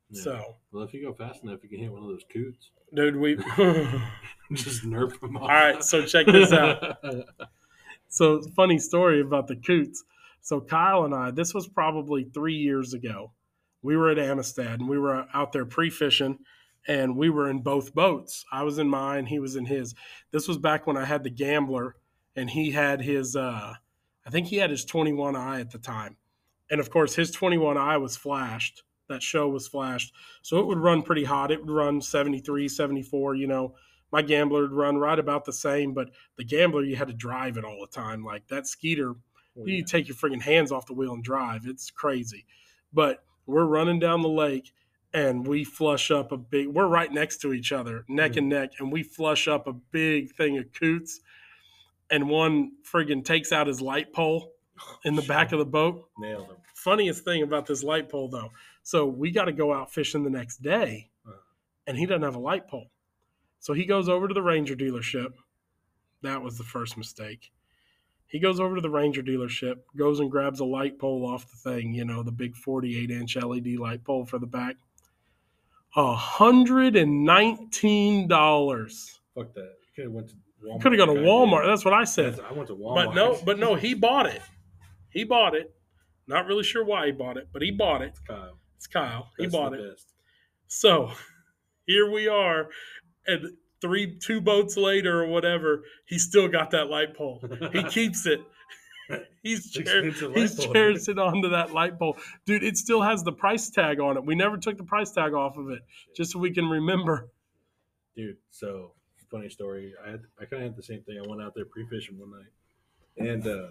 Yeah. 0.10 0.22
So, 0.22 0.56
Well, 0.72 0.84
if 0.84 0.94
you 0.94 1.04
go 1.04 1.14
fast 1.14 1.44
enough, 1.44 1.60
you 1.64 1.70
can 1.70 1.80
hit 1.80 1.92
one 1.92 2.02
of 2.04 2.08
those 2.10 2.24
coots. 2.32 2.72
dude, 2.94 3.16
we. 3.16 3.36
Just 4.54 4.84
nerf 4.84 5.20
them 5.20 5.38
off. 5.38 5.44
All 5.44 5.48
right, 5.50 5.84
so 5.84 6.06
check 6.06 6.28
this 6.28 6.52
out. 6.52 6.98
So, 8.16 8.42
funny 8.56 8.80
story 8.80 9.20
about 9.20 9.48
the 9.48 9.58
coots. 9.58 10.06
So, 10.40 10.62
Kyle 10.62 11.04
and 11.04 11.14
I, 11.14 11.32
this 11.32 11.54
was 11.54 11.68
probably 11.68 12.24
three 12.24 12.56
years 12.56 12.94
ago. 12.94 13.34
We 13.82 13.98
were 13.98 14.10
at 14.10 14.18
Amistad 14.18 14.80
and 14.80 14.88
we 14.88 14.98
were 14.98 15.26
out 15.34 15.52
there 15.52 15.66
pre 15.66 15.90
fishing 15.90 16.40
and 16.88 17.18
we 17.18 17.30
were 17.30 17.50
in 17.50 17.60
both 17.60 17.94
boats. 17.94 18.46
I 18.50 18.64
was 18.64 18.78
in 18.78 18.88
mine, 18.88 19.26
he 19.26 19.40
was 19.40 19.58
in 19.58 19.66
his. 19.66 19.96
This 20.32 20.48
was 20.48 20.58
back 20.58 20.88
when 20.88 20.96
I 20.96 21.04
had 21.04 21.26
the 21.26 21.30
Gambler 21.30 21.98
and 22.38 22.50
he 22.50 22.72
had 22.72 23.02
his, 23.02 23.36
uh, 23.36 23.74
I 24.26 24.30
think 24.30 24.48
he 24.48 24.58
had 24.58 24.70
his 24.70 24.86
21 24.86 25.36
eye 25.36 25.60
at 25.60 25.72
the 25.72 25.78
time. 25.78 26.16
And 26.72 26.80
of 26.80 26.90
course, 26.90 27.16
his 27.16 27.32
21 27.32 27.78
eye 27.78 27.98
was 27.98 28.16
flashed. 28.16 28.84
That 29.10 29.24
show 29.24 29.50
was 29.50 29.68
flashed. 29.68 30.14
So 30.42 30.60
it 30.60 30.68
would 30.68 30.80
run 30.80 31.02
pretty 31.02 31.26
hot. 31.26 31.52
It 31.52 31.60
would 31.60 31.70
run 31.70 32.02
73, 32.02 32.70
74, 32.70 33.36
you 33.36 33.48
know. 33.48 33.76
My 34.12 34.22
Gambler 34.22 34.62
would 34.62 34.72
run 34.72 34.98
right 34.98 35.18
about 35.20 35.46
the 35.46 35.54
same, 35.54 35.94
but 35.94 36.10
the 36.38 36.44
Gambler, 36.44 36.84
you 36.84 36.96
had 36.96 37.08
to 37.08 37.14
drive 37.14 37.58
it 37.58 37.66
all 37.66 37.80
the 37.82 37.88
time. 37.94 38.24
Like 38.24 38.48
that 38.48 38.68
Skeeter, 38.68 39.16
Oh, 39.58 39.66
you 39.66 39.86
take 39.86 40.10
your 40.10 40.18
friggin' 40.18 40.42
hands 40.42 40.70
off 40.72 40.86
the 40.86 40.94
wheel 40.94 41.14
and 41.14 41.24
drive. 41.24 41.66
It's 41.66 41.90
crazy. 41.90 42.46
But 42.92 43.24
we're 43.46 43.64
running 43.66 44.00
down 44.00 44.22
the 44.22 44.28
lake 44.28 44.74
and 45.14 45.48
we 45.48 45.64
flush 45.64 46.12
up 46.12 46.34
a 46.34 46.38
big, 46.38 46.68
we're 46.68 46.88
right 46.88 47.10
next 47.10 47.38
to 47.38 47.54
each 47.54 47.72
other, 47.72 48.04
neck 48.10 48.34
Mhm. 48.34 48.38
and 48.38 48.50
neck, 48.50 48.72
and 48.80 48.92
we 48.92 49.02
flush 49.02 49.48
up 49.48 49.66
a 49.66 49.72
big 49.72 50.34
thing 50.36 50.58
of 50.58 50.74
coots. 50.74 51.22
And 52.10 52.28
one 52.30 52.74
friggin' 52.84 53.24
takes 53.24 53.54
out 53.54 53.68
his 53.68 53.80
light 53.80 54.12
pole 54.12 54.52
in 55.06 55.16
the 55.16 55.22
back 55.22 55.54
of 55.54 55.60
the 55.60 55.66
boat. 55.66 56.10
Nailed 56.18 56.50
them. 56.50 56.58
Funniest 56.74 57.24
thing 57.24 57.42
about 57.42 57.66
this 57.66 57.82
light 57.82 58.10
pole, 58.10 58.28
though. 58.28 58.52
So 58.84 59.06
we 59.06 59.32
got 59.32 59.46
to 59.46 59.54
go 59.54 59.74
out 59.74 59.90
fishing 59.94 60.24
the 60.26 60.30
next 60.30 60.58
day, 60.62 61.10
Uh-huh. 61.26 61.38
and 61.88 61.98
he 61.98 62.06
doesn't 62.06 62.24
have 62.24 62.36
a 62.36 62.40
light 62.40 62.68
pole. 62.68 62.92
So 63.66 63.74
he 63.74 63.86
goes 63.86 64.08
over 64.08 64.28
to 64.28 64.34
the 64.36 64.44
Ranger 64.44 64.76
dealership. 64.76 65.34
That 66.22 66.44
was 66.44 66.56
the 66.56 66.64
first 66.64 66.98
mistake. 66.98 67.52
He 68.28 68.38
goes 68.38 68.60
over 68.60 68.76
to 68.76 68.82
the 68.82 68.92
Ranger 68.92 69.24
dealership, 69.24 69.78
goes 69.98 70.20
and 70.20 70.30
grabs 70.30 70.60
a 70.60 70.66
light 70.66 71.00
pole 71.00 71.26
off 71.26 71.50
the 71.50 71.58
thing, 71.72 71.96
you 71.96 72.06
know, 72.06 72.22
the 72.22 72.32
big 72.32 72.56
48 72.56 73.10
inch 73.10 73.36
LED 73.36 73.70
light 73.80 74.04
pole 74.04 74.24
for 74.24 74.38
the 74.38 74.46
back. 74.46 74.76
A 75.96 76.14
hundred 76.14 76.96
and 76.96 77.26
nineteen 77.26 78.28
dollars. 78.28 79.20
Fuck 79.34 79.56
that. 79.56 79.74
You 79.82 79.96
could 79.96 80.04
have 80.04 80.14
went 80.14 80.30
to 80.30 80.36
Walmart. 80.64 80.82
Could 80.84 80.92
have 80.92 81.08
gone 81.08 81.16
to 81.16 81.22
Walmart. 81.24 81.66
That's 81.66 81.84
what 81.86 81.96
I 81.96 82.04
said. 82.04 82.40
I 82.48 82.54
went 82.54 82.68
to 82.68 82.76
Walmart. 82.76 83.06
But 83.08 83.16
no, 83.16 83.40
but 83.46 83.58
no, 83.58 83.74
he 83.74 83.96
bought 83.96 84.28
it. 84.28 84.44
He 85.10 85.24
bought 85.24 85.56
it. 85.56 85.74
Not 86.28 86.46
really 86.46 86.64
sure 86.64 86.86
why 86.86 87.08
he 87.08 87.12
bought 87.14 87.38
it, 87.38 87.48
but 87.52 87.64
he 87.64 87.72
bought 87.72 88.04
it. 88.04 88.10
It's 88.10 88.20
Kyle, 88.20 88.60
It's 88.78 88.86
Kyle. 88.86 89.32
He 89.40 89.46
that's 89.46 89.56
bought 89.56 89.72
the 89.72 89.88
it. 89.88 89.90
best. 89.92 90.14
So 90.68 91.10
here 91.88 92.12
we 92.12 92.28
are, 92.28 92.68
and 93.28 93.54
three, 93.82 94.18
two 94.18 94.42
boats 94.42 94.78
later 94.78 95.24
or 95.24 95.28
whatever, 95.28 95.84
he 96.06 96.18
still 96.20 96.48
got 96.48 96.72
that 96.72 96.90
light 96.90 97.16
pole. 97.16 97.44
He 97.74 97.84
keeps 97.90 98.26
it. 98.26 98.42
He's 99.44 99.70
cher- 99.72 100.04
he's 100.34 100.58
cherished 100.58 101.10
it 101.10 101.20
onto 101.20 101.50
that 101.50 101.72
light 101.72 102.00
pole, 102.00 102.18
dude. 102.48 102.64
It 102.64 102.78
still 102.78 103.04
has 103.04 103.24
the 103.24 103.32
price 103.32 103.70
tag 103.70 104.00
on 104.00 104.18
it. 104.18 104.26
We 104.26 104.34
never 104.34 104.58
took 104.58 104.78
the 104.78 104.84
price 104.84 105.12
tag 105.12 105.34
off 105.34 105.58
of 105.58 105.70
it, 105.70 105.80
just 106.16 106.32
so 106.32 106.40
we 106.40 106.52
can 106.52 106.68
remember. 106.68 107.30
dude. 108.16 108.38
So 108.50 108.94
funny 109.30 109.50
story. 109.50 109.94
I 110.06 110.12
had 110.12 110.22
I 110.40 110.46
kind 110.46 110.64
of 110.64 110.70
had 110.70 110.78
the 110.78 110.84
same 110.84 111.02
thing. 111.02 111.22
I 111.24 111.28
went 111.28 111.42
out 111.42 111.54
there 111.56 111.66
pre 111.66 111.86
fishing 111.88 112.18
one 112.18 112.32
night, 112.32 113.30
and 113.30 113.46
uh, 113.46 113.68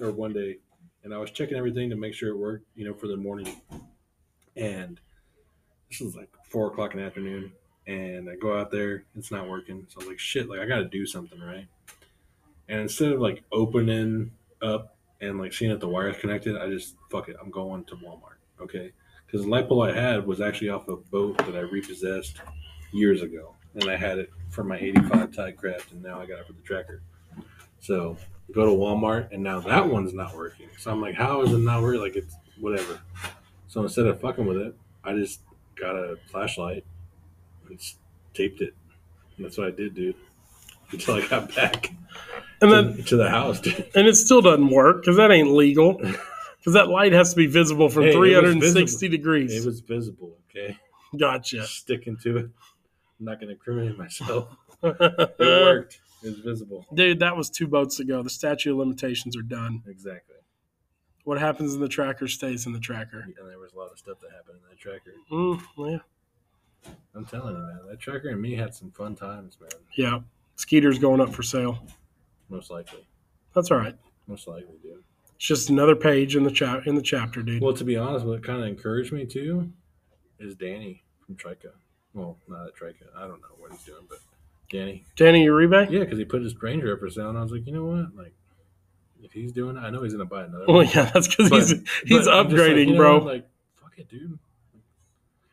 or 0.00 0.12
one 0.12 0.32
day, 0.32 0.56
and 1.04 1.12
I 1.12 1.18
was 1.18 1.30
checking 1.30 1.56
everything 1.58 1.90
to 1.90 1.96
make 1.96 2.14
sure 2.14 2.30
it 2.30 2.36
worked, 2.38 2.66
you 2.74 2.86
know, 2.86 2.94
for 2.94 3.08
the 3.08 3.16
morning. 3.16 3.60
And 4.56 4.98
this 5.90 6.00
was 6.00 6.16
like 6.16 6.30
four 6.50 6.68
o'clock 6.68 6.94
in 6.94 7.00
the 7.00 7.06
afternoon, 7.06 7.52
and 7.86 8.30
I 8.30 8.36
go 8.36 8.58
out 8.58 8.70
there, 8.70 9.04
it's 9.16 9.30
not 9.30 9.48
working. 9.48 9.86
So 9.88 10.00
I'm 10.00 10.08
like, 10.08 10.18
shit, 10.18 10.48
like 10.48 10.60
I 10.60 10.66
got 10.66 10.78
to 10.78 10.84
do 10.84 11.06
something, 11.06 11.40
right? 11.40 11.66
And 12.68 12.80
instead 12.80 13.12
of 13.12 13.20
like 13.20 13.42
opening 13.52 14.32
up 14.62 14.96
and 15.20 15.38
like 15.38 15.52
seeing 15.52 15.70
that 15.70 15.80
the 15.80 15.88
wire's 15.88 16.18
connected, 16.18 16.56
I 16.56 16.68
just 16.68 16.96
fuck 17.10 17.28
it, 17.28 17.36
I'm 17.40 17.50
going 17.50 17.84
to 17.84 17.96
Walmart, 17.96 18.38
okay? 18.60 18.92
Because 19.26 19.42
the 19.42 19.50
light 19.50 19.68
pole 19.68 19.82
I 19.82 19.92
had 19.92 20.26
was 20.26 20.40
actually 20.40 20.68
off 20.68 20.88
a 20.88 20.96
boat 20.96 21.38
that 21.38 21.56
I 21.56 21.60
repossessed 21.60 22.40
years 22.92 23.22
ago, 23.22 23.54
and 23.74 23.88
I 23.88 23.96
had 23.96 24.18
it 24.18 24.30
for 24.50 24.62
my 24.62 24.76
'85 24.76 25.30
Tidecraft, 25.30 25.92
and 25.92 26.02
now 26.02 26.20
I 26.20 26.26
got 26.26 26.40
it 26.40 26.46
for 26.46 26.52
the 26.52 26.62
tracker. 26.62 27.02
So 27.80 28.16
go 28.52 28.66
to 28.66 28.72
Walmart, 28.72 29.32
and 29.32 29.42
now 29.42 29.60
that 29.60 29.88
one's 29.88 30.12
not 30.12 30.36
working. 30.36 30.68
So 30.78 30.90
I'm 30.90 31.00
like, 31.00 31.14
how 31.14 31.42
is 31.42 31.52
it 31.52 31.58
not 31.58 31.82
working? 31.82 32.00
Like 32.00 32.16
it's 32.16 32.36
whatever. 32.60 33.00
So 33.68 33.82
instead 33.82 34.06
of 34.06 34.20
fucking 34.20 34.44
with 34.44 34.58
it, 34.58 34.76
I 35.02 35.14
just 35.14 35.40
got 35.80 35.96
a 35.96 36.16
flashlight 36.30 36.84
taped 38.34 38.60
it. 38.60 38.74
And 39.36 39.46
that's 39.46 39.58
what 39.58 39.66
I 39.68 39.70
did, 39.70 39.94
dude. 39.94 40.16
Until 40.90 41.14
I 41.14 41.26
got 41.26 41.54
back 41.54 41.90
And 42.60 42.70
to, 42.70 42.82
then 42.94 43.04
to 43.04 43.16
the 43.16 43.30
house, 43.30 43.60
dude. 43.60 43.90
and 43.94 44.06
it 44.06 44.14
still 44.16 44.42
doesn't 44.42 44.68
work 44.70 45.02
because 45.02 45.16
that 45.16 45.30
ain't 45.30 45.50
legal. 45.52 45.94
Because 45.94 46.74
that 46.74 46.88
light 46.88 47.12
has 47.12 47.30
to 47.30 47.36
be 47.36 47.46
visible 47.46 47.88
from 47.88 48.04
Hey, 48.04 48.12
360 48.12 48.82
visible. 48.84 49.10
degrees. 49.10 49.52
It 49.54 49.66
was 49.66 49.80
visible, 49.80 50.36
okay? 50.50 50.76
gotcha. 51.18 51.66
Sticking 51.66 52.16
to 52.18 52.36
it. 52.36 52.44
I'm 53.18 53.26
not 53.26 53.36
going 53.40 53.48
to 53.48 53.52
incriminate 53.54 53.96
myself. 53.98 54.48
It 54.84 55.38
worked. 55.38 56.00
It 56.24 56.28
was 56.30 56.38
visible. 56.40 56.86
Dude, 56.92 57.20
that 57.20 57.36
was 57.36 57.48
two 57.50 57.66
boats 57.68 58.00
ago. 58.00 58.22
The 58.22 58.30
statute 58.30 58.72
of 58.72 58.78
limitations 58.78 59.36
are 59.36 59.42
done. 59.42 59.82
Exactly. 59.86 60.36
What 61.24 61.38
happens 61.38 61.72
in 61.74 61.80
the 61.80 61.88
tracker 61.88 62.26
stays 62.26 62.66
in 62.66 62.72
the 62.72 62.80
tracker. 62.80 63.20
And 63.20 63.48
there 63.48 63.58
was 63.60 63.72
a 63.72 63.78
lot 63.78 63.92
of 63.92 63.98
stuff 63.98 64.18
that 64.20 64.30
happened 64.32 64.58
in 64.62 64.68
that 64.68 64.78
tracker. 64.80 65.12
Mm, 65.30 65.62
yeah. 65.78 65.98
I'm 67.14 67.24
telling 67.26 67.54
you, 67.56 67.60
man. 67.62 67.80
That 67.88 68.00
tracker 68.00 68.28
and 68.30 68.40
me 68.40 68.54
had 68.54 68.74
some 68.74 68.90
fun 68.90 69.14
times, 69.14 69.58
man. 69.60 69.70
Yeah. 69.96 70.20
Skeeter's 70.56 70.98
going 70.98 71.20
up 71.20 71.32
for 71.32 71.42
sale. 71.42 71.86
Most 72.48 72.70
likely. 72.70 73.06
That's 73.54 73.70
all 73.70 73.78
right. 73.78 73.96
Most 74.26 74.46
likely, 74.46 74.76
dude. 74.82 75.02
It's 75.36 75.46
just 75.46 75.70
another 75.70 75.96
page 75.96 76.36
in 76.36 76.44
the 76.44 76.50
chat 76.50 76.86
in 76.86 76.94
the 76.94 77.02
chapter, 77.02 77.42
dude. 77.42 77.62
Well, 77.62 77.74
to 77.74 77.84
be 77.84 77.96
honest, 77.96 78.24
what 78.24 78.42
kind 78.44 78.60
of 78.62 78.68
encouraged 78.68 79.12
me 79.12 79.26
too 79.26 79.70
is 80.38 80.54
Danny 80.54 81.02
from 81.26 81.36
Trica. 81.36 81.72
Well, 82.14 82.36
not 82.48 82.66
at 82.68 82.76
Trica. 82.76 83.06
I 83.16 83.22
don't 83.22 83.40
know 83.40 83.48
what 83.58 83.72
he's 83.72 83.82
doing, 83.82 84.04
but 84.08 84.18
Danny. 84.70 85.04
Danny 85.16 85.46
Uribe? 85.46 85.90
Yeah, 85.90 86.00
because 86.00 86.18
he 86.18 86.24
put 86.24 86.42
his 86.42 86.60
Ranger 86.60 86.92
up 86.92 87.00
for 87.00 87.10
sale, 87.10 87.30
and 87.30 87.38
I 87.38 87.42
was 87.42 87.52
like, 87.52 87.66
you 87.66 87.72
know 87.72 87.84
what? 87.84 88.14
Like, 88.14 88.34
if 89.22 89.32
he's 89.32 89.52
doing 89.52 89.76
it, 89.76 89.80
I 89.80 89.90
know 89.90 90.02
he's 90.02 90.12
gonna 90.12 90.24
buy 90.24 90.44
another. 90.44 90.64
Well, 90.66 90.76
one. 90.78 90.88
yeah, 90.94 91.10
that's 91.12 91.28
because 91.28 91.50
he's 91.50 91.70
he's 92.06 92.26
But 92.26 92.26
like, 92.26 92.46
upgrading, 92.48 92.86
you 92.86 92.92
know 92.92 92.98
bro. 92.98 93.18
Like, 93.18 93.48
fuck 93.80 93.92
it, 93.98 94.08
dude. 94.08 94.38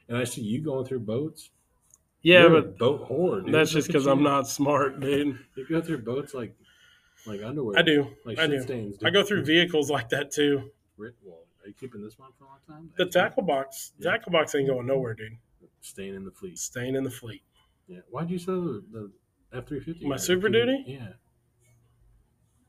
And 0.09 0.17
I 0.17 0.23
see 0.25 0.41
you 0.41 0.59
going 0.61 0.85
through 0.85 0.99
boats. 1.01 1.51
yeah, 2.23 2.41
You're 2.41 2.49
but 2.61 2.77
boat 2.77 3.07
whore. 3.09 3.45
Dude. 3.45 3.53
that's 3.53 3.71
just 3.71 3.87
because 3.87 4.05
I'm 4.07 4.23
not 4.23 4.47
smart, 4.47 4.99
dude. 4.99 5.39
You 5.55 5.65
go 5.69 5.81
through 5.81 5.99
boats 5.99 6.33
like, 6.33 6.53
like 7.25 7.41
underwear. 7.43 7.77
I 7.79 7.81
do. 7.83 8.07
Like 8.25 8.39
I 8.39 8.47
do. 8.47 8.61
stains. 8.61 8.97
I 9.03 9.09
go 9.11 9.23
through 9.23 9.45
vehicles 9.45 9.89
like 9.89 10.09
that 10.09 10.31
too. 10.31 10.71
Rit 10.97 11.13
wall. 11.23 11.45
Are 11.63 11.67
you 11.67 11.73
keeping 11.79 12.01
this 12.01 12.17
one 12.17 12.29
for 12.37 12.45
a 12.45 12.47
long 12.47 12.57
time? 12.67 12.89
The 12.97 13.05
tackle 13.05 13.43
box, 13.43 13.91
Yeah. 13.99 14.11
tackle 14.11 14.31
box 14.31 14.55
ain't 14.55 14.67
going 14.67 14.87
nowhere, 14.87 15.13
dude. 15.13 15.37
Staying 15.81 16.15
in 16.15 16.25
the 16.25 16.31
fleet. 16.31 16.57
Staying 16.57 16.95
in 16.95 17.03
the 17.03 17.11
fleet. 17.11 17.43
Yeah. 17.87 17.99
Why'd 18.09 18.29
you 18.29 18.39
sell 18.39 18.61
the, 18.61 19.11
F 19.53 19.67
three 19.67 19.79
fifty? 19.79 20.05
My 20.07 20.17
Super 20.17 20.49
Duty? 20.49 20.83
Yeah. 20.87 21.09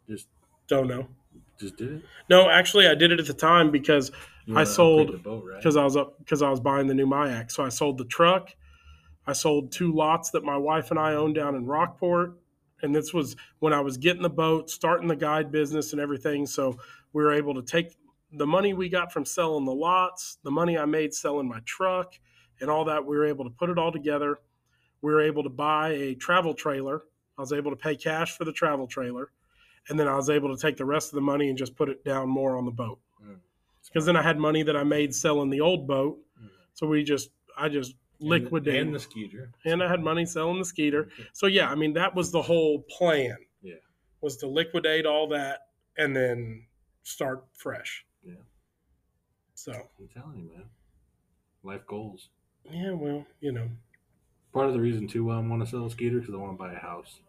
Just 0.09 0.28
Don't 0.68 0.88
know. 0.88 1.09
just 1.59 1.76
did 1.76 1.93
it. 1.93 2.03
No, 2.28 2.49
actually, 2.49 2.86
I 2.88 2.95
did 2.95 3.12
it 3.12 3.20
at 3.20 3.26
the 3.26 3.34
time 3.34 3.70
because 3.70 4.11
I 4.55 4.64
sold- 4.64 5.22
boat, 5.22 5.45
right? 5.45 5.57
because 5.57 5.76
I 5.76 5.84
was 5.84 5.97
up 5.97 6.18
because 6.18 6.43
I 6.43 6.51
was 6.51 6.61
buying 6.61 6.86
the 6.86 6.95
new 6.95 7.07
Majek. 7.07 7.51
So 7.51 7.64
I 7.64 7.68
sold 7.68 7.99
the 7.99 8.05
truck. 8.05 8.55
I 9.26 9.32
sold 9.32 9.70
two 9.70 9.93
lots 9.93 10.30
that 10.30 10.45
my 10.45 10.57
wife 10.57 10.91
and 10.91 10.99
I 10.99 11.14
owned 11.14 11.34
down 11.34 11.55
in 11.55 11.66
Rockport. 11.66 12.38
And 12.82 12.95
this 12.95 13.12
was 13.12 13.36
when 13.59 13.72
I 13.72 13.80
was 13.80 13.97
getting 13.99 14.22
the 14.22 14.30
boat, 14.30 14.70
starting 14.70 15.07
the 15.09 15.16
guide 15.16 15.53
business 15.53 15.93
and 15.93 16.01
everything. 16.01 16.47
So 16.47 16.78
we 17.12 17.22
were 17.22 17.32
able 17.32 17.55
to 17.55 17.62
take 17.62 17.95
the 18.32 18.47
money 18.47 18.72
we 18.72 18.88
got 18.88 19.12
from 19.12 19.24
selling 19.24 19.66
the 19.66 19.74
lots, 19.74 20.38
the 20.43 20.51
money 20.51 20.78
I 20.78 20.86
made 20.86 21.12
selling 21.12 21.49
my 21.49 21.61
truck, 21.66 22.14
and 22.61 22.70
all 22.70 22.84
that. 22.86 23.05
We 23.05 23.16
were 23.16 23.26
able 23.26 23.45
to 23.45 23.51
put 23.51 23.68
it 23.68 23.78
all 23.78 23.93
together. 23.93 24.38
We 25.03 25.12
were 25.12 25.20
able 25.20 25.43
to 25.43 25.51
buy 25.51 25.91
a 25.91 26.14
travel 26.14 26.55
trailer. 26.55 27.03
I 27.36 27.43
was 27.43 27.53
able 27.53 27.70
to 27.70 27.76
pay 27.76 27.97
cash 27.97 28.36
for 28.36 28.45
the 28.45 28.53
travel 28.53 28.86
trailer. 28.86 29.32
And 29.88 29.99
then 29.99 30.09
I 30.09 30.14
was 30.14 30.30
able 30.30 30.55
to 30.55 30.61
take 30.61 30.76
the 30.76 30.84
rest 30.84 31.11
of 31.11 31.14
the 31.16 31.22
money 31.22 31.49
and 31.49 31.59
just 31.59 31.74
put 31.76 31.88
it 31.88 32.05
down 32.05 32.28
more 32.28 32.57
on 32.57 32.64
the 32.64 32.70
boat. 32.70 32.99
Because 33.89 34.07
then 34.07 34.16
I 34.16 34.22
had 34.22 34.39
money 34.39 34.62
that 34.62 34.76
I 34.76 34.85
made 34.85 35.14
selling 35.14 35.51
the 35.51 35.61
old 35.61 35.87
boat. 35.87 36.18
Mm. 36.41 36.49
So 36.74 36.87
we 36.87 37.03
just, 37.03 37.31
I 37.57 37.68
just 37.68 37.95
And- 38.20 38.28
liquidated. 38.28 38.87
and 38.87 38.95
the 38.95 39.01
skeeter. 39.01 39.51
and 39.64 39.83
I 39.83 39.89
had 39.89 40.01
money 40.01 40.26
selling 40.26 40.59
the 40.59 40.64
Skeeter. 40.64 41.09
So 41.33 41.47
yeah, 41.47 41.68
I 41.70 41.74
mean 41.74 41.93
that 41.95 42.14
was 42.14 42.31
the 42.31 42.43
whole 42.43 42.83
plan. 42.91 43.37
Yeah. 43.62 43.74
Was 44.20 44.37
to 44.39 44.47
liquidate 44.47 45.07
all 45.07 45.26
that 45.28 45.61
and 45.97 46.14
then 46.14 46.66
start 47.03 47.45
fresh. 47.55 48.05
Yeah. 48.22 48.35
So 49.55 49.72
I'm 49.72 50.09
telling 50.14 50.39
you, 50.39 50.51
man. 50.55 50.64
Life 51.62 51.87
goals. 51.87 52.28
yeah, 52.70 52.93
well, 52.93 53.26
you 53.41 53.53
know, 53.53 53.68
Part 54.53 54.66
of 54.66 54.72
the 54.74 54.81
reason 54.81 55.07
too 55.07 55.24
why 55.24 55.37
I 55.37 55.41
want 55.41 55.62
to 55.62 55.68
sell 55.70 55.87
a 55.87 55.91
skeeter 55.91 56.18
because 56.20 56.35
I 56.35 56.39
want 56.39 56.55
to 56.55 56.59
buy 56.59 56.72
a 56.72 56.78
house. 56.78 57.20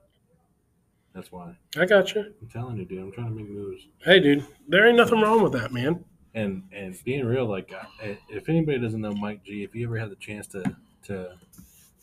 That's 1.13 1.31
why. 1.31 1.55
I 1.77 1.85
got 1.85 2.15
you. 2.15 2.33
I'm 2.41 2.47
telling 2.49 2.77
you, 2.77 2.85
dude. 2.85 2.99
I'm 2.99 3.11
trying 3.11 3.27
to 3.27 3.33
make 3.35 3.49
moves. 3.49 3.87
Hey, 4.03 4.19
dude, 4.19 4.45
there 4.67 4.87
ain't 4.87 4.97
nothing 4.97 5.19
wrong 5.21 5.43
with 5.43 5.51
that, 5.53 5.71
man. 5.73 6.03
And 6.33 6.63
and 6.71 6.97
being 7.03 7.25
real, 7.25 7.45
like 7.45 7.73
I- 8.01 8.17
if 8.29 8.49
anybody 8.49 8.79
doesn't 8.79 9.01
know 9.01 9.13
Mike 9.13 9.43
G, 9.43 9.63
if 9.63 9.75
you 9.75 9.85
ever 9.87 9.97
had 9.97 10.09
the 10.09 10.15
chance 10.15 10.47
to 10.47 10.63
to 11.03 11.33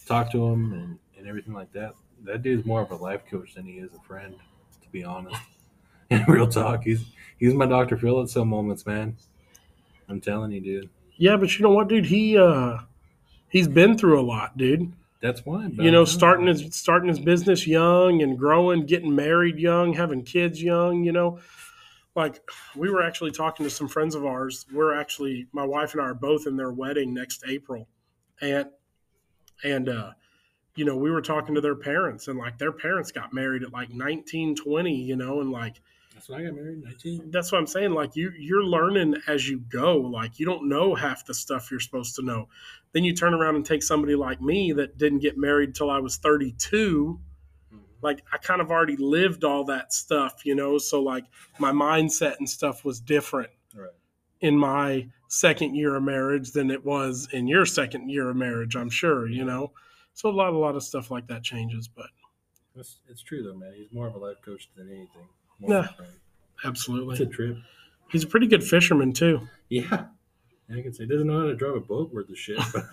talk 0.07 0.31
to 0.33 0.45
him 0.47 0.72
and, 0.72 0.99
and 1.16 1.26
everything 1.26 1.55
like 1.55 1.72
that, 1.72 1.95
that 2.24 2.43
dude's 2.43 2.64
more 2.66 2.81
of 2.83 2.91
a 2.91 2.97
life 2.97 3.22
coach 3.31 3.55
than 3.55 3.64
he 3.64 3.74
is 3.74 3.93
a 3.95 4.01
friend. 4.01 4.35
To 4.83 4.89
be 4.91 5.05
honest, 5.05 5.41
in 6.11 6.24
real 6.29 6.49
talk, 6.49 6.83
he's 6.85 7.05
he's 7.39 7.55
my 7.55 7.66
Dr. 7.66 7.97
Phil 7.97 8.20
at 8.22 8.29
some 8.29 8.49
moments, 8.49 8.87
man. 8.87 9.16
I'm 10.09 10.20
telling 10.20 10.53
you, 10.53 10.61
dude. 10.61 10.91
Yeah, 11.16 11.37
but 11.37 11.57
you 11.59 11.62
know 11.62 11.70
what, 11.70 11.89
dude? 11.89 12.07
He 12.07 12.39
uh 12.39 12.79
he's 13.49 13.68
been 13.68 13.97
through 13.99 14.20
a 14.20 14.22
lot, 14.22 14.57
dude. 14.57 14.93
That's 15.20 15.45
why. 15.45 15.66
you 15.66 15.91
know, 15.91 16.05
starting 16.05 16.47
his 16.47 16.74
starting 16.76 17.09
his 17.09 17.18
business 17.18 17.66
young 17.66 18.22
and 18.22 18.39
growing, 18.39 18.87
getting 18.87 19.14
married 19.14 19.59
young, 19.59 19.93
having 19.93 20.22
kids 20.22 20.62
young. 20.62 21.03
You 21.03 21.11
know, 21.12 21.41
like 22.19 22.41
we 22.75 22.91
were 22.91 23.03
actually 23.03 23.31
talking 23.31 23.64
to 23.64 23.71
some 23.71 23.87
friends 23.87 24.16
of 24.16 24.27
ours. 24.27 24.66
We're 24.73 24.93
actually 24.93 25.47
my 25.53 25.64
wife 25.64 25.93
and 25.93 26.03
I 26.03 26.07
are 26.07 26.14
both 26.14 26.47
in 26.49 26.57
their 26.57 26.73
wedding 26.73 27.14
next 27.14 27.45
April, 27.47 27.89
and 28.43 28.66
and 29.62 29.89
uh, 29.89 30.11
you 30.75 30.85
know 30.85 30.97
we 30.97 31.12
were 31.12 31.23
talking 31.23 31.55
to 31.55 31.61
their 31.61 31.77
parents 31.77 32.27
and 32.27 32.37
like 32.37 32.59
their 32.59 32.73
parents 32.73 33.12
got 33.12 33.33
married 33.33 33.62
at 33.62 33.73
like 33.73 33.91
19, 33.91 34.57
20, 34.57 34.95
You 34.95 35.14
know, 35.14 35.41
and 35.41 35.53
like 35.53 35.81
That's 36.12 36.29
when 36.29 36.41
I 36.41 36.45
got 36.45 36.55
married. 36.55 36.83
19. 36.83 37.31
that's 37.31 37.53
what 37.53 37.59
I'm 37.59 37.69
saying. 37.69 37.93
Like 37.93 38.16
you, 38.16 38.33
you're 38.37 38.64
learning 38.64 39.14
as 39.29 39.49
you 39.49 39.61
go. 39.61 39.97
Like 39.99 40.41
you 40.41 40.45
don't 40.45 40.69
know 40.69 40.97
half 40.97 41.25
the 41.25 41.35
stuff 41.35 41.71
you're 41.71 41.79
supposed 41.79 42.16
to 42.16 42.23
know. 42.23 42.49
Then 42.93 43.05
you 43.05 43.14
turn 43.14 43.33
around 43.33 43.55
and 43.55 43.64
take 43.64 43.85
somebody 43.85 44.16
like 44.16 44.43
me 44.43 44.73
that 44.73 44.99
didn't 44.99 45.21
get 45.21 45.39
married 45.39 45.77
till 45.77 45.89
I 45.89 46.01
was 46.01 46.16
32. 46.16 47.21
Like 48.03 48.22
I 48.32 48.38
kind 48.38 48.61
of 48.61 48.70
already 48.70 48.96
lived 48.96 49.44
all 49.44 49.64
that 49.64 49.92
stuff, 49.92 50.44
you 50.46 50.55
know. 50.55 50.78
So 50.78 51.03
like 51.03 51.24
my 51.59 51.72
mindset 51.72 52.38
and 52.38 52.49
stuff 52.49 52.84
was 52.84 53.01
different 53.01 53.51
Right. 53.74 53.90
in 54.40 54.57
my 54.57 55.09
second 55.28 55.74
year 55.74 55.94
of 55.96 56.03
marriage 56.03 56.53
than 56.53 56.70
it 56.70 56.84
was 56.84 57.28
in 57.32 57.46
your 57.49 57.66
second 57.66 58.09
year 58.09 58.30
of 58.30 58.36
marriage. 58.36 58.76
I'm 58.76 58.90
sure, 58.90 59.28
you 59.28 59.44
know. 59.44 59.72
So 60.14 60.28
a 60.28 60.32
lot, 60.32 60.53
a 60.53 60.59
lot 60.59 60.74
of 60.76 60.82
stuff 60.82 61.11
like 61.11 61.26
that 61.28 61.42
changes, 61.42 61.86
but 61.88 62.07
It's, 62.76 62.99
it's 63.09 63.22
true 63.22 63.42
though, 63.42 63.55
man. 63.57 63.72
He's 63.76 63.92
more 63.92 64.07
of 64.09 64.14
a 64.14 64.18
life 64.18 64.40
coach 64.44 64.68
than 64.76 64.88
anything. 64.88 65.28
More 65.61 65.70
Yeah. 65.70 65.86
friend. 65.88 66.12
It's 66.57 66.64
absolutely, 66.66 67.22
a 67.24 67.26
trip. 67.26 67.57
he's 68.11 68.24
a 68.24 68.26
pretty 68.26 68.46
good 68.46 68.64
fisherman 68.64 69.12
too. 69.12 69.49
Yeah. 69.68 70.07
I 70.71 70.83
can 70.83 70.93
say 70.93 71.05
he 71.05 71.09
doesn't 71.09 71.27
know 71.27 71.41
how 71.41 71.47
to 71.47 71.55
drive 71.55 71.77
a 71.77 71.81
boat 71.81 72.12
worth 72.12 72.29
of 72.29 72.37
shit, 72.37 72.59
but, 72.73 72.85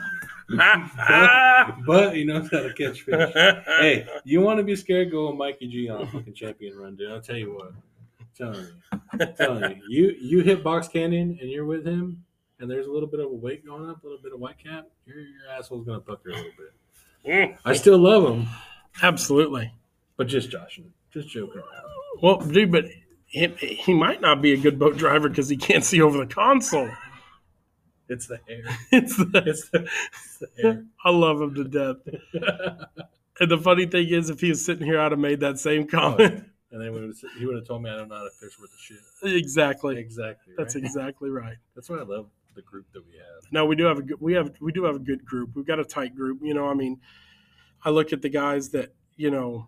but 1.86 2.16
he 2.16 2.24
knows 2.24 2.50
how 2.50 2.62
to 2.62 2.74
catch 2.74 3.02
fish. 3.02 3.34
hey, 3.34 4.08
you 4.24 4.40
want 4.42 4.60
to 4.60 4.64
be 4.64 4.76
scared? 4.76 5.12
Go 5.12 5.30
with 5.30 5.38
Mikey 5.38 5.68
G 5.68 5.90
on 5.90 6.04
a 6.04 6.08
fucking 6.08 6.34
champion 6.34 6.78
run, 6.78 6.96
dude. 6.96 7.12
I'll 7.12 7.22
tell 7.22 7.36
you 7.36 7.54
what. 7.54 7.74
I'm 8.20 8.28
telling 8.38 8.66
you, 8.66 9.00
I'm 9.20 9.34
telling 9.36 9.72
you, 9.72 9.82
you 9.90 10.16
you 10.20 10.44
hit 10.44 10.64
Box 10.64 10.88
Canyon 10.88 11.38
and 11.42 11.50
you're 11.50 11.66
with 11.66 11.86
him, 11.86 12.24
and 12.60 12.72
there's 12.72 12.88
a 12.88 12.92
little 12.92 13.10
bit 13.10 13.20
of 13.20 13.28
a 13.28 13.36
wake 13.36 13.66
going 13.66 13.90
up, 13.90 14.04
a 14.04 14.08
little 14.08 14.22
bit 14.22 14.32
of 14.32 14.40
white 14.40 14.58
cap. 14.58 14.88
Your 15.06 15.20
your 15.20 15.50
asshole's 15.58 15.86
gonna 15.86 16.00
pucker 16.00 16.30
a 16.30 16.34
little 16.34 16.52
bit. 16.58 16.74
Mm. 17.30 17.58
I 17.66 17.74
still 17.74 17.98
love 17.98 18.24
him, 18.24 18.48
Absolutely. 19.02 19.74
but 20.16 20.28
just 20.28 20.50
joshing, 20.50 20.94
just 21.12 21.28
joking 21.28 21.58
around. 21.58 21.86
Well, 22.22 22.38
dude, 22.40 22.72
but 22.72 22.86
he, 23.26 23.48
he 23.48 23.94
might 23.94 24.22
not 24.22 24.42
be 24.42 24.54
a 24.54 24.58
good 24.58 24.80
boat 24.80 24.96
driver 24.98 25.28
because 25.28 25.50
he 25.50 25.58
can't 25.58 25.84
see 25.84 26.02
over 26.02 26.18
the 26.18 26.34
console. 26.34 26.90
It's 28.10 28.28
the 28.28 28.40
hair. 28.48 28.64
It's 28.92 29.18
the, 29.18 29.44
It's 29.46 29.70
the, 29.70 29.82
it's 30.14 30.38
the 30.40 30.50
hair. 30.62 30.86
I 31.04 31.10
love 31.10 31.42
him 31.42 31.56
to 31.56 31.64
death. 31.64 31.98
And 33.38 33.52
the 33.52 33.58
funny 33.58 33.86
thing 33.86 34.08
is, 34.08 34.30
if 34.30 34.40
he 34.40 34.48
was 34.48 34.64
sitting 34.64 34.86
here, 34.86 34.98
I'd 34.98 35.12
have 35.12 35.20
made 35.20 35.42
that 35.42 35.60
same 35.60 35.82
Oh, 35.84 35.86
comment. 35.88 36.46
And 36.72 36.82
then 36.82 36.94
we 36.94 37.02
would, 37.06 37.16
he 37.38 37.46
would 37.46 37.58
have 37.58 37.68
told 37.68 37.84
me 37.84 37.90
I 37.90 37.98
don't 37.98 38.08
know 38.08 38.16
how 38.16 38.24
to 38.24 38.30
fish 38.30 38.58
worth 38.58 38.70
a 38.74 38.82
shit. 38.82 38.98
Exactly. 39.36 39.98
Exactly. 39.98 40.54
That's 40.58 40.76
exactly 40.76 41.30
right. 41.30 41.58
That's 41.76 41.90
why 41.90 41.98
I 41.98 42.04
love 42.04 42.30
the 42.56 42.62
group 42.62 42.86
that 42.94 43.06
we 43.06 43.12
have. 43.18 43.44
No, 43.52 43.66
we 43.66 43.76
do 43.76 43.84
have 43.84 43.98
a 43.98 44.02
good, 44.04 44.22
we 44.22 44.32
have 44.34 44.52
we 44.62 44.72
do 44.72 44.86
have 44.86 44.96
a 44.96 45.00
good 45.00 45.26
group. 45.26 45.50
We've 45.54 45.66
got 45.68 45.80
a 45.80 45.84
tight 45.84 46.16
group. 46.16 46.40
You 46.42 46.54
know, 46.54 46.66
I 46.70 46.74
mean, 46.76 47.02
I 47.84 47.90
look 47.90 48.14
at 48.14 48.22
the 48.22 48.30
guys 48.30 48.70
that 48.70 48.94
you 49.18 49.32
know, 49.32 49.68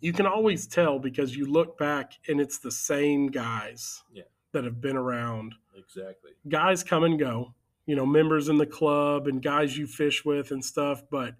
you 0.00 0.12
can 0.12 0.26
always 0.26 0.68
tell 0.68 1.00
because 1.00 1.36
you 1.36 1.46
look 1.46 1.76
back 1.76 2.12
and 2.28 2.40
it's 2.40 2.58
the 2.60 2.70
same 2.70 3.26
guys 3.28 4.00
Yeah. 4.12 4.22
that 4.52 4.62
have 4.62 4.80
been 4.80 4.96
around. 4.96 5.56
Exactly. 5.76 6.30
Guys 6.48 6.84
come 6.84 7.02
and 7.02 7.18
go. 7.18 7.52
You 7.88 7.96
know, 7.96 8.06
members 8.06 8.48
in 8.48 8.58
the 8.58 8.66
club 8.66 9.26
and 9.26 9.42
guys 9.42 9.76
you 9.76 9.86
fish 9.86 10.24
with 10.24 10.50
and 10.50 10.64
stuff, 10.64 11.02
but 11.10 11.34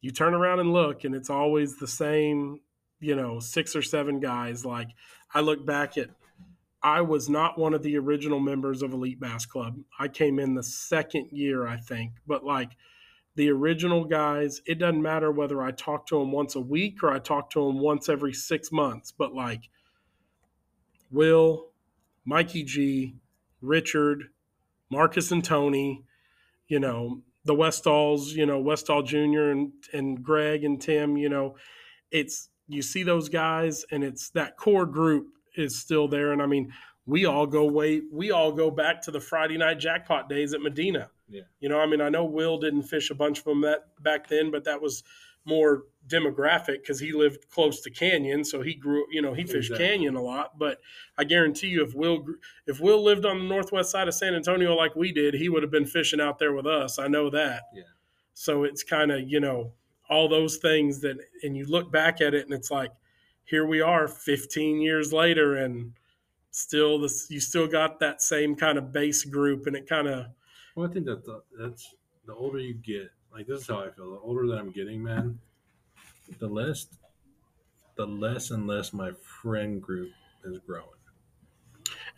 you 0.00 0.10
turn 0.10 0.32
around 0.32 0.60
and 0.60 0.72
look 0.72 1.04
and 1.04 1.14
it's 1.14 1.30
always 1.30 1.76
the 1.76 1.88
same. 1.88 2.60
You 3.00 3.16
know, 3.16 3.40
six 3.40 3.76
or 3.76 3.82
seven 3.82 4.20
guys. 4.20 4.64
Like 4.64 4.88
I 5.34 5.40
look 5.40 5.66
back 5.66 5.98
at 5.98 6.10
I 6.84 7.00
was 7.00 7.30
not 7.30 7.58
one 7.58 7.72
of 7.72 7.82
the 7.82 7.96
original 7.96 8.38
members 8.40 8.82
of 8.82 8.92
Elite 8.92 9.18
Bass 9.18 9.46
Club. 9.46 9.78
I 9.98 10.06
came 10.08 10.38
in 10.38 10.54
the 10.54 10.62
second 10.62 11.28
year, 11.32 11.66
I 11.66 11.78
think. 11.78 12.12
But 12.26 12.44
like 12.44 12.76
the 13.36 13.50
original 13.50 14.04
guys, 14.04 14.60
it 14.66 14.78
doesn't 14.78 15.00
matter 15.02 15.30
whether 15.30 15.62
I 15.62 15.70
talk 15.70 16.06
to 16.08 16.18
them 16.18 16.30
once 16.30 16.54
a 16.54 16.60
week 16.60 17.02
or 17.02 17.10
I 17.10 17.18
talk 17.18 17.48
to 17.50 17.66
them 17.66 17.80
once 17.80 18.10
every 18.10 18.34
six 18.34 18.70
months. 18.70 19.12
But 19.12 19.34
like 19.34 19.70
Will, 21.10 21.70
Mikey 22.26 22.64
G, 22.64 23.16
Richard, 23.62 24.24
Marcus 24.90 25.30
and 25.30 25.44
Tony, 25.44 26.04
you 26.68 26.80
know, 26.80 27.22
the 27.44 27.54
Westalls, 27.54 28.32
you 28.34 28.46
know, 28.46 28.58
Westall 28.58 29.02
Jr. 29.02 29.50
and 29.50 29.72
and 29.92 30.22
Greg 30.22 30.64
and 30.64 30.80
Tim, 30.80 31.16
you 31.16 31.28
know, 31.28 31.56
it's 32.10 32.48
you 32.68 32.82
see 32.82 33.02
those 33.02 33.28
guys 33.28 33.84
and 33.90 34.02
it's 34.02 34.30
that 34.30 34.56
core 34.56 34.86
group 34.86 35.26
is 35.56 35.78
still 35.78 36.08
there. 36.08 36.32
And 36.32 36.40
I 36.40 36.46
mean, 36.46 36.72
we 37.06 37.26
all 37.26 37.46
go 37.46 37.64
way 37.66 38.02
we 38.10 38.30
all 38.30 38.52
go 38.52 38.70
back 38.70 39.02
to 39.02 39.10
the 39.10 39.20
Friday 39.20 39.58
night 39.58 39.78
jackpot 39.78 40.28
days 40.28 40.54
at 40.54 40.62
Medina. 40.62 41.10
Yeah. 41.28 41.42
You 41.60 41.68
know, 41.68 41.80
I 41.80 41.86
mean, 41.86 42.00
I 42.00 42.08
know 42.08 42.24
Will 42.24 42.58
didn't 42.58 42.82
fish 42.82 43.10
a 43.10 43.14
bunch 43.14 43.38
of 43.38 43.44
them 43.44 43.60
that 43.62 44.02
back 44.02 44.28
then, 44.28 44.50
but 44.50 44.64
that 44.64 44.80
was 44.80 45.02
more 45.44 45.84
demographic 46.06 46.80
because 46.82 47.00
he 47.00 47.12
lived 47.12 47.48
close 47.48 47.80
to 47.80 47.90
Canyon, 47.90 48.44
so 48.44 48.60
he 48.62 48.74
grew. 48.74 49.06
You 49.10 49.22
know, 49.22 49.34
he 49.34 49.42
fished 49.44 49.70
Exactly. 49.70 49.86
Canyon 49.86 50.16
a 50.16 50.22
lot. 50.22 50.58
But 50.58 50.80
I 51.18 51.24
guarantee 51.24 51.68
you, 51.68 51.84
if 51.84 51.94
Will 51.94 52.24
if 52.66 52.80
Will 52.80 53.02
lived 53.02 53.24
on 53.24 53.38
the 53.38 53.44
northwest 53.44 53.90
side 53.90 54.08
of 54.08 54.14
San 54.14 54.34
Antonio 54.34 54.74
like 54.74 54.94
we 54.94 55.12
did, 55.12 55.34
he 55.34 55.48
would 55.48 55.62
have 55.62 55.72
been 55.72 55.86
fishing 55.86 56.20
out 56.20 56.38
there 56.38 56.52
with 56.52 56.66
us. 56.66 56.98
I 56.98 57.08
know 57.08 57.30
that. 57.30 57.64
Yeah. 57.74 57.82
So 58.34 58.64
it's 58.64 58.82
kind 58.82 59.10
of 59.12 59.28
you 59.28 59.40
know 59.40 59.72
all 60.10 60.28
those 60.28 60.58
things 60.58 61.00
that, 61.00 61.16
and 61.42 61.56
you 61.56 61.64
look 61.66 61.90
back 61.90 62.20
at 62.20 62.34
it, 62.34 62.44
and 62.44 62.52
it's 62.52 62.70
like, 62.70 62.92
here 63.44 63.64
we 63.66 63.80
are, 63.80 64.06
15 64.06 64.80
years 64.82 65.14
later, 65.14 65.56
and 65.56 65.92
still 66.50 66.98
this 67.00 67.26
you 67.30 67.40
still 67.40 67.66
got 67.66 67.98
that 68.00 68.20
same 68.22 68.54
kind 68.54 68.76
of 68.78 68.92
base 68.92 69.24
group, 69.24 69.66
and 69.66 69.74
it 69.76 69.88
kind 69.88 70.06
of 70.08 70.26
Well, 70.76 70.88
I 70.88 70.92
think 70.92 71.06
that 71.06 71.24
the, 71.24 71.42
that's 71.58 71.94
the 72.26 72.34
older 72.34 72.58
you 72.58 72.74
get. 72.74 73.10
Like 73.34 73.46
this 73.46 73.62
is 73.62 73.66
how 73.66 73.80
I 73.80 73.90
feel. 73.90 74.12
The 74.12 74.20
older 74.20 74.46
that 74.46 74.58
I'm 74.58 74.70
getting, 74.70 75.02
man, 75.02 75.40
the 76.38 76.46
less, 76.46 76.86
the 77.96 78.06
less 78.06 78.50
and 78.52 78.66
less 78.66 78.92
my 78.92 79.10
friend 79.42 79.82
group 79.82 80.10
is 80.44 80.58
growing. 80.60 80.88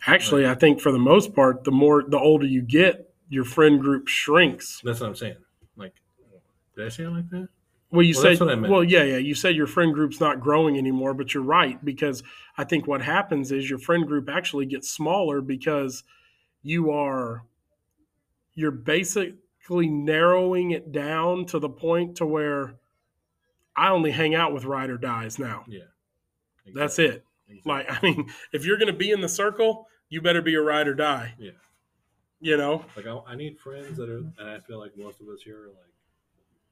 Actually, 0.05 0.45
I 0.45 0.53
think 0.53 0.79
for 0.79 0.91
the 0.91 0.99
most 0.99 1.33
part, 1.33 1.63
the 1.63 1.71
more 1.71 2.03
the 2.07 2.19
older 2.19 2.45
you 2.45 2.61
get, 2.61 3.13
your 3.29 3.43
friend 3.43 3.81
group 3.81 4.07
shrinks. 4.07 4.79
That's 4.83 4.99
what 4.99 5.07
I'm 5.07 5.15
saying. 5.15 5.37
Like, 5.75 5.95
did 6.75 6.85
I 6.85 6.89
say 6.89 7.03
it 7.05 7.09
like 7.09 7.29
that? 7.31 7.49
Well, 7.89 8.03
you 8.03 8.13
Well, 8.13 8.21
said, 8.21 8.31
that's 8.31 8.39
what 8.41 8.49
I 8.49 8.55
meant. 8.55 8.71
well, 8.71 8.83
yeah, 8.83 9.03
yeah. 9.03 9.17
You 9.17 9.33
said 9.33 9.55
your 9.55 9.65
friend 9.65 9.93
group's 9.93 10.19
not 10.19 10.39
growing 10.39 10.77
anymore, 10.77 11.13
but 11.13 11.33
you're 11.33 11.43
right 11.43 11.83
because 11.83 12.21
I 12.57 12.63
think 12.63 12.85
what 12.85 13.01
happens 13.01 13.51
is 13.51 13.69
your 13.69 13.79
friend 13.79 14.05
group 14.05 14.29
actually 14.29 14.65
gets 14.67 14.89
smaller 14.89 15.41
because 15.41 16.03
you 16.61 16.91
are 16.91 17.43
you're 18.55 18.71
narrowing 19.69 20.71
it 20.71 20.91
down 20.91 21.45
to 21.47 21.59
the 21.59 21.69
point 21.69 22.17
to 22.17 22.25
where 22.25 22.75
I 23.75 23.89
only 23.89 24.11
hang 24.11 24.33
out 24.33 24.53
with 24.53 24.65
ride 24.65 24.89
or 24.89 24.97
dies 24.97 25.37
now. 25.37 25.65
Yeah. 25.67 25.81
That's 26.73 26.97
Exactly. 26.99 27.23
it. 27.57 27.65
Like, 27.65 27.85
I 27.89 27.99
mean, 28.01 28.29
if 28.51 28.65
you're 28.65 28.77
going 28.77 28.91
to 28.91 28.97
be 28.97 29.11
in 29.11 29.21
the 29.21 29.29
circle, 29.29 29.87
you 30.09 30.21
better 30.21 30.41
be 30.41 30.55
a 30.55 30.61
ride 30.61 30.87
or 30.87 30.93
die. 30.93 31.35
Yeah. 31.37 31.51
You 32.39 32.57
know? 32.57 32.85
Like 32.95 33.07
I, 33.07 33.19
I 33.27 33.35
need 33.35 33.59
friends 33.59 33.97
that 33.97 34.09
are, 34.09 34.17
and 34.17 34.33
I 34.39 34.59
feel 34.59 34.79
like 34.79 34.97
most 34.97 35.21
of 35.21 35.27
us 35.27 35.41
here 35.43 35.63
are 35.63 35.67
like, 35.67 35.93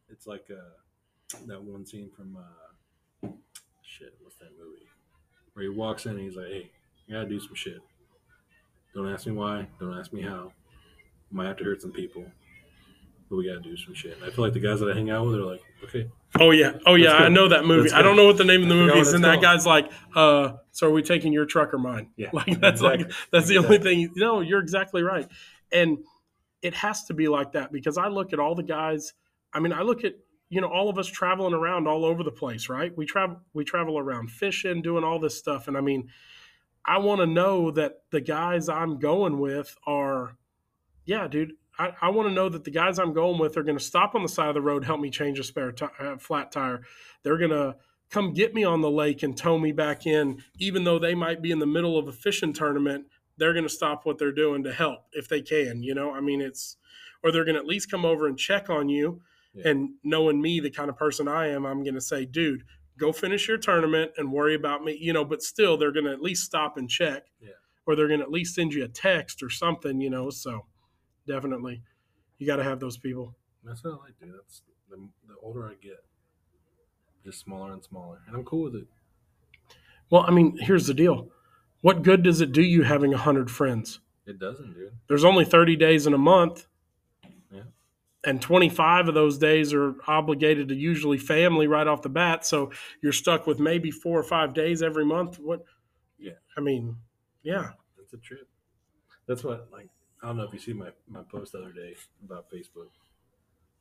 it's 0.09 0.27
like 0.27 0.45
uh, 0.51 1.37
that 1.47 1.61
one 1.63 1.85
scene 1.85 2.09
from 2.15 2.37
uh, 2.37 3.29
shit. 3.81 4.13
What's 4.21 4.35
that 4.37 4.51
movie? 4.59 4.85
Where 5.53 5.63
he 5.63 5.69
walks 5.69 6.05
in 6.05 6.11
and 6.11 6.19
he's 6.19 6.35
like, 6.35 6.47
"Hey, 6.47 6.69
you 7.07 7.15
gotta 7.15 7.27
do 7.27 7.39
some 7.39 7.55
shit. 7.55 7.79
Don't 8.93 9.11
ask 9.11 9.25
me 9.25 9.31
why. 9.33 9.67
Don't 9.79 9.97
ask 9.97 10.13
me 10.13 10.21
how. 10.21 10.51
Might 11.31 11.47
have 11.47 11.57
to 11.57 11.63
hurt 11.63 11.81
some 11.81 11.91
people, 11.91 12.25
but 13.29 13.35
we 13.37 13.47
gotta 13.47 13.59
do 13.61 13.75
some 13.77 13.93
shit." 13.93 14.15
And 14.15 14.23
I 14.23 14.29
feel 14.29 14.43
like 14.45 14.53
the 14.53 14.59
guys 14.59 14.79
that 14.79 14.89
I 14.91 14.93
hang 14.95 15.09
out 15.09 15.25
with 15.25 15.35
are 15.35 15.43
like, 15.45 15.61
"Okay, 15.83 16.09
Oh 16.39 16.51
yeah, 16.51 16.73
oh 16.85 16.95
yeah, 16.95 17.13
I 17.13 17.29
know 17.29 17.47
that 17.49 17.65
movie. 17.65 17.83
Let's 17.83 17.93
I 17.93 18.01
don't 18.01 18.15
go. 18.15 18.23
know 18.23 18.27
what 18.27 18.37
the 18.37 18.43
name 18.43 18.63
of 18.63 18.69
the 18.69 18.75
movie 18.75 18.99
is, 18.99 19.13
and 19.13 19.23
that 19.23 19.41
guy's 19.41 19.65
like, 19.65 19.89
uh, 20.15 20.53
"So 20.71 20.87
are 20.87 20.91
we 20.91 21.01
taking 21.01 21.31
your 21.33 21.45
truck 21.45 21.73
or 21.73 21.77
mine?" 21.77 22.09
yeah." 22.17 22.29
Like 22.33 22.59
that's 22.59 22.81
like 22.81 23.09
that's 23.31 23.47
the 23.47 23.57
only 23.57 23.77
Exactly. 23.77 24.05
thing. 24.07 24.13
No, 24.15 24.41
you're 24.41 24.59
exactly 24.61 25.01
right, 25.03 25.27
and 25.71 25.97
it 26.61 26.73
has 26.73 27.03
to 27.05 27.13
be 27.13 27.27
like 27.27 27.53
that 27.53 27.71
because 27.71 27.97
I 27.97 28.07
look 28.07 28.33
at 28.33 28.39
all 28.39 28.55
the 28.55 28.63
guys. 28.63 29.13
I 29.53 29.59
mean, 29.59 29.71
I 29.71 29.81
look 29.83 30.03
at 30.03 30.15
you 30.49 30.59
know 30.61 30.67
all 30.67 30.89
of 30.89 30.97
us 30.97 31.07
traveling 31.07 31.53
around 31.53 31.87
all 31.87 32.03
over 32.05 32.21
the 32.23 32.31
place, 32.31 32.67
right? 32.69 32.95
We 32.97 33.05
travel 33.05 33.39
we 33.53 33.63
travel 33.63 33.97
around 33.97 34.29
fishing, 34.31 34.81
doing 34.81 35.03
all 35.05 35.19
this 35.19 35.37
stuff, 35.37 35.67
and 35.69 35.77
I 35.77 35.81
mean, 35.81 36.09
I 36.83 36.97
want 36.97 37.21
to 37.21 37.27
know 37.27 37.71
that 37.71 38.01
the 38.11 38.19
guys 38.21 38.67
I'm 38.67 38.99
going 38.99 39.39
with 39.39 39.75
are, 39.87 40.35
yeah, 41.05 41.27
dude. 41.29 41.53
I, 41.77 41.93
I 42.01 42.09
want 42.09 42.29
to 42.29 42.33
know 42.33 42.49
that 42.49 42.63
the 42.63 42.71
guys 42.71 42.99
I'm 42.99 43.13
going 43.13 43.39
with 43.39 43.57
are 43.57 43.63
going 43.63 43.77
to 43.77 43.83
stop 43.83 44.15
on 44.15 44.21
the 44.21 44.29
side 44.29 44.49
of 44.49 44.53
the 44.55 44.61
road, 44.61 44.83
help 44.85 44.99
me 44.99 45.09
change 45.09 45.39
a 45.39 45.43
spare 45.43 45.71
ti 45.71 45.85
uh, 45.99 46.17
flat 46.17 46.51
tire. 46.51 46.81
They're 47.23 47.37
going 47.37 47.51
to 47.51 47.75
come 48.09 48.33
get 48.33 48.53
me 48.53 48.63
on 48.63 48.81
the 48.81 48.89
lake 48.89 49.23
and 49.23 49.35
tow 49.35 49.57
me 49.57 49.71
back 49.71 50.05
in, 50.05 50.41
even 50.59 50.83
though 50.83 50.99
they 50.99 51.15
might 51.15 51.41
be 51.41 51.51
in 51.51 51.59
the 51.59 51.65
middle 51.65 51.97
of 51.97 52.07
a 52.07 52.11
fishing 52.11 52.53
tournament. 52.53 53.05
They're 53.37 53.53
going 53.53 53.65
to 53.65 53.69
stop 53.69 54.05
what 54.05 54.17
they're 54.17 54.31
doing 54.31 54.63
to 54.63 54.71
help 54.73 54.99
if 55.11 55.27
they 55.27 55.41
can. 55.41 55.83
You 55.83 55.93
know, 55.93 56.13
I 56.13 56.21
mean, 56.21 56.39
it's 56.41 56.77
or 57.23 57.31
they're 57.31 57.43
going 57.43 57.55
to 57.55 57.61
at 57.61 57.67
least 57.67 57.91
come 57.91 58.05
over 58.05 58.27
and 58.27 58.37
check 58.37 58.69
on 58.69 58.87
you. 58.87 59.21
Yeah. 59.53 59.69
And 59.69 59.89
knowing 60.03 60.41
me, 60.41 60.59
the 60.59 60.69
kind 60.69 60.89
of 60.89 60.95
person 60.97 61.27
I 61.27 61.47
am, 61.47 61.65
I'm 61.65 61.83
going 61.83 61.95
to 61.95 62.01
say, 62.01 62.25
dude, 62.25 62.63
go 62.97 63.11
finish 63.11 63.47
your 63.47 63.57
tournament 63.57 64.11
and 64.17 64.31
worry 64.31 64.55
about 64.55 64.83
me. 64.83 64.97
You 64.99 65.11
know, 65.11 65.25
but 65.25 65.41
still, 65.41 65.75
they're 65.75 65.91
going 65.91 66.05
to 66.05 66.11
at 66.13 66.21
least 66.21 66.43
stop 66.45 66.77
and 66.77 66.89
check, 66.89 67.23
Yeah. 67.41 67.49
or 67.85 67.95
they're 67.95 68.07
going 68.07 68.19
to 68.21 68.25
at 68.25 68.31
least 68.31 68.55
send 68.55 68.73
you 68.73 68.83
a 68.85 68.87
text 68.87 69.43
or 69.43 69.49
something. 69.49 69.99
You 69.99 70.09
know, 70.09 70.29
so 70.29 70.65
definitely, 71.27 71.81
you 72.37 72.47
got 72.47 72.57
to 72.57 72.63
have 72.63 72.79
those 72.79 72.97
people. 72.97 73.35
That's 73.63 73.83
what 73.83 73.93
I 73.93 73.97
like, 73.97 74.19
dude. 74.19 74.33
That's 74.33 74.61
the, 74.89 74.97
the 75.27 75.35
older 75.41 75.65
I 75.65 75.73
get, 75.81 76.03
just 77.23 77.39
smaller 77.39 77.73
and 77.73 77.83
smaller, 77.83 78.19
and 78.27 78.35
I'm 78.35 78.43
cool 78.43 78.63
with 78.63 78.75
it. 78.75 78.87
Well, 80.09 80.23
I 80.27 80.31
mean, 80.31 80.57
here's 80.59 80.87
the 80.87 80.93
deal. 80.93 81.29
What 81.81 82.03
good 82.03 82.23
does 82.23 82.41
it 82.41 82.51
do 82.51 82.61
you 82.61 82.83
having 82.83 83.13
a 83.13 83.17
hundred 83.17 83.49
friends? 83.49 83.99
It 84.25 84.39
doesn't, 84.39 84.73
dude. 84.73 84.91
There's 85.07 85.23
only 85.23 85.45
30 85.45 85.75
days 85.75 86.07
in 86.07 86.13
a 86.13 86.17
month. 86.17 86.65
Yeah. 87.51 87.61
And 88.23 88.41
25 88.41 89.09
of 89.09 89.13
those 89.13 89.37
days 89.37 89.73
are 89.73 89.95
obligated 90.07 90.69
to 90.69 90.75
usually 90.75 91.17
family 91.17 91.67
right 91.67 91.87
off 91.87 92.01
the 92.01 92.09
bat. 92.09 92.45
So 92.45 92.71
you're 93.03 93.11
stuck 93.11 93.45
with 93.45 93.59
maybe 93.59 93.91
four 93.91 94.19
or 94.19 94.23
five 94.23 94.53
days 94.53 94.81
every 94.81 95.05
month. 95.05 95.39
What? 95.39 95.63
Yeah. 96.17 96.33
I 96.57 96.61
mean, 96.61 96.97
yeah. 97.43 97.69
That's 97.97 98.13
a 98.13 98.17
trip. 98.17 98.47
That's 99.27 99.43
what 99.43 99.67
like 99.71 99.89
I 100.23 100.27
don't 100.27 100.37
know 100.37 100.43
if 100.43 100.53
you 100.53 100.59
see 100.59 100.73
my 100.73 100.89
my 101.07 101.21
post 101.31 101.51
the 101.51 101.59
other 101.59 101.71
day 101.71 101.95
about 102.23 102.49
Facebook. 102.51 102.89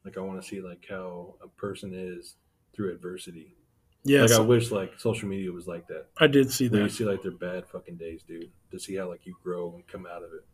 Like 0.05 0.19
I 0.19 0.21
want 0.21 0.41
to 0.43 0.47
see 0.47 0.61
like 0.61 0.85
how 0.89 1.35
a 1.43 1.49
person 1.49 1.93
is 1.95 2.37
through 2.75 2.93
adversity. 2.93 3.57
Yes. 4.05 4.31
Like 4.31 4.41
I 4.41 4.43
wish 4.43 4.71
like 4.71 4.93
social 4.99 5.29
media 5.29 5.51
was 5.51 5.67
like 5.67 5.87
that. 5.89 6.07
I 6.19 6.27
did 6.27 6.51
see 6.53 6.69
Where 6.69 6.83
you 6.83 6.89
see 6.91 7.05
like 7.05 7.23
their 7.23 7.33
bad 7.33 7.67
fucking 7.67 7.97
days, 7.97 8.23
dude. 8.23 8.51
To 8.71 8.79
see 8.79 8.97
how 8.97 9.09
like 9.09 9.25
you 9.25 9.35
grow 9.43 9.75
and 9.75 9.87
come 9.87 10.07
out 10.07 10.23
of 10.23 10.31
it. 10.35 10.45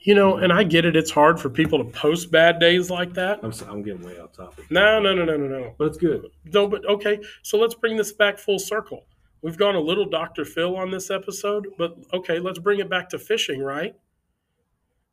You 0.00 0.16
know, 0.16 0.38
and 0.38 0.52
I 0.52 0.64
get 0.64 0.84
it. 0.84 0.96
It's 0.96 1.12
hard 1.12 1.38
for 1.38 1.48
people 1.48 1.78
to 1.78 1.84
post 1.84 2.32
bad 2.32 2.58
days 2.58 2.90
like 2.90 3.14
that. 3.14 3.38
I'm 3.44 3.52
so, 3.52 3.68
I'm 3.70 3.82
getting 3.84 4.02
way 4.02 4.18
off 4.18 4.32
topic. 4.32 4.68
No, 4.68 4.98
no, 4.98 5.14
no, 5.14 5.24
no, 5.24 5.36
no, 5.36 5.46
no. 5.46 5.74
But 5.78 5.86
it's 5.88 5.98
good. 5.98 6.26
No, 6.46 6.66
but 6.66 6.84
okay. 6.86 7.20
So 7.42 7.56
let's 7.58 7.74
bring 7.74 7.96
this 7.96 8.10
back 8.10 8.38
full 8.38 8.58
circle. 8.58 9.04
We've 9.42 9.56
gone 9.56 9.74
a 9.74 9.80
little 9.80 10.06
Dr. 10.06 10.44
Phil 10.44 10.76
on 10.76 10.90
this 10.90 11.10
episode, 11.10 11.66
but 11.76 11.96
okay, 12.12 12.38
let's 12.38 12.60
bring 12.60 12.78
it 12.78 12.88
back 12.88 13.08
to 13.10 13.18
fishing, 13.18 13.60
right? 13.60 13.94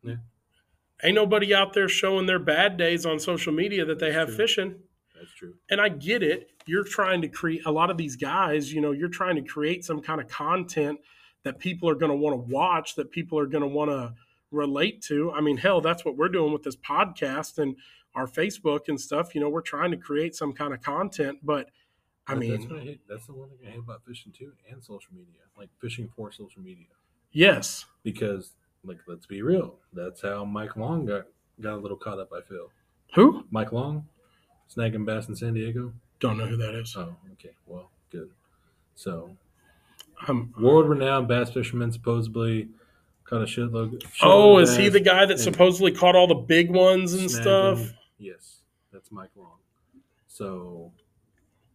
Yeah. 0.03 0.15
Ain't 1.03 1.15
nobody 1.15 1.53
out 1.53 1.73
there 1.73 1.89
showing 1.89 2.25
their 2.25 2.39
bad 2.39 2.77
days 2.77 3.05
on 3.05 3.19
social 3.19 3.53
media 3.53 3.85
that 3.85 3.99
they 3.99 4.07
That's 4.07 4.17
have 4.17 4.27
true. 4.27 4.37
fishing. 4.37 4.75
That's 5.15 5.31
true. 5.33 5.55
And 5.69 5.81
I 5.81 5.89
get 5.89 6.21
it. 6.21 6.51
You're 6.65 6.83
trying 6.83 7.21
to 7.23 7.27
create 7.27 7.65
a 7.65 7.71
lot 7.71 7.89
of 7.89 7.97
these 7.97 8.15
guys, 8.15 8.71
you 8.71 8.81
know, 8.81 8.91
you're 8.91 9.09
trying 9.09 9.35
to 9.35 9.41
create 9.41 9.83
some 9.83 10.01
kind 10.01 10.21
of 10.21 10.27
content 10.27 10.99
that 11.43 11.57
people 11.57 11.89
are 11.89 11.95
going 11.95 12.11
to 12.11 12.17
want 12.17 12.33
to 12.33 12.53
watch, 12.53 12.95
that 12.95 13.11
people 13.11 13.39
are 13.39 13.47
going 13.47 13.61
to 13.63 13.67
want 13.67 13.89
to 13.89 14.13
relate 14.51 15.01
to. 15.03 15.31
I 15.31 15.41
mean, 15.41 15.57
hell, 15.57 15.81
that's 15.81 16.05
what 16.05 16.17
we're 16.17 16.29
doing 16.29 16.53
with 16.53 16.63
this 16.63 16.75
podcast 16.75 17.57
and 17.57 17.75
our 18.15 18.27
Facebook 18.27 18.87
and 18.87 18.99
stuff. 18.99 19.33
You 19.33 19.41
know, 19.41 19.49
we're 19.49 19.61
trying 19.61 19.91
to 19.91 19.97
create 19.97 20.35
some 20.35 20.53
kind 20.53 20.73
of 20.73 20.81
content, 20.81 21.39
but 21.43 21.69
I 22.29 22.35
mean, 22.35 22.51
that's 22.51 22.65
what 22.65 22.79
I 22.79 22.83
hate. 22.83 23.01
That's 23.09 23.25
the 23.25 23.33
one 23.33 23.49
thing 23.49 23.67
I 23.67 23.71
hate 23.71 23.79
about 23.79 24.01
fishing 24.05 24.31
too, 24.31 24.51
and 24.69 24.83
social 24.83 25.13
media, 25.13 25.41
like 25.57 25.69
fishing 25.81 26.09
for 26.15 26.31
social 26.31 26.61
media, 26.61 26.85
yes. 27.31 27.85
because 28.03 28.51
like 28.83 28.97
let's 29.07 29.25
be 29.25 29.41
real, 29.41 29.75
that's 29.93 30.21
how 30.21 30.45
Mike 30.45 30.75
Long 30.77 31.05
got 31.05 31.25
got 31.61 31.73
a 31.73 31.77
little 31.77 31.97
caught 31.97 32.19
up. 32.19 32.31
I 32.33 32.41
feel 32.41 32.69
Who? 33.15 33.45
Mike 33.51 33.71
Long, 33.71 34.07
snagging 34.73 35.05
bass 35.05 35.27
in 35.27 35.35
San 35.35 35.53
Diego. 35.53 35.93
Don't 36.19 36.37
know 36.37 36.45
who 36.45 36.57
that 36.57 36.75
is. 36.75 36.95
Oh, 36.97 37.15
okay, 37.33 37.51
well, 37.65 37.89
good. 38.11 38.29
So 38.95 39.35
Um, 40.27 40.53
world 40.59 40.89
renowned 40.89 41.27
bass 41.29 41.49
fisherman 41.51 41.91
supposedly 41.93 42.67
caught 43.23 43.41
a 43.41 43.45
shitload. 43.45 44.01
shitload 44.01 44.17
oh, 44.23 44.57
is 44.59 44.75
he 44.75 44.89
the 44.89 44.99
guy 44.99 45.25
that 45.25 45.39
supposedly 45.39 45.91
caught 45.93 46.15
all 46.15 46.27
the 46.27 46.35
big 46.35 46.69
ones 46.71 47.13
and 47.13 47.29
snagging- 47.29 47.41
stuff? 47.41 47.93
Yes, 48.17 48.61
that's 48.91 49.11
Mike 49.11 49.29
Long. 49.37 49.57
So 50.27 50.91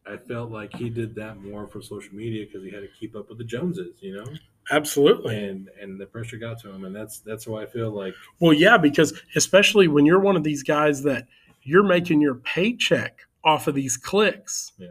I 0.07 0.17
felt 0.19 0.51
like 0.51 0.75
he 0.75 0.91
did 0.91 1.15
that 1.15 1.41
more 1.43 1.67
for 1.67 1.81
social 1.81 2.15
media 2.15 2.45
because 2.47 2.63
he 2.63 2.71
had 2.71 2.81
to 2.83 2.89
keep 2.89 3.17
up 3.17 3.29
with 3.31 3.39
the 3.39 3.45
Joneses, 3.45 3.97
you 4.01 4.15
know, 4.17 4.27
Absolutely. 4.71 5.43
and 5.45 5.69
and 5.81 5.99
the 6.01 6.07
pressure 6.07 6.37
got 6.37 6.61
to 6.61 6.71
him, 6.71 6.85
and 6.85 6.95
that's 6.95 7.21
that's 7.21 7.47
why 7.47 7.63
I 7.63 7.67
feel 7.67 7.91
like 7.91 8.15
Well, 8.41 8.53
yeah, 8.53 8.77
because 8.77 9.19
especially 9.35 9.89
when 9.89 10.05
you're 10.07 10.21
one 10.21 10.37
of 10.37 10.45
these 10.45 10.63
guys 10.63 11.03
that 11.05 11.27
you're 11.63 11.83
making 11.83 12.21
your 12.21 12.35
paycheck 12.35 13.21
off 13.43 13.67
of 13.67 13.75
these 13.75 13.97
clicks, 13.97 14.73
Yeah. 14.79 14.89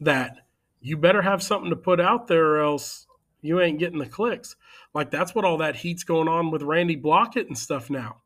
that 0.00 0.46
you 0.80 0.96
better 0.98 1.22
have 1.22 1.42
something 1.42 1.70
to 1.70 1.76
put 1.76 2.00
out 2.00 2.26
there 2.28 2.44
or 2.46 2.60
else 2.62 3.06
you 3.40 3.60
ain't 3.60 3.78
getting 3.78 3.98
the 3.98 4.06
clicks. 4.06 4.56
Like 4.94 5.10
that's 5.10 5.34
what 5.34 5.44
all 5.46 5.58
that 5.58 5.76
heat's 5.76 6.04
going 6.04 6.28
on 6.28 6.50
with 6.50 6.62
Randy 6.62 6.96
Blaukat 6.96 7.46
and 7.46 7.56
stuff 7.56 7.88
now. 7.88 8.20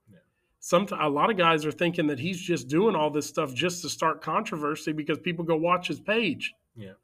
Some 0.61 0.87
a 0.99 1.09
lot 1.09 1.31
of 1.31 1.37
guys 1.37 1.65
are 1.65 1.73
thinking 1.73 2.07
that 2.09 2.19
he's 2.19 2.41
just 2.41 2.69
doing 2.69 2.97
all 2.97 3.11
this 3.11 3.27
stuff 3.27 3.55
just 3.55 3.83
to 3.83 3.89
start 3.89 4.21
controversy 4.21 4.93
because 4.93 5.19
people 5.19 5.45
go 5.45 5.57
watch 5.57 5.87
his 5.89 6.01
page. 6.01 6.53
Yeah. 6.77 6.95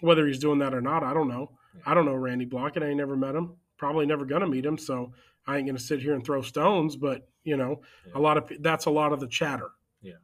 Whether 0.00 0.26
he's 0.26 0.38
doing 0.38 0.60
that 0.60 0.72
or 0.74 0.80
not, 0.80 1.02
I 1.02 1.12
don't 1.12 1.28
know. 1.28 1.50
Yeah. 1.74 1.82
I 1.86 1.94
don't 1.94 2.06
know 2.06 2.14
Randy 2.14 2.46
Blaukat. 2.46 2.82
I 2.82 2.86
ain't 2.88 2.96
never 2.96 3.16
met 3.16 3.34
him. 3.34 3.54
Probably 3.76 4.06
never 4.06 4.24
gonna 4.24 4.46
meet 4.46 4.64
him. 4.64 4.78
So 4.78 5.12
I 5.46 5.56
ain't 5.56 5.66
gonna 5.66 5.78
sit 5.78 6.00
here 6.00 6.14
and 6.14 6.24
throw 6.24 6.40
stones. 6.42 6.96
But 6.96 7.28
you 7.42 7.56
know, 7.56 7.82
Yeah. 8.06 8.12
a 8.14 8.20
lot 8.20 8.36
of 8.36 8.50
that's 8.62 8.84
a 8.86 8.90
lot 8.90 9.12
of 9.12 9.20
the 9.20 9.26
chatter. 9.28 9.70
Yeah. 10.00 10.14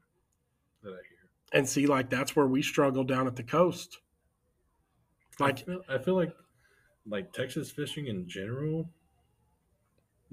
That 0.82 0.90
I 0.90 0.92
hear. 0.92 1.28
And 1.52 1.68
see, 1.68 1.86
like 1.86 2.08
that's 2.08 2.36
where 2.36 2.46
we 2.46 2.62
struggle 2.62 3.02
down 3.04 3.26
at 3.26 3.34
the 3.36 3.42
coast. 3.42 3.98
I 5.40 5.44
Like 5.44 5.58
feel, 5.66 5.82
I 5.88 5.98
feel 5.98 6.14
like 6.14 6.34
like 7.04 7.32
Texas 7.32 7.70
fishing 7.70 8.06
in 8.06 8.28
general 8.28 8.88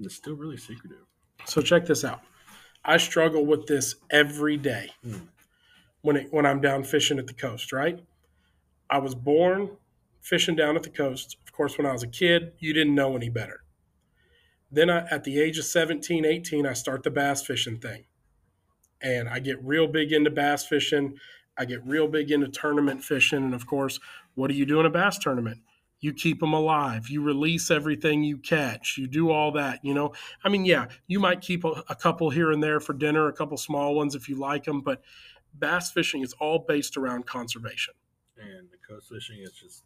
is 0.00 0.14
still 0.14 0.34
really 0.34 0.56
secretive. 0.56 1.06
So 1.46 1.60
check 1.60 1.86
this 1.86 2.04
out. 2.04 2.20
I 2.84 2.96
struggle 2.98 3.46
with 3.46 3.66
this 3.66 3.96
every 4.10 4.56
day 4.56 4.90
Hmm. 5.02 5.16
when 6.02 6.16
it, 6.16 6.32
when 6.32 6.46
I'm 6.46 6.60
down 6.60 6.84
fishing 6.84 7.18
at 7.18 7.26
the 7.26 7.34
coast, 7.34 7.72
right? 7.72 8.00
I 8.90 8.98
was 8.98 9.14
born 9.14 9.70
fishing 10.20 10.56
down 10.56 10.76
at 10.76 10.82
the 10.82 10.90
coast. 10.90 11.36
Of 11.46 11.52
course, 11.52 11.78
when 11.78 11.86
I 11.86 11.92
was 11.92 12.02
a 12.02 12.08
kid, 12.08 12.52
you 12.58 12.72
didn't 12.72 12.94
know 12.94 13.16
any 13.16 13.28
better. 13.30 13.62
Then 14.70 14.90
I, 14.90 15.06
at 15.10 15.24
the 15.24 15.40
age 15.40 15.58
of 15.58 15.64
17, 15.64 16.24
18, 16.24 16.66
I 16.66 16.72
start 16.72 17.02
the 17.02 17.10
bass 17.10 17.44
fishing 17.44 17.78
thing. 17.78 18.04
And 19.00 19.28
I 19.28 19.38
get 19.38 19.62
real 19.62 19.86
big 19.86 20.12
into 20.12 20.30
bass 20.30 20.66
fishing. 20.66 21.18
I 21.56 21.64
get 21.64 21.86
real 21.86 22.08
big 22.08 22.30
into 22.30 22.48
tournament 22.48 23.02
fishing. 23.04 23.44
And 23.44 23.54
of 23.54 23.66
course, 23.66 24.00
what 24.34 24.48
do 24.48 24.54
you 24.54 24.66
do 24.66 24.80
in 24.80 24.86
a 24.86 24.90
bass 24.90 25.18
tournament? 25.18 25.60
You 26.04 26.12
keep 26.12 26.40
them 26.40 26.52
alive. 26.52 27.08
You 27.08 27.22
release 27.22 27.70
everything 27.70 28.22
you 28.22 28.36
catch. 28.36 28.98
You 28.98 29.06
do 29.06 29.30
all 29.30 29.52
that, 29.52 29.82
you 29.82 29.94
know. 29.94 30.12
I 30.44 30.50
mean, 30.50 30.66
yeah, 30.66 30.88
you 31.06 31.18
might 31.18 31.40
keep 31.40 31.64
a, 31.64 31.82
a 31.88 31.94
couple 31.94 32.28
here 32.28 32.52
and 32.52 32.62
there 32.62 32.78
for 32.78 32.92
dinner, 32.92 33.26
a 33.28 33.32
couple 33.32 33.56
small 33.56 33.94
ones 33.94 34.14
if 34.14 34.28
you 34.28 34.36
like 34.36 34.64
them, 34.64 34.82
but 34.82 35.00
bass 35.58 35.90
fishing 35.90 36.20
is 36.20 36.34
all 36.34 36.58
based 36.68 36.98
around 36.98 37.24
conservation. 37.24 37.94
And 38.36 38.68
the 38.70 38.76
coast 38.86 39.08
fishing 39.08 39.38
is 39.40 39.52
just 39.52 39.82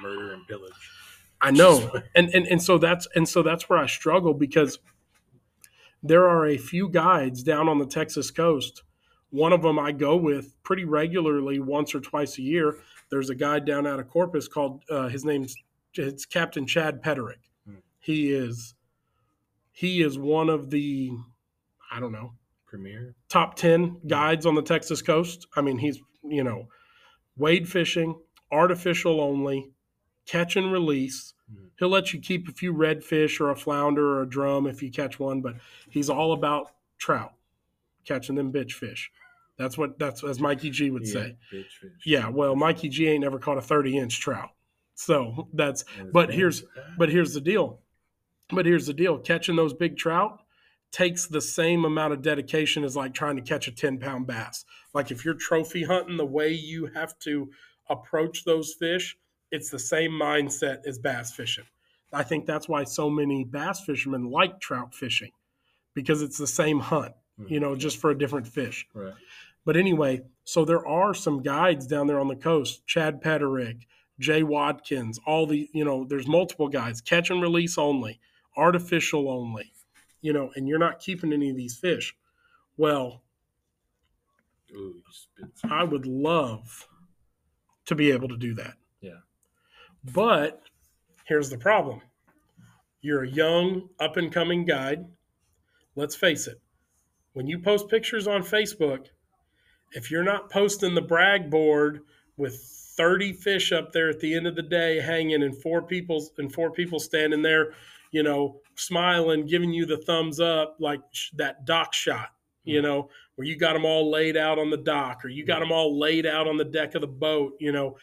murder 0.00 0.32
and 0.32 0.46
pillage. 0.46 0.72
I 1.42 1.50
know, 1.50 1.90
and, 2.14 2.30
and 2.30 2.46
and 2.46 2.62
so 2.62 2.78
that's 2.78 3.06
and 3.14 3.28
so 3.28 3.42
that's 3.42 3.68
where 3.68 3.78
I 3.78 3.86
struggle 3.88 4.32
because 4.32 4.78
there 6.02 6.26
are 6.30 6.46
a 6.46 6.56
few 6.56 6.88
guides 6.88 7.42
down 7.42 7.68
on 7.68 7.78
the 7.78 7.86
Texas 7.86 8.30
coast. 8.30 8.84
One 9.36 9.52
of 9.52 9.60
them 9.60 9.78
I 9.78 9.92
go 9.92 10.16
with 10.16 10.54
pretty 10.62 10.84
regularly, 10.84 11.58
once 11.58 11.94
or 11.94 12.00
twice 12.00 12.38
a 12.38 12.42
year. 12.42 12.78
There's 13.10 13.28
a 13.28 13.34
guide 13.34 13.66
down 13.66 13.86
out 13.86 14.00
of 14.00 14.08
Corpus 14.08 14.48
called 14.48 14.82
uh, 14.88 15.08
his 15.08 15.26
name's 15.26 15.54
it's 15.94 16.24
Captain 16.24 16.66
Chad 16.66 17.02
Pederick. 17.02 17.40
Hmm. 17.68 17.76
He 18.00 18.32
is 18.32 18.74
he 19.72 20.02
is 20.02 20.18
one 20.18 20.48
of 20.48 20.70
the 20.70 21.10
I 21.92 22.00
don't 22.00 22.12
know 22.12 22.32
Premier. 22.66 23.14
top 23.28 23.56
10 23.56 24.00
guides 24.06 24.46
on 24.46 24.54
the 24.54 24.62
Texas 24.62 25.02
coast. 25.02 25.46
I 25.54 25.60
mean, 25.60 25.76
he's, 25.78 26.00
you 26.24 26.42
know, 26.42 26.66
wade 27.36 27.68
fishing, 27.68 28.18
artificial 28.50 29.20
only, 29.20 29.70
catch 30.26 30.56
and 30.56 30.72
release. 30.72 31.34
Mhm. 31.52 31.68
He'll 31.78 31.90
let 31.90 32.12
you 32.14 32.20
keep 32.20 32.48
a 32.48 32.52
few 32.52 32.72
redfish 32.72 33.38
or 33.38 33.50
a 33.50 33.56
flounder 33.56 34.16
or 34.16 34.22
a 34.22 34.28
drum 34.28 34.66
if 34.66 34.82
you 34.82 34.90
catch 34.90 35.20
one, 35.20 35.42
but 35.42 35.56
he's 35.90 36.08
all 36.08 36.32
about 36.32 36.70
trout, 36.98 37.34
catching 38.06 38.34
them 38.34 38.50
bitch 38.50 38.72
fish. 38.72 39.10
That's 39.58 39.78
what 39.78 39.98
that's 39.98 40.22
as 40.22 40.38
Mikey 40.40 40.70
G 40.70 40.90
would 40.90 41.06
say. 41.06 41.36
bitch 41.52 41.64
fish. 41.80 41.90
Yeah, 42.04 42.28
well, 42.28 42.54
Mikey 42.54 42.88
G 42.88 43.08
ain't 43.08 43.22
never 43.22 43.38
caught 43.38 43.58
a 43.58 43.62
30 43.62 43.98
inch 43.98 44.20
trout. 44.20 44.50
So 44.94 45.48
that's 45.52 45.84
but 46.12 46.32
here's- 46.32 46.62
but 46.98 47.10
here's 47.10 47.34
the 47.34 47.40
deal. 47.40 47.80
But 48.48 48.66
here's 48.66 48.86
the 48.86 48.94
deal. 48.94 49.18
Catching 49.18 49.56
those 49.56 49.74
big 49.74 49.96
trout 49.96 50.40
takes 50.92 51.26
the 51.26 51.40
same 51.40 51.84
amount 51.84 52.12
of 52.12 52.22
dedication 52.22 52.84
as 52.84 52.96
like 52.96 53.12
trying 53.12 53.36
to 53.36 53.42
catch 53.42 53.68
a 53.68 53.72
10 53.72 53.98
pound 53.98 54.26
bass. 54.26 54.64
Like 54.94 55.10
if 55.10 55.24
you're 55.24 55.34
trophy 55.34 55.84
hunting, 55.84 56.16
the 56.16 56.24
way 56.24 56.52
you 56.52 56.86
have 56.86 57.18
to 57.20 57.50
approach 57.90 58.44
those 58.44 58.74
fish, 58.74 59.16
it's 59.50 59.70
the 59.70 59.78
same 59.78 60.12
mindset 60.12 60.86
as 60.86 60.98
bass 60.98 61.32
fishing. 61.32 61.64
I 62.12 62.22
think 62.22 62.46
that's 62.46 62.68
why 62.68 62.84
so 62.84 63.10
many 63.10 63.44
bass 63.44 63.80
fishermen 63.80 64.30
like 64.30 64.60
trout 64.60 64.94
fishing 64.94 65.32
because 65.94 66.22
it's 66.22 66.38
the 66.38 66.46
same 66.46 66.78
hunt, 66.78 67.12
you 67.46 67.58
mm. 67.58 67.62
know, 67.62 67.74
just 67.76 67.98
for 67.98 68.10
a 68.10 68.18
different 68.18 68.46
fish. 68.46 68.86
right. 68.94 69.14
But 69.66 69.76
anyway, 69.76 70.22
so 70.44 70.64
there 70.64 70.86
are 70.86 71.12
some 71.12 71.42
guides 71.42 71.86
down 71.88 72.06
there 72.06 72.20
on 72.20 72.28
the 72.28 72.36
coast. 72.36 72.86
Chad 72.86 73.20
Pederick, 73.20 73.82
Jay 74.18 74.42
Watkins, 74.44 75.18
all 75.26 75.46
the 75.46 75.68
you 75.74 75.84
know, 75.84 76.06
there's 76.08 76.28
multiple 76.28 76.68
guides. 76.68 77.02
Catch 77.02 77.28
and 77.28 77.42
release 77.42 77.76
only, 77.76 78.20
artificial 78.56 79.28
only, 79.28 79.72
you 80.22 80.32
know, 80.32 80.52
and 80.54 80.68
you're 80.68 80.78
not 80.78 81.00
keeping 81.00 81.32
any 81.32 81.50
of 81.50 81.56
these 81.56 81.76
fish. 81.76 82.16
Well, 82.76 83.22
Ooh, 84.72 84.94
you 84.94 85.02
spit 85.10 85.58
some- 85.58 85.72
I 85.72 85.82
would 85.82 86.06
love 86.06 86.88
to 87.86 87.94
be 87.96 88.12
able 88.12 88.28
to 88.28 88.36
do 88.36 88.54
that. 88.54 88.76
Yeah. 89.00 89.20
But 90.14 90.62
here's 91.24 91.50
the 91.50 91.58
problem. 91.58 92.00
You're 93.00 93.24
a 93.24 93.28
young, 93.28 93.88
up 93.98 94.16
and 94.16 94.32
coming 94.32 94.64
guide. 94.64 95.06
Let's 95.96 96.14
face 96.14 96.46
it. 96.46 96.60
When 97.32 97.46
you 97.46 97.58
post 97.58 97.88
pictures 97.88 98.26
on 98.26 98.42
Facebook, 98.42 99.08
if 99.92 100.10
you're 100.10 100.22
not 100.22 100.50
posting 100.50 100.94
the 100.94 101.02
brag 101.02 101.50
board 101.50 102.02
with 102.36 102.56
30 102.96 103.32
fish 103.34 103.72
up 103.72 103.92
there 103.92 104.08
at 104.08 104.20
the 104.20 104.34
end 104.34 104.46
of 104.46 104.56
the 104.56 104.62
day 104.62 105.00
hanging 105.00 105.42
and 105.42 105.56
four 105.62 105.82
people 105.82 106.26
and 106.38 106.52
four 106.52 106.70
people 106.70 106.98
standing 106.98 107.42
there, 107.42 107.72
you 108.10 108.22
know, 108.22 108.60
smiling, 108.74 109.46
giving 109.46 109.72
you 109.72 109.86
the 109.86 109.98
thumbs 109.98 110.40
up 110.40 110.76
like 110.80 111.00
sh- 111.12 111.30
that 111.36 111.64
dock 111.66 111.92
shot, 111.92 112.30
you 112.64 112.78
mm-hmm. 112.78 112.86
know, 112.86 113.10
where 113.36 113.46
you 113.46 113.56
got 113.56 113.74
them 113.74 113.84
all 113.84 114.10
laid 114.10 114.36
out 114.36 114.58
on 114.58 114.70
the 114.70 114.76
dock 114.76 115.24
or 115.24 115.28
you 115.28 115.44
got 115.44 115.60
mm-hmm. 115.60 115.68
them 115.68 115.72
all 115.72 115.98
laid 115.98 116.26
out 116.26 116.48
on 116.48 116.56
the 116.56 116.64
deck 116.64 116.94
of 116.94 117.00
the 117.00 117.06
boat, 117.06 117.52
you 117.60 117.72
know, 117.72 117.96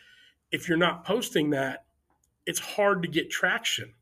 if 0.52 0.70
you're 0.70 0.78
not 0.78 1.04
posting 1.04 1.50
that, 1.50 1.86
it's 2.46 2.60
hard 2.60 3.02
to 3.02 3.08
get 3.08 3.32
traction 3.32 3.94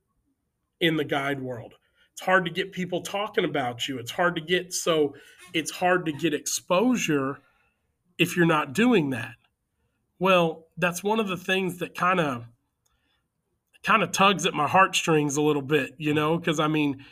in 0.81 0.97
the 0.97 1.05
guide 1.05 1.41
world. 1.41 1.75
It's 2.11 2.21
hard 2.21 2.43
to 2.45 2.51
get 2.51 2.71
people 2.71 3.01
talking 3.01 3.45
about 3.45 3.87
you. 3.87 3.97
It's 3.99 4.11
hard 4.11 4.35
to 4.35 4.41
get 4.41 4.73
so 4.73 5.15
it's 5.53 5.71
hard 5.71 6.05
to 6.05 6.11
get 6.11 6.33
exposure 6.33 7.39
if 8.17 8.35
you're 8.35 8.45
not 8.45 8.73
doing 8.73 9.11
that. 9.11 9.35
Well, 10.19 10.67
that's 10.77 11.03
one 11.03 11.19
of 11.19 11.27
the 11.27 11.37
things 11.37 11.79
that 11.79 11.95
kind 11.95 12.19
of 12.19 12.45
kind 13.83 14.03
of 14.03 14.11
tugs 14.11 14.45
at 14.45 14.53
my 14.53 14.67
heartstrings 14.67 15.37
a 15.37 15.41
little 15.41 15.61
bit, 15.61 15.95
you 15.97 16.13
know, 16.13 16.37
because 16.37 16.59
I 16.59 16.67
mean, 16.67 17.03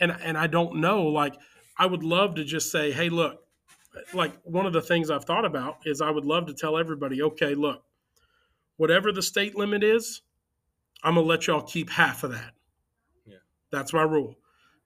and 0.00 0.12
and 0.22 0.36
I 0.36 0.46
don't 0.46 0.76
know, 0.76 1.04
like 1.04 1.36
I 1.76 1.86
would 1.86 2.02
love 2.02 2.34
to 2.36 2.44
just 2.44 2.72
say, 2.72 2.90
hey, 2.90 3.08
look, 3.08 3.40
like 4.12 4.32
one 4.44 4.66
of 4.66 4.72
the 4.72 4.82
things 4.82 5.10
I've 5.10 5.24
thought 5.24 5.44
about 5.44 5.78
is 5.86 6.00
I 6.00 6.10
would 6.10 6.24
love 6.24 6.46
to 6.46 6.54
tell 6.54 6.76
everybody, 6.76 7.22
okay, 7.22 7.54
look, 7.54 7.82
whatever 8.76 9.12
the 9.12 9.22
state 9.22 9.56
limit 9.56 9.84
is, 9.84 10.22
I'm 11.02 11.14
gonna 11.14 11.26
let 11.26 11.46
y'all 11.46 11.62
keep 11.62 11.90
half 11.90 12.24
of 12.24 12.32
that. 12.32 12.54
Yeah. 13.26 13.36
That's 13.70 13.92
my 13.92 14.02
rule. 14.02 14.36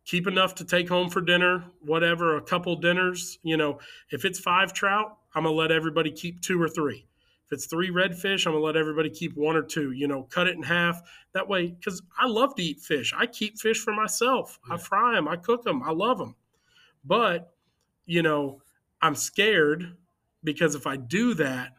Keep 0.05 0.27
enough 0.27 0.55
to 0.57 0.65
take 0.65 0.89
home 0.89 1.09
for 1.09 1.21
dinner, 1.21 1.65
whatever, 1.81 2.37
a 2.37 2.43
couple 2.43 2.75
dinners. 2.77 3.39
You 3.43 3.57
know, 3.57 3.79
if 4.11 4.25
it's 4.25 4.39
five 4.39 4.73
trout, 4.73 5.17
I'm 5.35 5.45
gonna 5.45 5.55
let 5.55 5.71
everybody 5.71 6.11
keep 6.11 6.41
two 6.41 6.61
or 6.61 6.69
three. 6.69 7.07
If 7.47 7.53
it's 7.53 7.67
three 7.67 7.91
redfish, 7.91 8.47
I'm 8.47 8.53
gonna 8.53 8.65
let 8.65 8.77
everybody 8.77 9.11
keep 9.11 9.37
one 9.37 9.57
or 9.57 9.63
two. 9.63 9.93
You 9.93 10.09
know, 10.09 10.25
cut 10.25 10.49
it 10.49 10.57
in 10.57 10.63
half. 10.63 11.01
That 11.35 11.49
way, 11.49 11.69
because 11.69 12.03
I 12.19 12.27
love 12.27 12.55
to 12.57 12.63
eat 12.63 12.81
fish. 12.81 13.15
I 13.17 13.27
keep 13.27 13.59
fish 13.59 13.79
for 13.79 13.93
myself. 13.93 14.59
I 14.71 14.77
fry 14.77 15.15
them. 15.15 15.29
I 15.29 15.37
cook 15.37 15.63
them. 15.63 15.83
I 15.83 15.93
love 15.93 16.19
them. 16.19 16.35
But 17.05 17.53
you 18.07 18.23
know, 18.23 18.61
I'm 19.01 19.15
scared 19.15 19.97
because 20.45 20.75
if 20.75 20.87
I 20.87 20.97
do 20.97 21.35
that, 21.35 21.75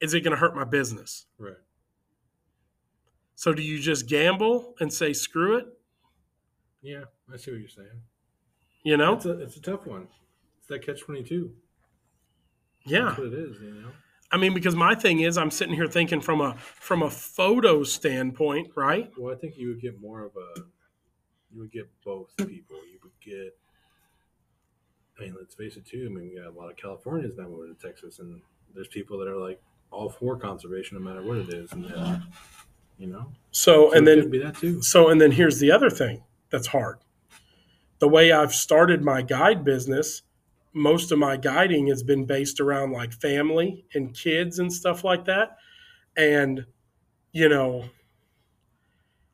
is 0.00 0.14
it 0.14 0.20
going 0.20 0.32
to 0.32 0.36
hurt 0.36 0.54
my 0.54 0.64
business? 0.64 1.26
Right. 1.38 1.54
So 3.34 3.52
do 3.52 3.62
you 3.62 3.78
just 3.78 4.08
gamble 4.08 4.74
and 4.80 4.92
say 4.92 5.12
screw 5.12 5.56
it? 5.56 5.66
Yeah, 6.82 7.04
I 7.32 7.36
see 7.36 7.52
what 7.52 7.60
you're 7.60 7.68
saying. 7.68 8.02
You 8.82 8.96
know? 8.96 9.14
It's 9.14 9.26
a 9.26 9.38
it's 9.40 9.56
a 9.56 9.62
tough 9.62 9.86
one. 9.86 10.08
It's 10.58 10.68
that 10.68 10.84
catch 10.84 11.00
twenty 11.00 11.22
two. 11.22 11.52
Yeah. 12.84 13.06
That's 13.06 13.18
what 13.18 13.26
it 13.28 13.34
is. 13.34 13.60
You 13.60 13.74
know. 13.74 13.88
I 14.32 14.38
mean, 14.38 14.54
because 14.54 14.74
my 14.74 14.94
thing 14.94 15.20
is, 15.20 15.36
I'm 15.36 15.50
sitting 15.50 15.74
here 15.74 15.86
thinking 15.86 16.20
from 16.20 16.40
a 16.40 16.56
from 16.56 17.02
a 17.02 17.10
photo 17.10 17.84
standpoint, 17.84 18.70
right? 18.74 19.10
Well, 19.18 19.32
I 19.32 19.36
think 19.36 19.56
you 19.56 19.68
would 19.68 19.80
get 19.80 20.00
more 20.00 20.24
of 20.24 20.32
a. 20.36 20.60
You 21.52 21.60
would 21.60 21.70
get 21.70 21.88
both 22.04 22.34
people. 22.38 22.76
You 22.90 22.98
would 23.02 23.12
get. 23.22 23.54
I 25.18 25.24
mean, 25.24 25.36
let's 25.38 25.54
face 25.54 25.76
it 25.76 25.86
too. 25.86 26.08
I 26.10 26.14
mean, 26.14 26.30
we 26.30 26.40
got 26.40 26.48
a 26.48 26.58
lot 26.58 26.70
of 26.70 26.76
Californians 26.76 27.36
now 27.36 27.46
moving 27.46 27.76
to 27.76 27.86
Texas, 27.86 28.18
and 28.18 28.40
there's 28.74 28.88
people 28.88 29.18
that 29.18 29.28
are 29.28 29.36
like 29.36 29.60
all 29.90 30.08
for 30.08 30.36
conservation, 30.38 30.98
no 30.98 31.04
matter 31.04 31.22
what 31.22 31.36
it 31.36 31.52
is, 31.52 31.70
and 31.72 31.84
then, 31.84 32.22
you 32.98 33.06
know. 33.06 33.30
So, 33.50 33.90
So 33.90 33.92
and 33.92 34.06
then 34.06 34.30
be 34.30 34.38
that 34.38 34.56
too. 34.56 34.80
So, 34.80 35.10
and 35.10 35.20
then 35.20 35.30
here's 35.30 35.60
the 35.60 35.70
other 35.70 35.90
thing 35.90 36.22
that's 36.52 36.68
hard. 36.68 36.98
The 37.98 38.08
way 38.08 38.30
I've 38.30 38.54
started 38.54 39.02
my 39.02 39.22
guide 39.22 39.64
business, 39.64 40.22
most 40.72 41.10
of 41.10 41.18
my 41.18 41.36
guiding 41.36 41.88
has 41.88 42.02
been 42.02 42.24
based 42.24 42.60
around 42.60 42.92
like 42.92 43.12
family 43.12 43.84
and 43.94 44.14
kids 44.14 44.58
and 44.58 44.72
stuff 44.72 45.02
like 45.02 45.24
that. 45.24 45.56
And, 46.16 46.66
you 47.32 47.48
know, 47.48 47.86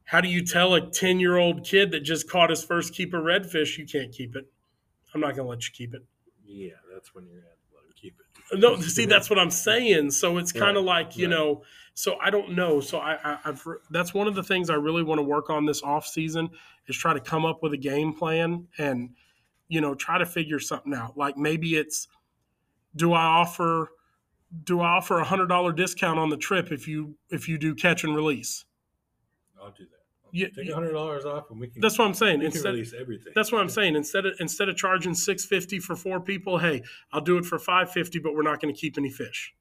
how 0.05 0.21
do 0.21 0.29
you 0.29 0.45
tell 0.45 0.75
a 0.75 0.91
10 0.91 1.21
year 1.21 1.37
old 1.37 1.65
kid 1.65 1.91
that 1.91 2.01
just 2.01 2.31
caught 2.31 2.51
his 2.51 2.65
first 2.65 2.95
keeper 2.95 3.21
redfish, 3.21 3.77
you 3.77 3.85
can't 3.85 4.13
keep 4.13 4.37
it? 4.37 4.51
I'm 5.15 5.21
not 5.21 5.35
going 5.35 5.45
to 5.47 5.51
let 5.51 5.65
you 5.67 5.73
keep 5.75 5.95
it. 5.95 6.05
Yeah, 6.45 6.71
that's 6.93 7.15
when 7.15 7.27
you're 7.27 7.43
have 7.43 7.59
let 7.75 7.83
them 7.83 7.93
keep 8.01 8.15
it. 8.19 8.59
No, 8.59 8.81
see, 8.81 9.05
that's 9.05 9.29
what 9.29 9.39
I'm 9.39 9.51
saying. 9.51 10.13
So 10.13 10.39
it's 10.39 10.53
kind 10.53 10.77
of 10.77 10.85
Right, 10.85 11.07
like 11.07 11.17
you 11.17 11.27
right. 11.27 11.37
know. 11.37 11.63
So 11.99 12.17
I 12.23 12.31
don't 12.31 12.53
know. 12.53 12.79
So 12.79 12.99
I, 12.99 13.19
I, 13.25 13.39
I've 13.47 13.67
that's 13.91 14.15
one 14.15 14.29
of 14.29 14.37
the 14.37 14.43
things 14.45 14.71
I 14.71 14.77
really 14.77 15.03
want 15.03 15.19
to 15.19 15.23
work 15.25 15.51
on 15.51 15.67
this 15.67 15.83
off 15.83 16.07
season 16.07 16.49
is 16.87 16.97
try 16.97 17.13
to 17.13 17.19
come 17.19 17.45
up 17.45 17.61
with 17.61 17.73
a 17.73 17.77
game 17.77 18.13
plan 18.13 18.69
and 18.79 19.11
you 19.67 19.81
know 19.81 19.97
try 19.97 20.17
to 20.17 20.25
figure 20.25 20.61
something 20.61 20.95
out. 20.95 21.19
Like 21.19 21.37
maybe 21.37 21.75
it's 21.75 22.07
do 22.95 23.15
I 23.15 23.25
offer 23.25 23.89
do 24.63 24.81
I 24.81 24.91
offer 24.91 25.19
a 25.19 25.25
hundred 25.25 25.49
dollar 25.49 25.73
discount 25.73 26.21
on 26.21 26.29
the 26.29 26.37
trip 26.37 26.71
if 26.71 26.87
you 26.87 27.17
if 27.31 27.49
you 27.49 27.59
do 27.59 27.75
catch 27.75 28.05
and 28.05 28.15
release? 28.15 28.65
I'll 29.61 29.73
do 29.73 29.83
that. 29.83 29.91
I'll 30.25 30.31
Yeah, 30.33 30.47
take 30.55 30.71
a 30.71 30.75
hundred 30.75 30.93
dollars 30.93 31.25
off, 31.25 31.51
and 31.51 31.59
we 31.59 31.67
can. 31.67 31.81
That's 31.81 31.99
what 31.99 32.07
I'm 32.07 32.15
saying. 32.15 32.39
we 32.39 32.45
can 32.45 32.53
Instead, 32.55 32.75
release 32.75 32.95
everything. 32.97 33.33
That's 33.35 33.51
what 33.51 33.61
I'm 33.61 33.69
saying. 33.69 33.97
Instead 33.97 34.25
of 34.25 34.35
instead 34.39 34.69
of 34.69 34.77
charging 34.77 35.15
six 35.15 35.45
fifty 35.45 35.81
for 35.81 35.97
four 35.97 36.21
people, 36.21 36.59
hey, 36.59 36.85
I'll 37.11 37.23
do 37.23 37.39
it 37.39 37.45
for 37.45 37.59
five 37.59 37.91
fifty, 37.91 38.21
but 38.21 38.37
we're 38.37 38.43
not 38.43 38.61
going 38.63 38.73
to 38.73 38.81
keep 38.81 38.97
any 38.99 39.11
fish. 39.11 39.53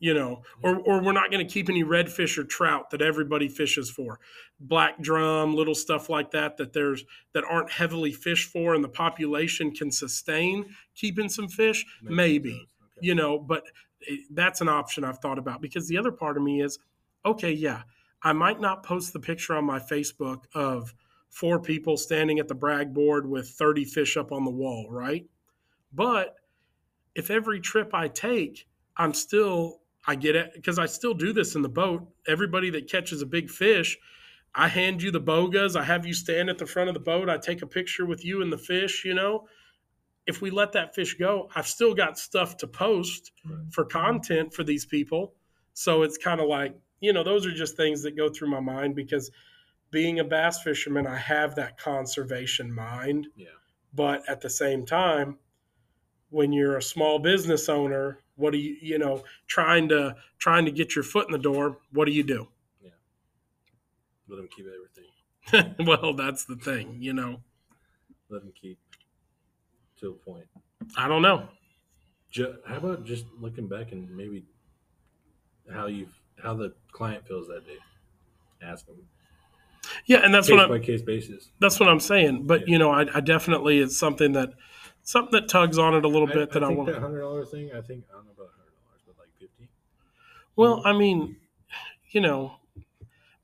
That'd 0.00 0.14
be 0.14 0.14
good. 0.14 0.14
You 0.14 0.14
know, 0.14 0.42
or 0.62 0.76
or 0.80 1.02
we're 1.02 1.12
not 1.12 1.30
going 1.30 1.46
to 1.46 1.52
keep 1.52 1.68
any 1.68 1.84
redfish 1.84 2.38
or 2.38 2.44
trout 2.44 2.90
that 2.90 3.02
everybody 3.02 3.48
fishes 3.48 3.90
for, 3.90 4.18
black 4.58 5.00
drum, 5.00 5.54
little 5.54 5.74
stuff 5.74 6.08
like 6.08 6.30
that 6.32 6.56
that 6.58 6.72
there's 6.72 7.04
that 7.34 7.44
aren't 7.44 7.70
heavily 7.70 8.12
fished 8.12 8.50
for, 8.50 8.74
and 8.74 8.82
the 8.82 8.88
population 8.88 9.70
can 9.72 9.90
sustain 9.90 10.74
keeping 10.94 11.28
some 11.28 11.48
fish. 11.48 11.84
Makes 12.02 12.14
Maybe. 12.16 12.52
Okay. 12.52 13.06
you 13.06 13.14
know, 13.14 13.38
but 13.38 13.64
it- 14.00 14.26
that's 14.30 14.60
an 14.60 14.68
option 14.68 15.04
I've 15.04 15.18
thought 15.18 15.38
about 15.38 15.60
because 15.60 15.86
the 15.88 15.98
other 15.98 16.12
part 16.12 16.36
of 16.36 16.42
me 16.42 16.62
is, 16.62 16.78
okay, 17.24 17.52
yeah, 17.52 17.82
I 18.22 18.32
might 18.32 18.60
not 18.60 18.82
post 18.82 19.12
the 19.12 19.20
picture 19.20 19.54
on 19.54 19.64
my 19.64 19.78
Facebook 19.78 20.44
of 20.54 20.94
four 21.28 21.60
people 21.60 21.96
standing 21.96 22.38
at 22.38 22.48
the 22.48 22.54
brag 22.54 22.92
board 22.92 23.26
with 23.26 23.48
30 23.50 23.84
fish 23.84 24.16
up 24.16 24.32
on 24.32 24.44
the 24.44 24.50
wall, 24.50 24.88
right? 24.90 25.26
But 25.92 26.36
if 27.14 27.30
every 27.30 27.60
trip 27.60 27.94
I 27.94 28.08
take, 28.08 28.66
I'm 28.96 29.14
still, 29.14 29.79
I 30.06 30.14
get 30.14 30.36
it 30.36 30.52
because 30.54 30.78
I 30.78 30.86
still 30.86 31.14
do 31.14 31.32
this 31.32 31.54
in 31.54 31.62
the 31.62 31.68
boat. 31.68 32.08
Everybody 32.26 32.70
that 32.70 32.88
catches 32.90 33.22
a 33.22 33.26
big 33.26 33.50
fish, 33.50 33.98
I 34.54 34.68
hand 34.68 35.02
you 35.02 35.10
the 35.10 35.20
bogas, 35.20 35.76
I 35.76 35.84
have 35.84 36.06
you 36.06 36.14
stand 36.14 36.48
at 36.50 36.58
the 36.58 36.66
front 36.66 36.88
of 36.88 36.94
the 36.94 37.00
boat, 37.00 37.28
I 37.28 37.36
take 37.38 37.62
a 37.62 37.66
picture 37.66 38.06
with 38.06 38.24
you 38.24 38.42
and 38.42 38.52
the 38.52 38.58
fish, 38.58 39.04
you 39.04 39.14
know. 39.14 39.46
If 40.26 40.40
we 40.40 40.50
let 40.50 40.72
that 40.72 40.94
fish 40.94 41.14
go, 41.18 41.48
I've 41.54 41.66
still 41.66 41.94
got 41.94 42.18
stuff 42.18 42.56
to 42.58 42.66
post 42.66 43.32
Right. 43.44 43.72
for 43.72 43.84
content 43.84 44.54
for 44.54 44.64
these 44.64 44.86
people. 44.86 45.34
So 45.74 46.02
it's 46.02 46.18
kind 46.18 46.40
of 46.40 46.46
like, 46.48 46.74
you 47.00 47.12
know, 47.12 47.22
those 47.24 47.46
are 47.46 47.52
just 47.52 47.76
things 47.76 48.02
that 48.02 48.16
go 48.16 48.28
through 48.28 48.50
my 48.50 48.60
mind 48.60 48.94
because 48.94 49.30
being 49.90 50.20
a 50.20 50.24
bass 50.24 50.62
fisherman, 50.62 51.06
I 51.06 51.16
have 51.16 51.54
that 51.56 51.78
conservation 51.78 52.72
mind. 52.72 53.28
Yeah. 53.34 53.48
But 53.92 54.28
at 54.28 54.40
the 54.40 54.50
same 54.50 54.84
time, 54.86 55.38
when 56.28 56.52
you're 56.52 56.76
a 56.76 56.82
small 56.82 57.18
business 57.18 57.68
owner, 57.68 58.20
what 58.40 58.52
do 58.52 58.58
you, 58.58 58.76
you 58.80 58.98
know, 58.98 59.22
trying 59.46 59.88
to 59.90 60.16
trying 60.38 60.64
to 60.64 60.70
get 60.72 60.94
your 60.94 61.04
foot 61.04 61.26
in 61.26 61.32
the 61.32 61.38
door, 61.38 61.78
what 61.92 62.06
do 62.06 62.12
you 62.12 62.22
do? 62.22 62.48
Yeah, 62.82 62.90
let 64.28 64.36
them 64.36 64.48
keep 64.54 64.66
everything. 64.66 65.76
well, 65.86 66.14
that's 66.14 66.44
the 66.44 66.56
thing, 66.56 66.96
you 67.00 67.12
know. 67.12 67.42
Let 68.28 68.42
them 68.42 68.52
keep 68.60 68.78
to 70.00 70.10
a 70.10 70.12
point. 70.12 70.46
I 70.96 71.08
don't 71.08 71.22
know. 71.22 71.48
How 72.66 72.76
about 72.76 73.04
just 73.04 73.26
looking 73.38 73.68
back 73.68 73.92
and 73.92 74.08
maybe 74.16 74.44
how 75.72 75.86
you 75.86 76.08
how 76.42 76.54
the 76.54 76.74
client 76.92 77.26
feels 77.26 77.48
that 77.48 77.66
day? 77.66 77.78
Ask 78.62 78.86
them 78.86 78.96
Yeah, 80.06 80.18
and 80.24 80.32
that's 80.34 80.48
case 80.48 80.56
what 80.56 80.64
I'm 80.64 80.68
by 80.68 80.78
case 80.78 81.02
basis. 81.02 81.50
that's 81.60 81.80
what 81.80 81.88
I'm 81.88 82.00
saying. 82.00 82.46
But 82.46 82.62
Yeah. 82.62 82.66
you 82.72 82.78
know, 82.78 82.90
I, 82.90 83.06
I 83.14 83.20
definitely 83.20 83.78
it's 83.78 83.98
something 83.98 84.32
that 84.32 84.50
something 85.02 85.32
that 85.32 85.48
tugs 85.48 85.78
on 85.78 85.94
it 85.94 86.04
a 86.04 86.08
little 86.08 86.26
bit 86.28 86.50
that 86.52 86.62
I, 86.62 86.68
think 86.68 86.78
want. 86.78 86.92
that 86.92 87.00
hundred 87.00 87.20
dollar 87.20 87.44
thing. 87.44 87.70
I 87.74 87.80
think 87.80 88.04
I 88.10 88.14
don't 88.14 88.26
know 88.26 88.32
about 88.36 88.50
hundred 88.56 88.74
dollars, 88.76 89.00
but 89.06 89.16
like 89.18 89.28
fifty. 89.38 89.68
Well, 90.56 90.82
I 90.84 90.92
mean, 90.92 91.36
you 92.10 92.20
know, 92.20 92.56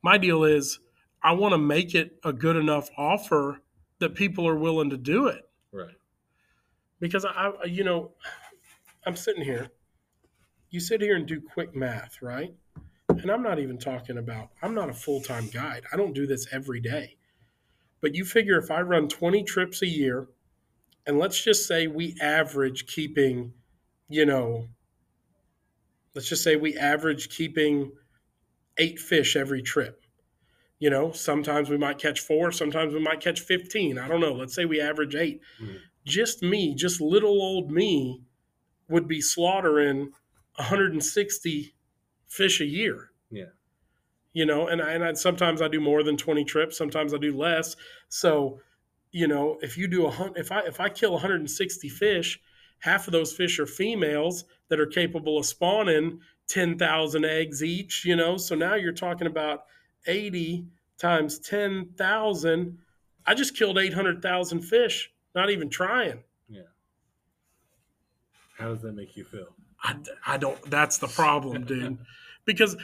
my 0.03 0.19
deal 0.19 0.45
is 0.45 0.79
I 1.23 1.33
want 1.33 1.53
to 1.53 1.59
make 1.59 1.95
it 1.95 2.19
a 2.25 2.33
good 2.33 2.57
enough 2.57 2.89
offer 2.97 3.61
that 3.99 4.15
people 4.15 4.47
are 4.47 4.57
willing 4.57 4.91
to 4.91 4.97
do 4.97 5.27
it 5.27 5.49
Right. 5.73 5.95
because 7.01 7.25
I, 7.25 7.31
I 7.63 7.65
you 7.65 7.83
know, 7.85 8.13
I'm 9.07 9.17
sitting 9.17 9.43
here. 9.45 9.69
You 10.71 10.81
sit 10.81 11.01
here 11.01 11.17
and 11.17 11.27
do 11.27 11.41
quick 11.41 11.75
math, 11.75 12.21
right? 12.21 12.55
And 13.09 13.31
I'm 13.31 13.43
not 13.43 13.59
even 13.59 13.79
talking 13.79 14.19
about 14.19 14.51
I'm 14.63 14.75
not 14.75 14.91
a 14.91 14.95
full-time 14.95 15.49
guide. 15.49 15.85
I 15.93 15.97
don't 15.97 16.13
do 16.13 16.27
this 16.27 16.47
every 16.53 16.81
day. 16.81 17.17
But 18.03 18.15
you 18.15 18.25
figure 18.25 18.59
if 18.59 18.71
I 18.71 18.83
run 18.83 19.09
20 19.09 19.43
trips 19.45 19.81
a 19.83 19.87
year 19.87 20.29
and 21.07 21.19
let's 21.19 21.43
just 21.43 21.67
say 21.67 21.87
we 21.87 22.17
average 22.21 22.87
keeping, 22.87 23.53
you 24.09 24.27
know, 24.27 24.69
let's 26.15 26.29
just 26.29 26.43
say 26.43 26.57
we 26.57 26.77
average 26.77 27.29
keeping 27.29 27.93
eight 28.79 28.99
fish 28.99 29.37
every 29.37 29.63
trip. 29.63 30.03
You 30.79 30.91
know, 30.91 31.13
sometimes 31.13 31.71
we 31.71 31.79
might 31.79 31.99
catch 31.99 32.21
four, 32.21 32.53
sometimes 32.53 32.93
we 32.93 33.01
might 33.01 33.21
catch 33.21 33.41
15. 33.41 33.99
I 33.99 34.09
don't 34.09 34.21
know. 34.21 34.35
Let's 34.35 34.55
say 34.55 34.67
we 34.67 34.81
average 34.81 35.15
8 35.15 35.41
Mhm. 35.61 35.81
Just 36.05 36.43
me, 36.43 36.75
just 36.75 37.01
little 37.01 37.41
old 37.43 37.71
me, 37.71 38.23
would 38.89 39.09
be 39.09 39.21
slaughtering 39.21 40.13
160 40.57 41.75
fish 42.29 42.61
a 42.61 42.65
year. 42.67 43.11
Yeah. 43.31 43.51
You 44.33 44.45
know, 44.45 44.69
and 44.69 44.83
I, 44.83 44.93
and 44.93 45.05
I, 45.05 45.13
sometimes 45.15 45.63
I 45.63 45.69
do 45.69 45.81
more 45.81 46.03
than 46.03 46.17
20 46.17 46.45
trips, 46.45 46.77
sometimes 46.77 47.15
I 47.15 47.19
do 47.19 47.35
less. 47.37 47.75
So, 48.09 48.61
you 49.13 49.27
know, 49.29 49.59
if 49.63 49.77
you 49.79 49.89
do 49.89 50.07
a 50.07 50.11
hunt, 50.11 50.37
if 50.37 50.53
I 50.53 50.61
if 50.61 50.81
I 50.81 50.89
kill 50.89 51.13
160 51.13 51.89
fish, 51.89 52.41
half 52.79 53.07
of 53.07 53.13
those 53.13 53.33
fish 53.33 53.59
are 53.59 53.67
females 53.67 54.45
that 54.69 54.81
are 54.81 54.87
capable 54.87 55.39
of 55.39 55.47
spawning 55.47 56.21
10,000 56.49 57.25
eggs 57.25 57.63
each, 57.63 58.05
you 58.05 58.17
know. 58.17 58.37
So 58.37 58.55
now 58.55 58.75
you're 58.75 58.93
talking 58.93 59.27
about 59.27 59.65
80 60.07 60.67
times 60.99 61.39
10,000. 61.41 62.79
I 63.27 63.35
just 63.35 63.57
killed 63.57 63.79
800,000 63.79 64.61
fish, 64.61 65.11
not 65.35 65.51
even 65.51 65.69
trying. 65.69 66.23
Yeah. 66.49 66.63
How 68.59 68.69
does 68.69 68.83
that 68.83 68.93
make 68.93 69.17
you 69.17 69.25
feel? 69.25 69.49
I, 69.83 69.97
I 70.27 70.37
don't, 70.37 70.61
that's 70.71 70.99
the 70.99 71.09
problem, 71.09 71.65
dude. 71.65 71.99
because 72.45 72.77
I, 72.77 72.79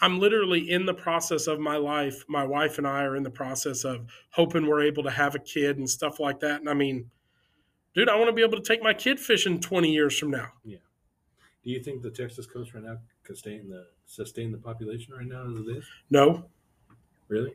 I'm 0.00 0.18
literally 0.18 0.70
in 0.70 0.86
the 0.86 0.94
process 0.94 1.46
of 1.46 1.60
my 1.60 1.76
life. 1.76 2.24
My 2.28 2.44
wife 2.44 2.78
and 2.78 2.86
I 2.86 3.02
are 3.02 3.16
in 3.16 3.22
the 3.22 3.30
process 3.30 3.84
of 3.84 4.06
hoping 4.30 4.66
we're 4.66 4.82
able 4.82 5.02
to 5.02 5.10
have 5.10 5.34
a 5.34 5.38
kid 5.38 5.78
and 5.78 5.88
stuff 5.88 6.18
like 6.20 6.40
that. 6.40 6.60
And 6.60 6.68
I 6.70 6.74
mean, 6.74 7.10
dude, 7.94 8.08
I 8.08 8.16
want 8.16 8.28
to 8.28 8.32
be 8.32 8.42
able 8.42 8.56
to 8.60 8.62
take 8.62 8.82
my 8.82 8.94
kid 8.94 9.20
fishing 9.20 9.60
20 9.60 9.92
years 9.92 10.18
from 10.18 10.30
now. 10.30 10.48
Yeah. 10.64 10.78
Do 11.62 11.70
you 11.70 11.82
think 11.82 12.02
the 12.02 12.10
Texas 12.10 12.46
coast 12.46 12.72
right 12.72 12.82
now 12.82 12.96
could 13.22 13.36
sustain 13.36 13.68
the 13.68 13.86
sustain 14.06 14.50
the 14.50 14.58
population 14.58 15.12
right 15.14 15.26
now 15.26 15.46
as 15.50 15.58
it 15.58 15.76
is? 15.76 15.84
No, 16.10 16.46
Really? 17.28 17.54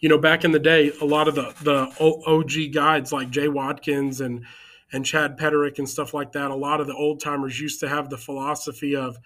you 0.00 0.08
know, 0.08 0.18
back 0.18 0.44
in 0.44 0.52
the 0.52 0.58
day, 0.58 0.92
a 1.00 1.04
lot 1.04 1.28
of 1.28 1.34
the 1.34 1.54
the 1.62 1.92
OG 2.26 2.72
guides 2.72 3.12
like 3.12 3.30
Jay 3.30 3.48
Watkins 3.48 4.20
and 4.20 4.44
and 4.92 5.04
Chad 5.04 5.36
Pederick 5.36 5.78
and 5.78 5.88
stuff 5.88 6.14
like 6.14 6.32
that, 6.32 6.50
a 6.50 6.54
lot 6.54 6.80
of 6.80 6.86
the 6.86 6.94
old 6.94 7.20
timers 7.20 7.60
used 7.60 7.80
to 7.80 7.88
have 7.88 8.08
the 8.10 8.18
philosophy 8.18 8.94
of 8.94 9.18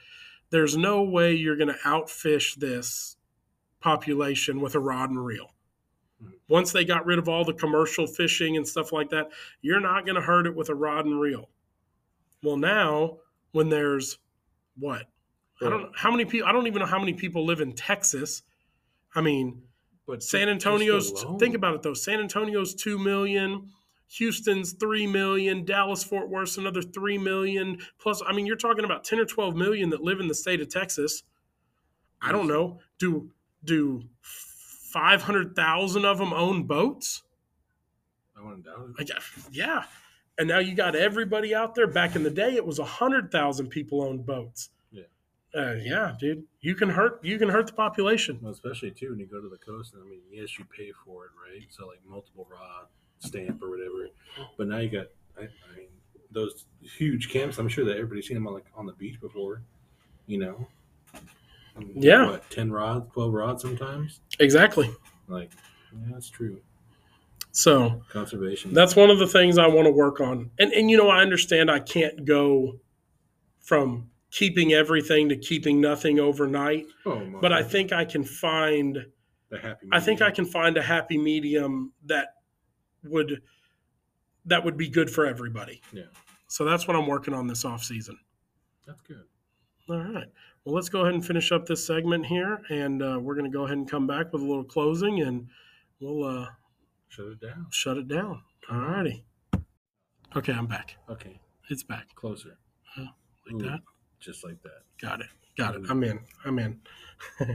there's 0.51 0.76
no 0.76 1.03
way 1.03 1.34
you're 1.34 1.57
going 1.57 1.68
to 1.68 1.80
outfish 1.84 2.55
this 2.57 3.16
population 3.80 4.61
with 4.61 4.74
a 4.74 4.80
rod 4.80 5.11
and 5.11 5.24
reel. 5.24 5.55
Mhm. 6.22 6.32
Once 6.49 6.72
they 6.72 6.84
got 6.84 7.07
rid 7.07 7.18
of 7.18 7.28
all 7.28 7.44
the 7.44 7.53
commercial 7.53 8.07
fishing 8.07 8.57
and 8.57 8.66
stuff 8.66 8.92
like 8.92 9.11
that, 9.11 9.30
you're 9.61 9.80
not 9.80 10.05
going 10.05 10.16
to 10.16 10.20
hurt 10.22 10.46
it 10.46 10.55
with 10.55 10.68
a 10.68 10.74
rod 10.74 11.07
and 11.07 11.20
reel. 11.20 11.51
Well, 12.42 12.57
now 12.57 13.18
when 13.53 13.68
there's 13.68 14.18
what? 14.76 15.07
I 15.61 15.68
don't 15.68 15.82
know 15.82 15.92
how 15.94 16.11
many 16.11 16.24
people. 16.24 16.49
I 16.49 16.53
don't 16.53 16.66
even 16.68 16.80
know 16.80 16.86
how 16.86 17.01
many 17.01 17.14
people 17.14 17.44
live 17.44 17.61
in 17.61 17.72
Texas. 17.74 18.42
I 19.14 19.20
mean, 19.20 19.62
But 20.07 20.22
San 20.22 20.49
Antonio's. 20.49 21.12
Think 21.38 21.55
about 21.55 21.74
it 21.74 21.82
though. 21.82 21.94
San 21.94 22.20
Antonio's 22.20 22.74
two 22.74 22.99
million. 22.99 23.70
Houston's 24.09 24.73
three 24.73 25.07
million. 25.07 25.65
Dallas 25.65 26.03
Fort 26.03 26.29
Worth's 26.31 26.57
another 26.57 26.83
three 26.83 27.19
million. 27.19 27.79
Plus, 28.01 28.23
I 28.27 28.33
mean, 28.33 28.47
you're 28.47 28.57
talking 28.57 28.85
about 28.85 29.05
ten 29.05 29.19
or 29.19 29.27
twelve 29.27 29.55
million 29.55 29.91
that 29.91 30.03
live 30.03 30.21
in 30.21 30.29
the 30.29 30.35
state 30.35 30.61
of 30.61 30.69
Texas. 30.69 31.23
I 32.21 32.33
don't 32.33 32.49
know. 32.49 32.81
Do 32.99 33.31
do 33.63 34.05
five 34.21 35.23
hundred 35.23 35.55
thousand 35.55 36.05
of 36.05 36.19
them 36.19 36.33
own 36.33 36.65
boats? 36.65 37.23
I 38.37 38.43
wouldn't 38.43 38.65
doubt 38.65 38.95
I 38.99 39.03
it. 39.03 39.09
guess, 39.09 39.49
yeah. 39.53 39.85
And 40.39 40.49
now 40.49 40.59
you 40.61 40.75
got 40.75 40.95
everybody 40.95 41.55
out 41.55 41.75
there. 41.75 41.89
Back 41.89 42.17
in 42.17 42.23
the 42.23 42.31
day, 42.31 42.55
it 42.55 42.65
was 42.65 42.79
a 42.79 42.85
hundred 42.85 43.31
thousand 43.31 43.69
people 43.69 44.03
owned 44.03 44.25
boats. 44.25 44.71
Yeah. 44.91 45.03
Uh, 45.55 45.75
yeah, 45.75 46.15
dude. 46.19 46.45
You 46.61 46.75
can 46.75 46.89
hurt. 46.89 47.23
You 47.23 47.39
can 47.39 47.49
hurt 47.51 47.67
the 47.67 47.73
population. 47.75 48.39
Well, 48.41 48.53
especially 48.53 48.93
too 48.93 49.11
when 49.11 49.19
you 49.19 49.27
go 49.27 49.41
to 49.41 49.49
the 49.49 49.59
coast. 49.59 49.95
I 50.01 50.09
mean, 50.09 50.21
yes, 50.31 50.59
you 50.59 50.65
pay 50.65 50.93
for 51.05 51.27
it, 51.27 51.31
right? 51.37 51.67
So 51.71 51.87
like 51.89 51.99
multiple 52.09 52.47
rod 52.51 52.87
stamp 53.19 53.62
or 53.62 53.71
whatever. 53.71 54.09
But 54.57 54.69
now 54.69 54.79
you 54.79 54.89
got, 54.89 55.07
I, 55.37 55.43
I 55.43 55.77
mean, 55.77 55.89
those 56.31 56.66
huge 56.83 57.31
camps. 57.31 57.59
I'm 57.59 57.69
sure 57.69 57.85
that 57.85 57.93
everybody's 57.93 58.27
seen 58.27 58.37
them 58.37 58.47
on 58.47 58.55
like 58.55 58.66
on 58.75 58.87
the 58.87 58.93
beach 58.93 59.21
before. 59.21 59.62
You 60.27 60.39
know. 60.39 60.69
Yeah. 61.95 62.31
What, 62.31 62.51
ten 62.51 62.71
rods, 62.71 63.11
twelve 63.12 63.33
rods, 63.33 63.62
sometimes. 63.62 64.21
Exactly. 64.41 64.91
Like, 65.29 65.51
yeah, 65.93 66.12
that's 66.12 66.29
true. 66.29 66.61
So 67.53 68.03
Conservation. 68.11 68.75
that's 68.75 68.95
one 68.95 69.11
of 69.11 69.19
the 69.19 69.27
things 69.27 69.59
I 69.59 69.66
want 69.66 69.87
to 69.87 69.91
work 69.91 70.21
on. 70.21 70.51
And 70.59 70.73
and 70.73 70.91
you 70.91 70.97
know, 70.97 71.09
I 71.09 71.23
understand 71.23 71.71
I 71.71 71.81
can't 71.81 72.25
go 72.25 72.79
from 73.61 74.11
keeping 74.31 74.73
everything 74.73 75.29
to 75.31 75.37
keeping 75.37 75.81
nothing 75.81 76.21
overnight, 76.21 76.87
oh, 77.07 77.19
my 77.19 77.41
but 77.41 77.53
I 77.53 77.62
think 77.62 77.93
I 77.93 78.05
can 78.05 78.25
find 78.25 79.07
the 79.51 79.59
happy. 79.59 79.89
I 79.93 80.01
think 80.01 80.21
I 80.21 80.31
can 80.31 80.45
find 80.45 80.77
a 80.77 80.83
happy 80.83 81.16
medium 81.16 81.93
that 82.07 82.35
would 83.05 83.42
that 84.46 84.64
would 84.64 84.76
be 84.76 84.88
good 84.88 85.11
for 85.11 85.26
everybody. 85.26 85.80
Yeah. 85.92 86.05
So 86.49 86.64
that's 86.64 86.88
what 86.88 86.96
I'm 86.96 87.07
working 87.07 87.34
on 87.34 87.46
this 87.46 87.64
off 87.64 87.82
season. 87.84 88.18
That's 88.86 89.01
good. 89.03 89.24
All 89.90 89.99
right. 89.99 90.26
Well, 90.64 90.74
let's 90.74 90.88
go 90.88 91.01
ahead 91.03 91.14
and 91.14 91.24
finish 91.24 91.53
up 91.53 91.66
this 91.66 91.84
segment 91.86 92.26
here, 92.26 92.61
and 92.70 93.03
uh, 93.03 93.18
we're 93.20 93.34
going 93.34 93.51
to 93.51 93.55
go 93.57 93.64
ahead 93.64 93.76
and 93.78 93.90
come 93.90 94.07
back 94.07 94.32
with 94.32 94.42
a 94.42 94.44
little 94.44 94.64
closing, 94.64 95.20
and 95.22 95.46
we'll 96.01 96.24
uh, 96.24 96.46
Shut 97.09 97.26
it 97.26 97.40
down. 97.40 97.66
shut 97.70 97.96
it 97.99 98.09
down. 98.09 98.42
All 98.70 98.78
righty. 98.78 99.24
Okay, 100.36 100.53
I'm 100.53 100.66
back. 100.66 100.96
Okay, 101.11 101.40
It's 101.70 101.82
back 101.82 102.14
closer. 102.14 102.59
like 102.96 103.07
Ooh, 103.55 103.59
that. 103.62 103.80
Just 104.20 104.44
like 104.44 104.62
that. 104.62 104.82
Got 105.01 105.20
it. 105.20 105.28
Got 105.57 105.74
it. 105.76 105.82
I'm 105.88 106.03
in. 106.05 106.20
I'm 106.44 106.59
in. 106.59 106.80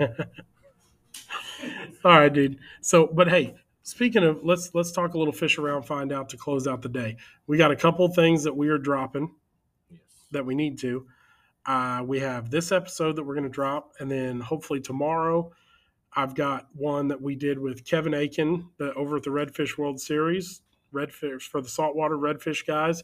All 2.03 2.11
right, 2.19 2.33
dude. 2.33 2.57
So, 2.81 3.07
but 3.07 3.29
hey, 3.29 3.55
speaking 3.83 4.23
of, 4.23 4.39
let's 4.43 4.71
let's 4.73 4.91
talk 4.91 5.13
a 5.13 5.17
little 5.17 5.33
fish 5.33 5.57
around, 5.57 5.83
find 5.83 6.11
out 6.11 6.29
to 6.29 6.37
close 6.37 6.67
out 6.67 6.81
the 6.81 6.89
day. 6.89 7.17
We 7.47 7.57
got 7.57 7.71
a 7.71 7.75
couple 7.75 8.07
things 8.09 8.43
that 8.43 8.55
we 8.55 8.69
are 8.69 8.77
dropping 8.77 9.31
Yes. 9.91 9.99
that 10.31 10.45
we 10.45 10.55
need 10.55 10.79
to. 10.79 11.05
Uh, 11.65 12.03
we 12.05 12.19
have 12.19 12.49
this 12.49 12.71
episode 12.71 13.15
that 13.15 13.23
we're 13.23 13.35
going 13.35 13.45
to 13.45 13.49
drop, 13.49 13.93
and 13.99 14.11
then 14.11 14.39
hopefully 14.41 14.81
tomorrow, 14.81 15.51
I've 16.15 16.35
got 16.35 16.67
one 16.73 17.07
that 17.07 17.21
we 17.21 17.35
did 17.35 17.57
with 17.57 17.85
Kevin 17.85 18.13
Aiken 18.13 18.69
the, 18.77 18.93
over 18.95 19.17
at 19.17 19.23
the 19.23 19.29
Redfish 19.29 19.77
World 19.77 19.99
Series, 20.01 20.61
Redfish 20.93 21.43
for 21.43 21.61
the 21.61 21.69
saltwater 21.69 22.17
Redfish 22.17 22.65
guys. 22.67 23.01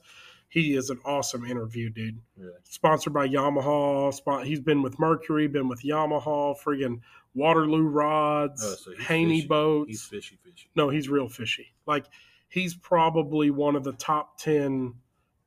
He 0.50 0.76
is 0.76 0.90
an 0.90 1.00
awesome 1.06 1.46
interview, 1.46 1.90
dude. 1.90 2.20
Really. 2.36 2.52
Sponsored 2.64 3.14
by 3.14 3.28
Yamaha. 3.28 4.12
Spon- 4.14 4.46
he's 4.46 4.60
been 4.60 4.82
with 4.82 5.00
Mercury, 5.00 5.48
been 5.48 5.68
with 5.68 5.84
Yamaha, 5.84 6.56
friggin' 6.60 7.00
Waterloo 7.36 7.84
rods, 7.88 8.64
Oh, 8.66 8.76
so 8.76 9.04
Haney 9.04 9.38
fishy. 9.42 9.48
boats. 9.48 9.90
He's 9.90 10.04
fishy, 10.04 10.38
fishy. 10.44 10.70
No, 10.76 10.90
he's 10.90 11.10
real 11.10 11.30
fishy. 11.30 11.68
Like 11.86 12.06
he's 12.50 12.74
probably 12.76 13.52
one 13.52 13.76
of 13.76 13.84
the 13.84 13.94
top 13.94 14.38
10 14.40 14.94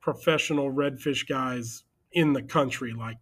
professional 0.01 0.73
redfish 0.73 1.29
guys 1.29 1.85
in 2.13 2.33
the 2.33 2.43
country 2.43 2.93
like 2.93 3.19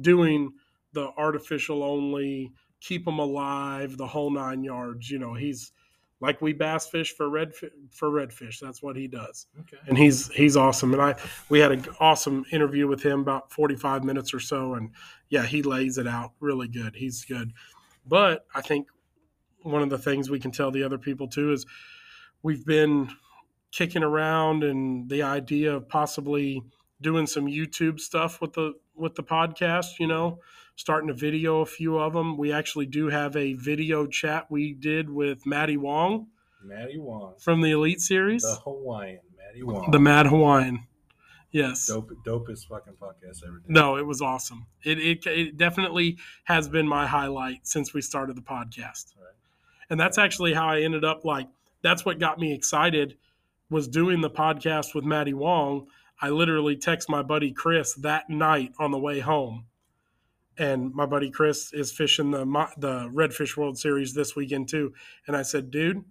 doing 0.00 0.50
the 0.94 1.08
artificial 1.16 1.82
only 1.82 2.50
keep 2.80 3.04
them 3.04 3.18
alive 3.18 3.96
the 3.98 4.06
whole 4.06 4.30
nine 4.30 4.64
yards 4.64 5.10
you 5.10 5.18
know 5.18 5.34
he's 5.34 5.72
like 6.20 6.40
we 6.40 6.52
bass 6.54 6.86
fish 6.88 7.14
for 7.14 7.28
red 7.28 7.52
for 7.54 8.08
redfish 8.10 8.58
that's 8.58 8.82
what 8.82 8.96
he 8.96 9.06
does 9.06 9.46
Okay. 9.60 9.76
and 9.86 9.96
he's 9.98 10.28
he's 10.32 10.56
awesome 10.56 10.92
and 10.94 11.02
i 11.02 11.14
we 11.50 11.58
had 11.60 11.70
an 11.70 11.84
awesome 12.00 12.44
interview 12.50 12.88
with 12.88 13.02
him 13.02 13.20
about 13.20 13.52
45 13.52 14.02
minutes 14.02 14.32
or 14.34 14.40
so 14.40 14.74
and 14.74 14.90
yeah 15.28 15.44
he 15.44 15.62
lays 15.62 15.98
it 15.98 16.06
out 16.08 16.32
really 16.40 16.66
good 16.68 16.96
he's 16.96 17.24
good 17.26 17.52
but 18.06 18.46
i 18.54 18.60
think 18.60 18.88
one 19.62 19.82
of 19.82 19.90
the 19.90 19.98
things 19.98 20.28
we 20.28 20.40
can 20.40 20.50
tell 20.50 20.70
the 20.70 20.82
other 20.82 20.98
people 20.98 21.28
too 21.28 21.52
is 21.52 21.66
we've 22.42 22.64
been 22.64 23.08
kicking 23.70 24.02
around 24.02 24.64
and 24.64 25.08
the 25.08 25.22
idea 25.22 25.74
of 25.74 25.88
possibly 25.88 26.62
doing 27.00 27.26
some 27.26 27.46
youtube 27.46 28.00
stuff 28.00 28.40
with 28.40 28.52
the 28.54 28.72
with 28.94 29.14
the 29.14 29.22
podcast 29.22 29.98
you 29.98 30.06
know 30.06 30.38
starting 30.76 31.08
to 31.08 31.14
video 31.14 31.60
a 31.60 31.66
few 31.66 31.98
of 31.98 32.12
them 32.12 32.36
we 32.36 32.52
actually 32.52 32.86
do 32.86 33.08
have 33.08 33.36
a 33.36 33.54
video 33.54 34.06
chat 34.06 34.50
we 34.50 34.72
did 34.72 35.08
with 35.08 35.46
matty 35.46 35.76
wong 35.76 36.26
Matty 36.64 36.98
Wong, 36.98 37.34
from 37.38 37.60
the 37.60 37.70
elite 37.72 38.00
series. 38.00 38.42
The 38.42 38.54
Hawaiian 38.64 39.20
Matty 39.36 39.62
Wong, 39.62 39.90
the 39.90 39.98
Mad 39.98 40.26
Hawaiian. 40.26 40.86
Yes. 41.52 41.86
dope, 41.86 42.10
dopest 42.24 42.66
fucking 42.66 42.94
podcast 42.94 43.44
ever. 43.46 43.58
Did. 43.58 43.70
No, 43.70 43.96
it 43.96 44.06
was 44.06 44.22
awesome. 44.22 44.66
It, 44.84 44.98
it 44.98 45.26
it 45.26 45.56
definitely 45.58 46.18
has 46.44 46.68
been 46.68 46.88
my 46.88 47.06
highlight 47.06 47.66
since 47.66 47.92
we 47.92 48.00
started 48.00 48.36
the 48.36 48.42
podcast. 48.42 49.14
Right. 49.16 49.34
And 49.90 50.00
that's 50.00 50.16
actually 50.16 50.54
how 50.54 50.68
I 50.68 50.80
ended 50.80 51.04
up 51.04 51.24
like 51.24 51.48
that's 51.82 52.04
what 52.04 52.18
got 52.18 52.38
me 52.38 52.54
excited 52.54 53.16
was 53.68 53.86
doing 53.86 54.22
the 54.22 54.30
podcast 54.30 54.94
with 54.94 55.04
Matty 55.04 55.34
Wong. 55.34 55.88
I 56.20 56.30
literally 56.30 56.76
text 56.76 57.10
my 57.10 57.22
buddy 57.22 57.52
Chris 57.52 57.94
that 57.94 58.30
night 58.30 58.72
on 58.78 58.90
the 58.90 58.98
way 58.98 59.20
home. 59.20 59.66
And 60.56 60.94
my 60.94 61.06
buddy 61.06 61.30
Chris 61.30 61.72
is 61.74 61.92
fishing 61.92 62.30
the 62.30 62.44
the 62.78 63.10
Redfish 63.12 63.56
World 63.58 63.78
Series 63.78 64.14
this 64.14 64.34
weekend 64.34 64.68
too. 64.68 64.94
And 65.26 65.36
I 65.36 65.42
said, 65.42 65.70
"Dude, 65.70 66.04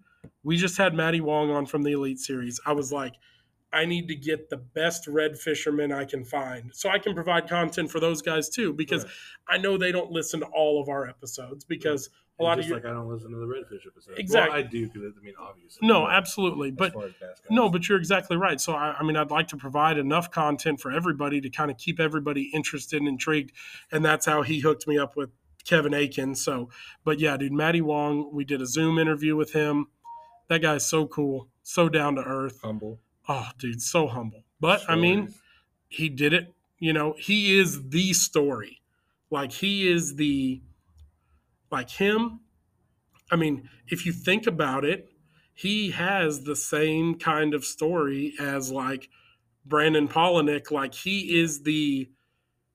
we 0.43 0.57
just 0.57 0.77
had 0.77 0.93
Matty 0.93 1.21
Wong 1.21 1.49
on 1.49 1.65
from 1.65 1.81
the 1.83 1.93
Elite 1.93 2.19
Series." 2.19 2.59
I 2.65 2.73
was 2.73 2.91
like, 2.91 3.13
I 3.73 3.85
need 3.85 4.07
to 4.09 4.15
get 4.15 4.49
the 4.49 4.57
best 4.57 5.07
red 5.07 5.37
fishermen 5.39 5.91
I 5.93 6.03
can 6.05 6.25
find 6.25 6.71
so 6.73 6.89
I 6.89 6.99
can 6.99 7.13
provide 7.13 7.47
content 7.47 7.89
for 7.89 7.99
those 8.01 8.21
guys 8.21 8.49
too 8.49 8.73
because 8.73 9.03
Right. 9.05 9.13
I 9.47 9.57
know 9.59 9.77
they 9.77 9.91
don't 9.93 10.11
listen 10.11 10.41
to 10.41 10.45
all 10.47 10.81
of 10.81 10.89
our 10.89 11.07
episodes 11.07 11.63
because 11.63 12.09
a 12.39 12.43
lot 12.43 12.57
of 12.59 12.65
you 12.65 12.73
like 12.73 12.85
I 12.85 12.89
don't 12.89 13.07
listen 13.07 13.29
to 13.31 13.37
the 13.37 13.45
Redfish 13.45 13.85
episode. 13.87 14.17
Exactly. 14.17 14.57
Well, 14.57 14.65
I 14.65 14.67
do 14.67 14.89
because 14.89 15.13
I 15.17 15.23
mean, 15.23 15.35
obviously. 15.39 15.87
No, 15.87 16.07
absolutely. 16.07 16.71
But 16.71 16.93
far 16.93 17.05
as 17.05 17.13
bass 17.19 17.41
no, 17.49 17.69
but 17.69 17.87
you're 17.87 17.97
exactly 17.99 18.35
right. 18.35 18.59
So 18.59 18.73
I, 18.73 18.95
I 18.99 19.03
mean 19.03 19.15
I'd 19.15 19.31
like 19.31 19.47
to 19.49 19.57
provide 19.57 19.97
enough 19.97 20.31
content 20.31 20.79
for 20.81 20.91
everybody 20.91 21.39
to 21.39 21.49
kind 21.49 21.69
of 21.69 21.77
keep 21.77 21.99
everybody 21.99 22.49
interested 22.53 22.99
and 22.99 23.07
intrigued. 23.07 23.51
And 23.91 24.03
that's 24.03 24.25
how 24.25 24.41
he 24.41 24.59
hooked 24.59 24.87
me 24.87 24.97
up 24.97 25.15
with 25.15 25.29
Kevin 25.63 25.93
Aiken. 25.93 26.35
So 26.35 26.69
but 27.03 27.19
yeah, 27.19 27.37
dude, 27.37 27.53
Matty 27.53 27.81
Wong, 27.81 28.33
we 28.33 28.43
did 28.43 28.61
a 28.61 28.65
Zoom 28.65 28.97
interview 28.97 29.35
with 29.35 29.53
him. 29.53 29.87
That 30.49 30.61
guy's 30.61 30.85
so 30.85 31.05
cool, 31.07 31.47
so 31.63 31.87
down 31.89 32.15
to 32.15 32.23
earth. 32.23 32.59
humble. 32.63 32.99
Oh, 33.27 33.49
dude, 33.57 33.81
so 33.81 34.07
humble. 34.07 34.43
But 34.59 34.81
I 34.89 34.95
mean, 34.95 35.33
he 35.87 36.09
did 36.09 36.33
it. 36.33 36.53
You 36.79 36.93
know, 36.93 37.15
he 37.17 37.57
is 37.57 37.89
the 37.89 38.13
story. 38.13 38.81
Like 39.29 39.51
he 39.51 39.87
is 39.89 40.15
the 40.15 40.61
like 41.71 41.89
him. 41.89 42.41
I 43.31 43.35
mean, 43.35 43.69
if 43.87 44.05
you 44.05 44.11
think 44.11 44.45
about 44.45 44.83
it, 44.83 45.09
he 45.53 45.91
has 45.91 46.43
the 46.43 46.55
same 46.55 47.15
kind 47.15 47.53
of 47.53 47.63
story 47.63 48.33
as 48.39 48.71
like 48.71 49.09
Brandon 49.65 50.07
Palaniuk. 50.07 50.71
Like 50.71 50.93
he 50.93 51.39
is 51.39 51.63
the 51.63 52.09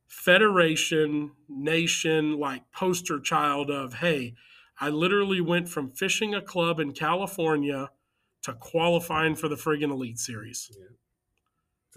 federation 0.06 1.32
nation 1.48 2.38
like 2.38 2.70
poster 2.72 3.20
child 3.20 3.70
of 3.70 3.94
hey, 3.94 4.34
I 4.80 4.88
literally 4.88 5.40
went 5.40 5.68
from 5.68 5.90
fishing 5.90 6.34
a 6.34 6.42
club 6.42 6.80
in 6.80 6.92
California 6.92 7.90
to 8.42 8.54
qualifying 8.54 9.34
for 9.34 9.48
the 9.48 9.56
friggin' 9.56 9.90
elite 9.90 10.18
series. 10.18 10.70
A- 10.74 10.94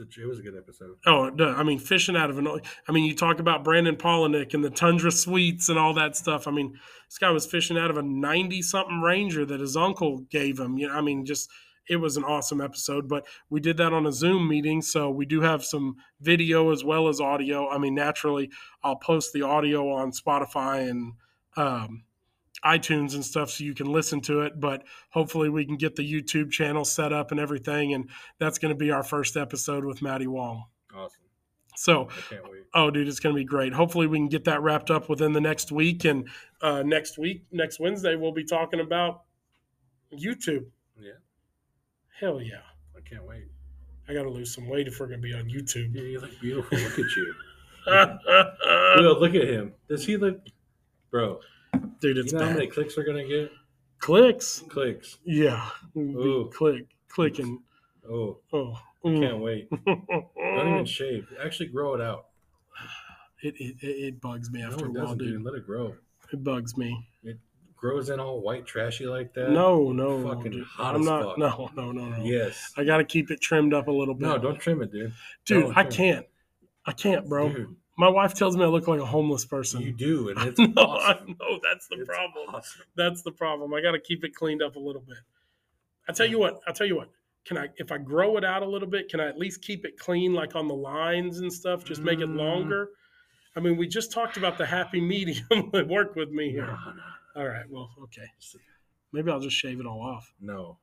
it 0.02 0.26
was 0.26 0.40
a 0.40 0.42
good 0.42 0.56
episode. 0.58 0.96
Oh, 1.06 1.28
no, 1.28 1.50
I 1.50 1.64
mean, 1.64 1.78
fishing 1.78 2.16
out 2.16 2.30
of 2.30 2.38
an. 2.38 2.48
I 2.88 2.92
mean, 2.94 3.04
you 3.04 3.14
talk 3.14 3.40
about 3.42 3.66
Brandon 3.66 3.98
Palaniuk 3.98 4.54
and 4.54 4.64
the 4.64 4.70
Tundra 4.70 5.12
Suites 5.12 5.68
and 5.68 5.78
all 5.78 5.94
that 5.96 6.16
stuff. 6.16 6.48
I 6.48 6.52
mean, 6.52 6.72
this 7.10 7.18
guy 7.18 7.30
was 7.32 7.46
fishing 7.46 7.78
out 7.78 7.90
of 7.90 7.98
a 7.98 8.02
ninety-something 8.02 9.02
Ranger 9.02 9.46
that 9.46 9.60
his 9.60 9.76
uncle 9.76 10.20
gave 10.32 10.58
him. 10.58 10.78
You 10.78 10.88
know, 10.88 10.94
I 10.94 11.02
mean, 11.02 11.26
just 11.26 11.50
it 11.90 11.98
was 11.98 12.16
an 12.16 12.24
awesome 12.24 12.62
episode. 12.62 13.10
But 13.10 13.28
we 13.50 13.60
did 13.60 13.76
that 13.78 13.92
on 13.92 14.06
a 14.06 14.14
Zoom 14.14 14.48
meeting, 14.48 14.82
so 14.82 15.10
we 15.10 15.26
do 15.26 15.42
have 15.42 15.66
some 15.66 15.98
video 16.22 16.72
as 16.72 16.82
well 16.82 17.10
as 17.10 17.20
audio. 17.20 17.68
I 17.68 17.78
mean, 17.78 17.96
naturally, 17.96 18.50
I'll 18.82 18.96
post 18.96 19.34
the 19.34 19.42
audio 19.42 19.92
on 19.92 20.14
Spotify 20.14 20.90
and 20.90 21.14
um, 21.58 22.06
iTunes 22.66 23.14
and 23.16 23.24
stuff 23.24 23.50
so 23.50 23.64
you 23.64 23.74
can 23.74 23.92
listen 23.92 24.22
to 24.22 24.42
it. 24.42 24.60
But 24.60 24.84
hopefully, 25.10 25.50
we 25.50 25.66
can 25.66 25.78
get 25.78 25.96
the 25.96 26.10
YouTube 26.10 26.52
channel 26.52 26.86
set 26.86 27.14
up 27.14 27.32
and 27.32 27.40
everything, 27.40 27.94
and 27.94 28.10
that's 28.40 28.58
going 28.58 28.74
to 28.74 28.78
be 28.78 28.92
our 28.92 29.04
first 29.04 29.38
episode 29.38 29.86
with 29.86 30.02
Matty 30.02 30.28
Wong. 30.28 30.66
Awesome. 30.96 31.22
So, 31.76 32.10
I 32.10 32.34
can't 32.34 32.44
wait. 32.52 32.64
oh, 32.74 32.92
dude, 32.92 33.08
it's 33.08 33.22
going 33.22 33.34
to 33.34 33.40
be 33.40 33.46
great. 33.46 33.72
Hopefully, 33.74 34.08
we 34.08 34.18
can 34.18 34.28
get 34.28 34.44
that 34.46 34.62
wrapped 34.62 34.92
up 34.92 35.08
within 35.08 35.32
the 35.32 35.40
next 35.42 35.72
week. 35.72 36.04
And 36.04 36.28
uh, 36.62 36.84
next 36.84 37.18
week, 37.18 37.46
next 37.52 37.80
Wednesday, 37.80 38.16
we'll 38.16 38.34
be 38.34 38.44
talking 38.44 38.82
about 38.82 39.22
YouTube. 40.14 40.66
Yeah, 41.00 41.12
Hell 42.20 42.42
yeah. 42.42 42.62
I 42.98 43.00
can't 43.08 43.26
wait. 43.26 43.46
I 44.10 44.14
got 44.14 44.24
to 44.24 44.30
lose 44.30 44.54
some 44.54 44.68
weight 44.68 44.88
if 44.88 45.00
we're 45.00 45.08
going 45.08 45.22
to 45.22 45.28
be 45.28 45.34
on 45.34 45.46
YouTube. 45.46 45.96
Yeah, 45.96 46.02
you 46.02 46.20
look 46.20 46.32
beautiful. 46.42 46.78
Look 46.78 47.00
at 47.00 47.16
you. 47.16 47.34
Will, 48.98 49.20
look 49.20 49.36
at 49.36 49.48
him. 49.48 49.74
Does 49.88 50.06
he 50.06 50.18
look, 50.18 50.40
bro? 51.12 51.40
Dude, 52.00 52.18
it's 52.18 52.32
you 52.34 52.40
know 52.40 52.46
how 52.46 52.54
many 52.54 52.68
clicks 52.68 52.96
we're 52.98 53.04
gonna 53.06 53.28
get? 53.28 53.52
Clicks. 54.00 54.64
Clicks. 54.70 55.18
Yeah. 55.26 55.70
We'll 55.94 56.26
Ooh. 56.26 56.50
Click, 56.52 56.86
clicking. 57.10 57.62
Oh, 58.10 58.38
Oh. 58.54 58.80
mm. 59.06 59.20
can't 59.20 59.40
wait. 59.40 59.70
Don't 59.86 60.74
even 60.74 60.86
shave. 60.86 61.28
Actually, 61.44 61.68
grow 61.68 61.96
it 61.96 62.02
out. 62.02 62.26
it, 63.42 63.56
it, 63.60 63.76
it 63.82 63.88
it 63.88 64.22
bugs 64.22 64.50
me 64.52 64.62
No, 64.62 64.68
after 64.68 64.86
it 64.86 64.90
a 64.90 64.92
while, 64.92 65.04
doesn't, 65.04 65.18
dude. 65.20 65.28
dude. 65.34 65.44
Let 65.44 65.54
it 65.56 65.66
grow. 65.66 65.96
It 66.32 66.44
bugs 66.44 66.78
me. 66.78 67.08
It 67.24 67.38
grows 67.76 68.10
in 68.10 68.20
all 68.20 68.42
white, 68.42 68.66
trashy 68.66 69.06
like 69.06 69.34
that. 69.34 69.50
No, 69.52 69.92
no, 69.92 70.24
Fucking 70.28 70.52
dude. 70.52 70.66
hot 70.66 70.96
I'm 70.96 71.02
as 71.02 71.08
not. 71.08 71.24
fuck. 71.24 71.38
No, 71.38 71.70
no, 71.76 71.92
no, 71.92 72.10
no. 72.18 72.24
Yes. 72.24 72.72
I 72.78 72.84
got 72.84 72.98
to 72.98 73.04
keep 73.06 73.32
it 73.32 73.42
trimmed 73.42 73.74
up 73.74 73.88
a 73.88 73.92
little 73.92 74.14
bit. 74.14 74.28
No, 74.28 74.38
don't 74.38 74.60
trim 74.60 74.82
it, 74.82 74.92
dude. 74.92 75.14
dude. 75.46 75.64
don't 75.66 75.78
I 75.78 75.84
can't. 75.84 76.26
I 76.86 76.92
can't, 76.94 77.28
bro. 77.28 77.50
Dude, 77.50 77.76
My 78.00 78.08
wife 78.08 78.34
tells 78.34 78.56
me 78.56 78.64
I 78.64 78.68
look 78.68 78.88
like 78.88 79.00
a 79.02 79.06
homeless 79.06 79.44
person. 79.46 79.82
you 79.82 79.92
do, 79.92 80.30
and 80.30 80.40
it's 80.48 80.58
no, 80.58 80.72
awesome. 80.84 81.36
I 81.42 81.44
know 81.44 81.60
that's 81.62 81.88
the 81.88 81.98
It's 82.00 82.08
problem. 82.08 82.48
awesome. 82.56 82.82
That's 82.96 83.22
the 83.24 83.32
problem. 83.32 83.74
I 83.74 83.82
got 83.82 83.92
to 83.92 84.00
keep 84.00 84.24
it 84.24 84.34
cleaned 84.34 84.64
up 84.64 84.78
a 84.78 84.80
little 84.80 85.02
bit. 85.02 85.18
I 86.08 86.14
tell 86.14 86.26
you 86.26 86.40
what. 86.40 86.62
I 86.66 86.72
tell 86.72 86.88
you 86.88 86.96
what. 86.96 87.10
Can 87.46 87.58
I, 87.58 87.68
if 87.78 87.92
I 87.92 87.98
grow 87.98 88.38
it 88.38 88.46
out 88.46 88.64
a 88.64 88.66
little 88.66 88.88
bit, 88.88 89.10
can 89.10 89.20
I 89.20 89.28
at 89.28 89.38
least 89.38 89.62
keep 89.62 89.84
it 89.86 89.98
clean, 90.00 90.34
like 90.34 90.56
on 90.56 90.68
the 90.70 90.74
lines 90.76 91.40
and 91.40 91.52
stuff? 91.52 91.84
Just 91.84 92.02
make 92.02 92.20
it 92.20 92.30
Mm. 92.30 92.38
longer. 92.38 92.90
I 93.56 93.60
mean, 93.60 93.76
we 93.76 93.86
just 93.88 94.12
talked 94.14 94.38
about 94.38 94.58
the 94.58 94.66
happy 94.66 95.02
medium 95.02 95.46
work 95.90 96.16
with 96.16 96.30
me 96.32 96.52
here. 96.52 96.68
no, 96.68 97.42
All 97.42 97.48
right. 97.48 97.66
Well, 97.70 97.90
okay. 98.04 98.28
Maybe 99.12 99.30
I'll 99.30 99.40
just 99.42 99.56
shave 99.58 99.80
it 99.80 99.86
all 99.86 100.02
off. 100.02 100.34
no. 100.40 100.78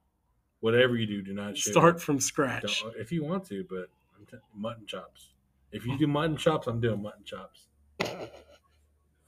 Whatever 0.61 0.97
you 0.97 1.07
do, 1.07 1.23
do 1.23 1.33
not 1.35 1.57
shave. 1.57 1.73
Start 1.73 1.97
it. 1.97 2.03
from 2.03 2.19
scratch. 2.21 2.83
Don't- 2.83 2.97
if 2.97 3.11
you 3.13 3.23
want 3.25 3.47
to, 3.47 3.65
but 3.71 3.89
mutton 4.55 4.87
chops. 4.87 5.29
If 5.77 5.85
you 5.85 5.99
do 5.99 6.07
mutton 6.07 6.37
chops, 6.37 6.67
I'm 6.67 6.81
doing 6.81 7.03
mutton 7.03 7.23
chops. 7.25 7.67
If 8.01 8.31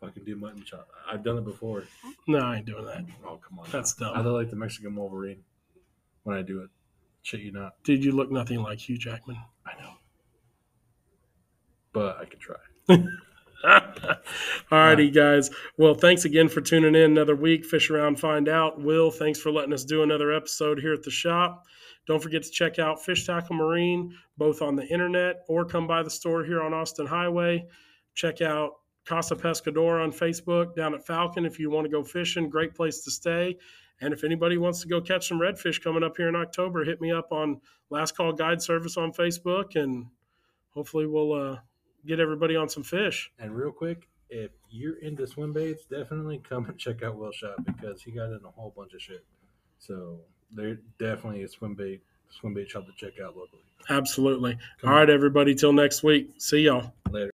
I 0.03 0.09
can 0.11 0.25
do 0.25 0.35
mutton 0.35 0.65
chops, 0.65 0.91
I've 1.11 1.23
done 1.23 1.37
it 1.37 1.45
before. 1.45 1.85
No, 2.27 2.39
I 2.39 2.57
ain't 2.57 2.67
doing 2.67 2.87
that. 2.87 3.05
Oh 3.27 3.37
come 3.37 3.59
on, 3.59 3.67
That's 3.71 3.93
dumb. 3.95 4.17
I 4.17 4.23
look 4.23 4.33
like 4.33 4.49
the 4.49 4.57
Mexican 4.57 4.97
Wolverine 4.97 5.43
when 6.23 6.37
I 6.37 6.43
do 6.43 6.63
it. 6.63 6.71
Shit, 7.23 7.41
you 7.41 7.53
not. 7.53 7.75
Dude, 7.85 8.03
you 8.03 8.13
look 8.13 8.31
nothing 8.31 8.63
like 8.63 8.79
Hugh 8.79 8.97
Jackman. 8.97 9.37
I 9.67 9.79
know, 9.83 9.93
but 11.93 12.17
I 12.17 12.25
could 12.25 12.41
try. 12.41 12.57
Alrighty, 14.71 15.13
guys. 15.13 15.51
Well, 15.77 15.95
thanks 15.95 16.25
again 16.25 16.49
for 16.49 16.61
tuning 16.61 16.95
in 16.95 17.11
another 17.11 17.37
week. 17.37 17.67
Fish 17.67 17.91
around, 17.91 18.19
find 18.19 18.49
out. 18.49 18.81
Will, 18.81 19.11
thanks 19.11 19.39
for 19.39 19.51
letting 19.51 19.75
us 19.75 19.85
do 19.85 20.03
another 20.03 20.33
episode 20.33 20.79
here 20.81 20.95
at 20.95 21.03
the 21.03 21.11
shop. 21.11 21.67
Don't 22.09 22.23
forget 22.23 22.43
to 22.43 22.51
check 22.51 22.79
out 22.79 23.05
Fish 23.05 23.27
Tackle 23.27 23.55
Marine, 23.55 24.15
both 24.39 24.63
on 24.63 24.75
the 24.75 24.87
internet 24.89 25.45
or 25.47 25.67
come 25.67 25.87
by 25.87 26.03
the 26.03 26.11
store 26.11 26.43
here 26.43 26.63
on 26.63 26.73
Austin 26.73 27.07
Highway. 27.07 27.67
Check 28.15 28.41
out 28.41 28.77
Casa 29.05 29.37
Pescador 29.37 30.03
on 30.03 30.11
Facebook 30.11 30.75
down 30.75 30.95
at 30.95 31.07
Falcon 31.07 31.45
if 31.45 31.59
you 31.59 31.69
want 31.69 31.85
to 31.85 31.91
go 31.91 32.03
fishing. 32.03 32.49
Great 32.49 32.75
place 32.75 33.05
to 33.05 33.11
stay. 33.11 33.59
And 34.01 34.15
if 34.15 34.25
anybody 34.25 34.57
wants 34.57 34.81
to 34.81 34.89
go 34.89 35.03
catch 35.03 35.29
some 35.29 35.39
redfish 35.39 35.83
coming 35.83 36.03
up 36.03 36.17
here 36.17 36.29
in 36.29 36.37
October, 36.37 36.83
hit 36.83 36.99
me 37.03 37.13
up 37.13 37.31
on 37.31 37.61
Last 37.91 38.17
Call 38.17 38.33
Guide 38.33 38.63
Service 38.63 38.97
on 38.97 39.13
Facebook, 39.13 39.77
and 39.77 40.07
hopefully 40.71 41.07
we'll 41.07 41.33
uh, 41.35 41.57
get 42.07 42.21
everybody 42.21 42.57
on 42.57 42.71
some 42.71 42.85
fish. 42.85 43.31
And 43.39 43.55
real 43.55 43.73
quick, 43.73 44.09
if 44.31 44.53
you're 44.71 44.99
into 45.01 45.27
swim 45.27 45.53
baits, 45.53 45.85
definitely 45.85 46.39
come 46.39 46.67
and 46.67 46.79
check 46.79 47.03
out 47.03 47.17
Will 47.17 47.33
Shop 47.33 47.57
because 47.67 48.01
he 48.01 48.13
got 48.13 48.31
in 48.31 48.41
a 48.47 48.51
whole 48.51 48.73
bunch 48.75 48.95
of 48.95 49.03
shit. 49.03 49.27
So 49.79 50.21
there 50.55 50.79
definitely 50.99 51.43
a 51.43 51.49
swim 51.49 51.75
bait 51.75 52.01
swim 52.31 52.55
bait 52.55 52.71
shop 52.71 52.87
to 52.87 52.93
check 52.97 53.21
out 53.21 53.37
locally. 53.37 53.63
Absolutely. 53.91 54.59
All 54.85 54.91
right, 54.91 55.09
everybody. 55.09 55.55
Till 55.55 55.73
next 55.73 56.03
week. 56.03 56.31
See 56.39 56.61
y'all 56.63 56.93
later. 57.11 57.33